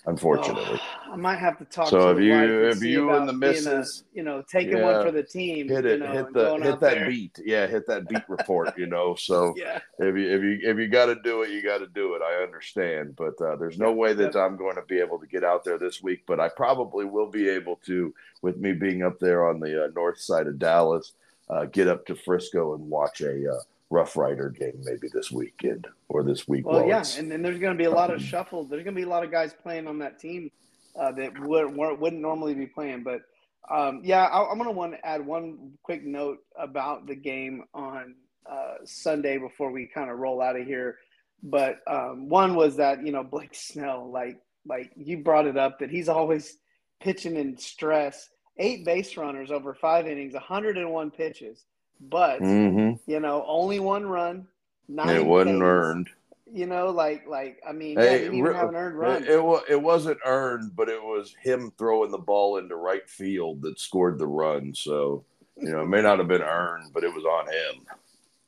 unfortunately. 0.09 0.81
Oh, 0.81 1.13
I 1.13 1.17
might 1.17 1.39
have 1.39 1.59
to 1.59 1.65
talk. 1.65 1.89
So 1.89 2.13
to 2.13 2.19
if 2.19 2.25
you 2.25 2.69
if 2.69 2.83
you 2.83 3.11
and 3.11 3.29
the 3.29 3.33
missus, 3.33 4.03
a, 4.03 4.17
you 4.17 4.23
know, 4.23 4.43
taking 4.51 4.79
yeah, 4.79 4.85
one 4.85 5.07
for 5.07 5.13
the 5.13 5.23
team, 5.23 5.69
hit 5.69 5.85
it, 5.85 6.01
you 6.01 6.07
know, 6.07 6.13
hit 6.13 6.33
the 6.33 6.55
hit 6.57 6.81
that 6.81 6.95
there. 6.95 7.07
beat, 7.09 7.39
yeah, 7.45 7.67
hit 7.67 7.87
that 7.87 8.09
beat 8.09 8.23
report, 8.29 8.77
you 8.77 8.87
know. 8.87 9.15
So 9.15 9.55
yeah. 9.57 9.81
if 9.99 10.17
you 10.17 10.35
if 10.35 10.43
you 10.43 10.59
if 10.63 10.79
you 10.79 10.89
got 10.89 11.07
to 11.07 11.17
do 11.17 11.43
it, 11.43 11.51
you 11.51 11.63
got 11.63 11.79
to 11.79 11.87
do 11.87 12.15
it. 12.15 12.23
I 12.23 12.43
understand, 12.43 13.17
but 13.17 13.41
uh, 13.41 13.57
there's 13.57 13.79
no 13.79 13.93
way 13.93 14.13
that 14.15 14.37
I'm 14.37 14.57
going 14.57 14.77
to 14.77 14.83
be 14.83 14.99
able 14.99 15.19
to 15.19 15.27
get 15.27 15.45
out 15.45 15.65
there 15.65 15.79
this 15.79 16.03
week, 16.03 16.23
but 16.27 16.41
I 16.41 16.49
probably 16.49 17.05
will 17.05 17.31
be 17.31 17.49
able 17.49 17.77
to, 17.87 18.15
with 18.43 18.57
me 18.57 18.73
being 18.73 19.03
up 19.03 19.19
there 19.21 19.49
on 19.49 19.61
the 19.61 19.85
uh, 19.85 19.89
north 19.95 20.21
side 20.21 20.47
of 20.47 20.59
Dallas, 20.59 21.13
uh, 21.51 21.67
get 21.67 21.89
up 21.89 22.07
to 22.07 22.15
Frisco 22.15 22.75
and 22.75 22.89
watch 22.89 23.21
a 23.21 23.53
uh, 23.53 23.61
Rough 23.91 24.17
Rider 24.17 24.51
game 24.51 24.81
maybe 24.85 25.09
this 25.13 25.31
weekend 25.31 25.87
or 26.09 26.23
this 26.23 26.47
week. 26.47 26.67
Well, 26.67 26.87
yeah, 26.87 27.05
and 27.17 27.31
then 27.31 27.43
there's 27.43 27.59
going 27.59 27.73
to 27.73 27.79
be 27.79 27.87
a 27.87 27.91
lot 27.91 28.13
of 28.13 28.21
shuffle. 28.21 28.65
There's 28.65 28.85
going 28.85 28.95
to 28.95 29.01
be 29.01 29.07
a 29.07 29.09
lot 29.09 29.25
of 29.25 29.31
guys 29.31 29.55
playing 29.55 29.87
on 29.87 29.99
that 30.01 30.19
team 30.19 30.51
uh, 30.99 31.13
that 31.13 31.39
would, 31.41 31.75
wouldn't 31.75 32.21
normally 32.21 32.55
be 32.55 32.67
playing. 32.67 33.03
But 33.03 33.23
um, 33.71 34.03
yeah, 34.05 34.25
I, 34.25 34.51
am 34.51 34.59
going 34.59 34.69
to 34.69 34.77
want 34.77 34.93
to 34.93 35.07
add 35.07 35.25
one 35.25 35.73
quick 35.83 36.05
note 36.05 36.39
about 36.59 37.07
the 37.07 37.15
game 37.15 37.65
on 37.73 38.15
uh, 38.51 38.75
Sunday 38.85 39.39
before 39.39 39.71
we 39.71 39.87
kind 39.87 40.11
of 40.11 40.19
roll 40.19 40.43
out 40.43 40.59
of 40.59 40.67
here. 40.67 40.99
But 41.43 41.81
um, 41.87 42.29
one 42.29 42.55
was 42.57 42.77
that 42.77 43.05
you 43.05 43.13
know 43.13 43.25
Blake 43.25 43.55
Snell, 43.55 44.11
like 44.11 44.39
like 44.67 44.91
you 44.97 45.19
brought 45.19 45.47
it 45.47 45.57
up, 45.57 45.79
that 45.79 45.91
he's 45.91 46.09
always 46.09 46.59
pitching 47.01 47.37
in 47.37 47.57
stress. 47.57 48.29
Eight 48.59 48.85
base 48.85 49.17
runners 49.17 49.53
over 49.53 49.73
five 49.73 50.09
innings, 50.09 50.35
101 50.35 51.13
pitches 51.13 51.65
but 52.01 52.41
mm-hmm. 52.41 53.11
you 53.11 53.21
know, 53.21 53.45
only 53.47 53.81
one 53.81 54.07
run. 54.07 54.47
It 54.89 55.25
wasn't 55.25 55.63
earned. 55.63 56.09
You 56.51 56.67
know, 56.67 56.91
like 56.91 57.27
like 57.29 57.61
I 57.69 57.73
mean, 57.73 57.99
hey, 57.99 58.25
yeah, 58.25 58.33
even 58.33 58.55
have 58.55 58.71
an 58.71 58.77
earned 58.77 58.99
run. 58.99 59.23
It, 59.23 59.31
it, 59.31 59.63
it 59.69 59.83
wasn't 59.83 60.19
earned, 60.25 60.75
but 60.75 60.89
it 60.89 61.03
was 61.03 61.35
him 61.43 61.73
throwing 61.77 62.11
the 62.11 62.19
ball 62.19 62.57
into 62.57 62.77
right 62.77 63.09
field 63.09 63.63
that 63.63 63.79
scored 63.79 64.19
the 64.19 64.27
run. 64.27 64.75
So 64.75 65.25
you 65.57 65.71
know, 65.71 65.83
it 65.83 65.89
may 65.89 66.01
not 66.01 66.19
have 66.19 66.29
been 66.29 66.43
earned, 66.43 66.93
but 66.95 67.05
it 67.05 67.13
was 67.13 67.25
on 67.25 67.47
him. 67.47 67.87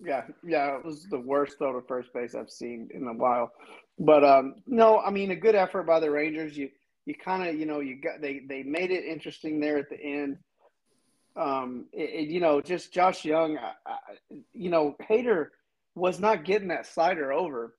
Yeah, 0.02 0.22
yeah, 0.42 0.76
it 0.76 0.84
was 0.84 1.06
the 1.10 1.20
worst 1.20 1.58
throw 1.58 1.78
to 1.78 1.86
first 1.86 2.12
base 2.14 2.34
I've 2.34 2.50
seen 2.50 2.88
in 2.94 3.06
a 3.06 3.12
while. 3.12 3.52
But 3.98 4.24
um, 4.24 4.54
no, 4.66 4.98
I 5.00 5.10
mean, 5.10 5.30
a 5.30 5.36
good 5.36 5.54
effort 5.54 5.82
by 5.82 6.00
the 6.00 6.10
Rangers. 6.10 6.56
You 6.56 6.70
you 7.04 7.14
kind 7.14 7.46
of 7.46 7.58
you 7.58 7.66
know 7.66 7.80
you 7.80 8.00
got 8.00 8.22
they 8.22 8.40
they 8.48 8.62
made 8.62 8.90
it 8.90 9.04
interesting 9.04 9.60
there 9.60 9.76
at 9.76 9.90
the 9.90 10.00
end 10.00 10.38
um, 11.36 11.86
it, 11.92 12.10
it, 12.10 12.28
you 12.28 12.40
know, 12.40 12.60
just 12.60 12.92
Josh 12.92 13.24
Jung, 13.24 13.58
I, 13.58 13.72
I, 13.86 13.96
you 14.52 14.70
know, 14.70 14.96
Hader 15.08 15.48
was 15.94 16.20
not 16.20 16.44
getting 16.44 16.68
that 16.68 16.86
slider 16.86 17.32
over 17.32 17.76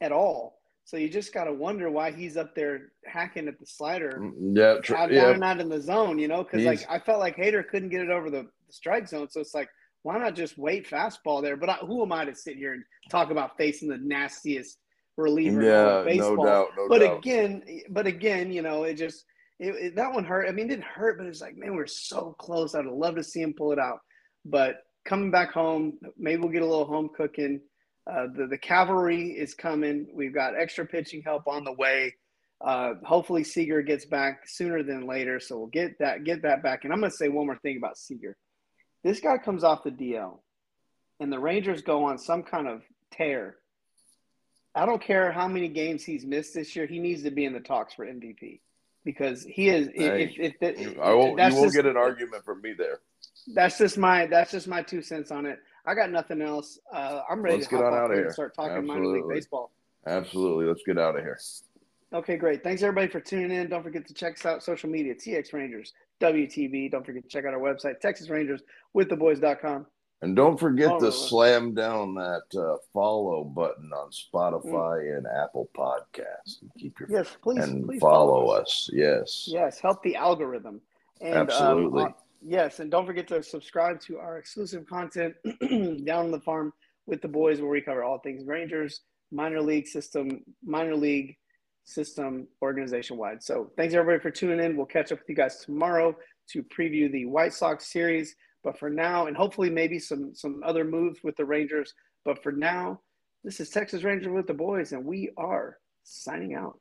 at 0.00 0.12
all. 0.12 0.60
So 0.84 0.96
you 0.96 1.08
just 1.08 1.32
got 1.32 1.44
to 1.44 1.52
wonder 1.52 1.90
why 1.90 2.10
he's 2.10 2.36
up 2.36 2.54
there 2.54 2.92
hacking 3.06 3.46
at 3.48 3.60
the 3.60 3.66
slider. 3.66 4.18
Mm, 4.20 4.56
yeah, 4.56 4.80
tr- 4.82 4.96
out, 4.96 5.12
yeah. 5.12 5.38
out 5.40 5.60
in 5.60 5.68
the 5.68 5.80
zone, 5.80 6.18
you 6.18 6.26
know, 6.26 6.42
because 6.42 6.64
like 6.64 6.84
I 6.90 6.98
felt 6.98 7.20
like 7.20 7.36
Hader 7.36 7.66
couldn't 7.66 7.90
get 7.90 8.00
it 8.00 8.10
over 8.10 8.28
the, 8.28 8.42
the, 8.66 8.72
strike 8.72 9.06
zone. 9.08 9.28
So 9.30 9.40
it's 9.40 9.54
like, 9.54 9.68
why 10.02 10.18
not 10.18 10.34
just 10.34 10.58
wait 10.58 10.88
fastball 10.88 11.42
there? 11.42 11.56
But 11.56 11.68
I, 11.68 11.74
who 11.74 12.02
am 12.02 12.12
I 12.12 12.24
to 12.24 12.34
sit 12.34 12.56
here 12.56 12.72
and 12.72 12.82
talk 13.08 13.30
about 13.30 13.56
facing 13.56 13.88
the 13.88 13.98
nastiest 13.98 14.78
reliever 15.16 15.62
yeah, 15.62 16.00
in 16.00 16.06
baseball? 16.06 16.36
No 16.36 16.44
doubt, 16.44 16.68
no 16.76 16.88
but 16.88 16.98
doubt. 17.00 17.18
again, 17.18 17.62
but 17.90 18.06
again, 18.08 18.52
you 18.52 18.62
know, 18.62 18.82
it 18.84 18.94
just 18.94 19.26
it, 19.60 19.74
it, 19.74 19.96
that 19.96 20.12
one 20.12 20.24
hurt. 20.24 20.48
I 20.48 20.52
mean, 20.52 20.66
it 20.66 20.70
didn't 20.70 20.84
hurt, 20.84 21.18
but 21.18 21.26
it's 21.26 21.42
like, 21.42 21.56
man, 21.56 21.76
we're 21.76 21.86
so 21.86 22.34
close. 22.38 22.74
I'd 22.74 22.86
love 22.86 23.16
to 23.16 23.22
see 23.22 23.42
him 23.42 23.52
pull 23.52 23.72
it 23.72 23.78
out. 23.78 24.00
But 24.44 24.76
coming 25.04 25.30
back 25.30 25.52
home, 25.52 25.98
maybe 26.18 26.40
we'll 26.40 26.50
get 26.50 26.62
a 26.62 26.66
little 26.66 26.86
home 26.86 27.10
cooking. 27.14 27.60
Uh, 28.10 28.28
the 28.34 28.46
the 28.46 28.58
cavalry 28.58 29.28
is 29.32 29.52
coming. 29.52 30.06
We've 30.14 30.34
got 30.34 30.58
extra 30.58 30.86
pitching 30.86 31.22
help 31.22 31.46
on 31.46 31.64
the 31.64 31.74
way. 31.74 32.14
Uh, 32.62 32.94
hopefully 33.04 33.44
Seager 33.44 33.82
gets 33.82 34.06
back 34.06 34.48
sooner 34.48 34.82
than 34.82 35.06
later, 35.06 35.38
so 35.38 35.58
we'll 35.58 35.66
get 35.66 35.98
that 35.98 36.24
get 36.24 36.42
that 36.42 36.62
back. 36.62 36.84
And 36.84 36.92
I'm 36.92 37.00
going 37.00 37.10
to 37.10 37.16
say 37.16 37.28
one 37.28 37.44
more 37.44 37.58
thing 37.58 37.76
about 37.76 37.98
Seager. 37.98 38.36
This 39.04 39.20
guy 39.20 39.36
comes 39.36 39.62
off 39.62 39.84
the 39.84 39.90
DL, 39.90 40.40
and 41.20 41.30
the 41.30 41.38
Rangers 41.38 41.82
go 41.82 42.04
on 42.04 42.16
some 42.16 42.42
kind 42.42 42.66
of 42.66 42.82
tear. 43.12 43.56
I 44.74 44.86
don't 44.86 45.02
care 45.02 45.30
how 45.32 45.48
many 45.48 45.68
games 45.68 46.02
he's 46.02 46.24
missed 46.24 46.54
this 46.54 46.74
year. 46.74 46.86
He 46.86 46.98
needs 46.98 47.24
to 47.24 47.30
be 47.30 47.44
in 47.44 47.52
the 47.52 47.60
talks 47.60 47.92
for 47.92 48.06
MVP 48.06 48.60
because 49.04 49.44
he 49.44 49.68
is. 49.68 49.88
Hey, 49.94 50.24
if, 50.38 50.54
if, 50.60 50.78
if, 50.78 50.98
I 50.98 51.12
won't, 51.12 51.38
you 51.38 51.54
won't 51.54 51.64
just, 51.66 51.74
get 51.74 51.86
an 51.86 51.96
argument 51.96 52.44
from 52.44 52.60
me 52.62 52.72
there. 52.72 53.00
That's 53.54 53.78
just 53.78 53.98
my 53.98 54.26
that's 54.26 54.50
just 54.50 54.68
my 54.68 54.82
two 54.82 55.02
cents 55.02 55.30
on 55.30 55.46
it. 55.46 55.58
I 55.86 55.94
got 55.94 56.10
nothing 56.10 56.42
else. 56.42 56.78
Uh, 56.92 57.22
I'm 57.28 57.42
ready 57.42 57.56
Let's 57.56 57.68
to 57.68 57.76
get 57.76 57.84
on 57.84 57.94
out 57.94 58.10
of 58.10 58.16
here. 58.16 58.26
and 58.26 58.32
start 58.32 58.54
talking 58.54 58.76
Absolutely. 58.76 59.00
minor 59.00 59.26
league 59.26 59.34
baseball. 59.34 59.70
Absolutely. 60.06 60.66
Let's 60.66 60.82
get 60.86 60.98
out 60.98 61.16
of 61.16 61.22
here. 61.22 61.38
Okay, 62.12 62.36
great. 62.36 62.62
Thanks 62.62 62.82
everybody 62.82 63.08
for 63.08 63.20
tuning 63.20 63.52
in. 63.52 63.68
Don't 63.68 63.82
forget 63.82 64.06
to 64.08 64.14
check 64.14 64.34
us 64.34 64.44
out 64.44 64.62
social 64.62 64.90
media, 64.90 65.14
TX 65.14 65.52
Rangers, 65.52 65.92
WTB. 66.20 66.90
Don't 66.90 67.06
forget 67.06 67.22
to 67.22 67.28
check 67.28 67.44
out 67.44 67.54
our 67.54 67.60
website, 67.60 68.00
Texas 68.00 68.28
Rangers 68.28 68.60
with 68.92 69.08
the 69.08 69.16
boys.com. 69.16 69.86
And 70.22 70.36
don't 70.36 70.60
forget 70.60 70.98
to 71.00 71.10
slam 71.10 71.74
down 71.74 72.14
that 72.14 72.42
uh, 72.54 72.76
follow 72.92 73.42
button 73.42 73.90
on 73.92 74.10
Spotify 74.10 75.02
mm. 75.02 75.16
and 75.16 75.26
Apple 75.26 75.70
Podcasts. 75.74 76.58
Keep 76.78 77.00
your 77.00 77.08
yes, 77.10 77.36
please, 77.42 77.64
and 77.64 77.86
please 77.86 78.00
follow, 78.00 78.44
follow 78.44 78.50
us. 78.50 78.68
us. 78.68 78.90
Yes, 78.92 79.44
yes, 79.46 79.80
help 79.80 80.02
the 80.02 80.16
algorithm. 80.16 80.82
And, 81.22 81.34
um, 81.34 81.42
Absolutely. 81.48 82.02
Um, 82.02 82.14
yes, 82.42 82.80
and 82.80 82.90
don't 82.90 83.06
forget 83.06 83.28
to 83.28 83.42
subscribe 83.42 83.98
to 84.02 84.18
our 84.18 84.36
exclusive 84.36 84.86
content 84.86 85.34
down 86.04 86.26
on 86.26 86.30
the 86.30 86.40
farm 86.40 86.74
with 87.06 87.22
the 87.22 87.28
boys, 87.28 87.62
where 87.62 87.70
we 87.70 87.80
cover 87.80 88.04
all 88.04 88.18
things 88.18 88.46
Rangers, 88.46 89.00
minor 89.32 89.62
league 89.62 89.86
system, 89.86 90.44
minor 90.62 90.96
league 90.96 91.34
system 91.84 92.46
organization 92.62 93.16
wide. 93.16 93.42
So 93.42 93.70
thanks 93.76 93.94
everybody 93.94 94.22
for 94.22 94.30
tuning 94.30 94.64
in. 94.64 94.76
We'll 94.76 94.86
catch 94.86 95.12
up 95.12 95.20
with 95.20 95.28
you 95.28 95.34
guys 95.34 95.64
tomorrow 95.64 96.14
to 96.50 96.62
preview 96.62 97.10
the 97.10 97.26
White 97.26 97.54
Sox 97.54 97.86
series. 97.86 98.36
But 98.62 98.78
for 98.78 98.90
now, 98.90 99.26
and 99.26 99.36
hopefully 99.36 99.70
maybe 99.70 99.98
some 99.98 100.34
some 100.34 100.62
other 100.64 100.84
moves 100.84 101.20
with 101.22 101.36
the 101.36 101.44
Rangers. 101.44 101.94
But 102.24 102.42
for 102.42 102.52
now, 102.52 103.00
this 103.42 103.60
is 103.60 103.70
Texas 103.70 104.02
Ranger 104.02 104.32
with 104.32 104.46
the 104.46 104.54
boys, 104.54 104.92
and 104.92 105.04
we 105.04 105.30
are 105.36 105.78
signing 106.04 106.54
out. 106.54 106.78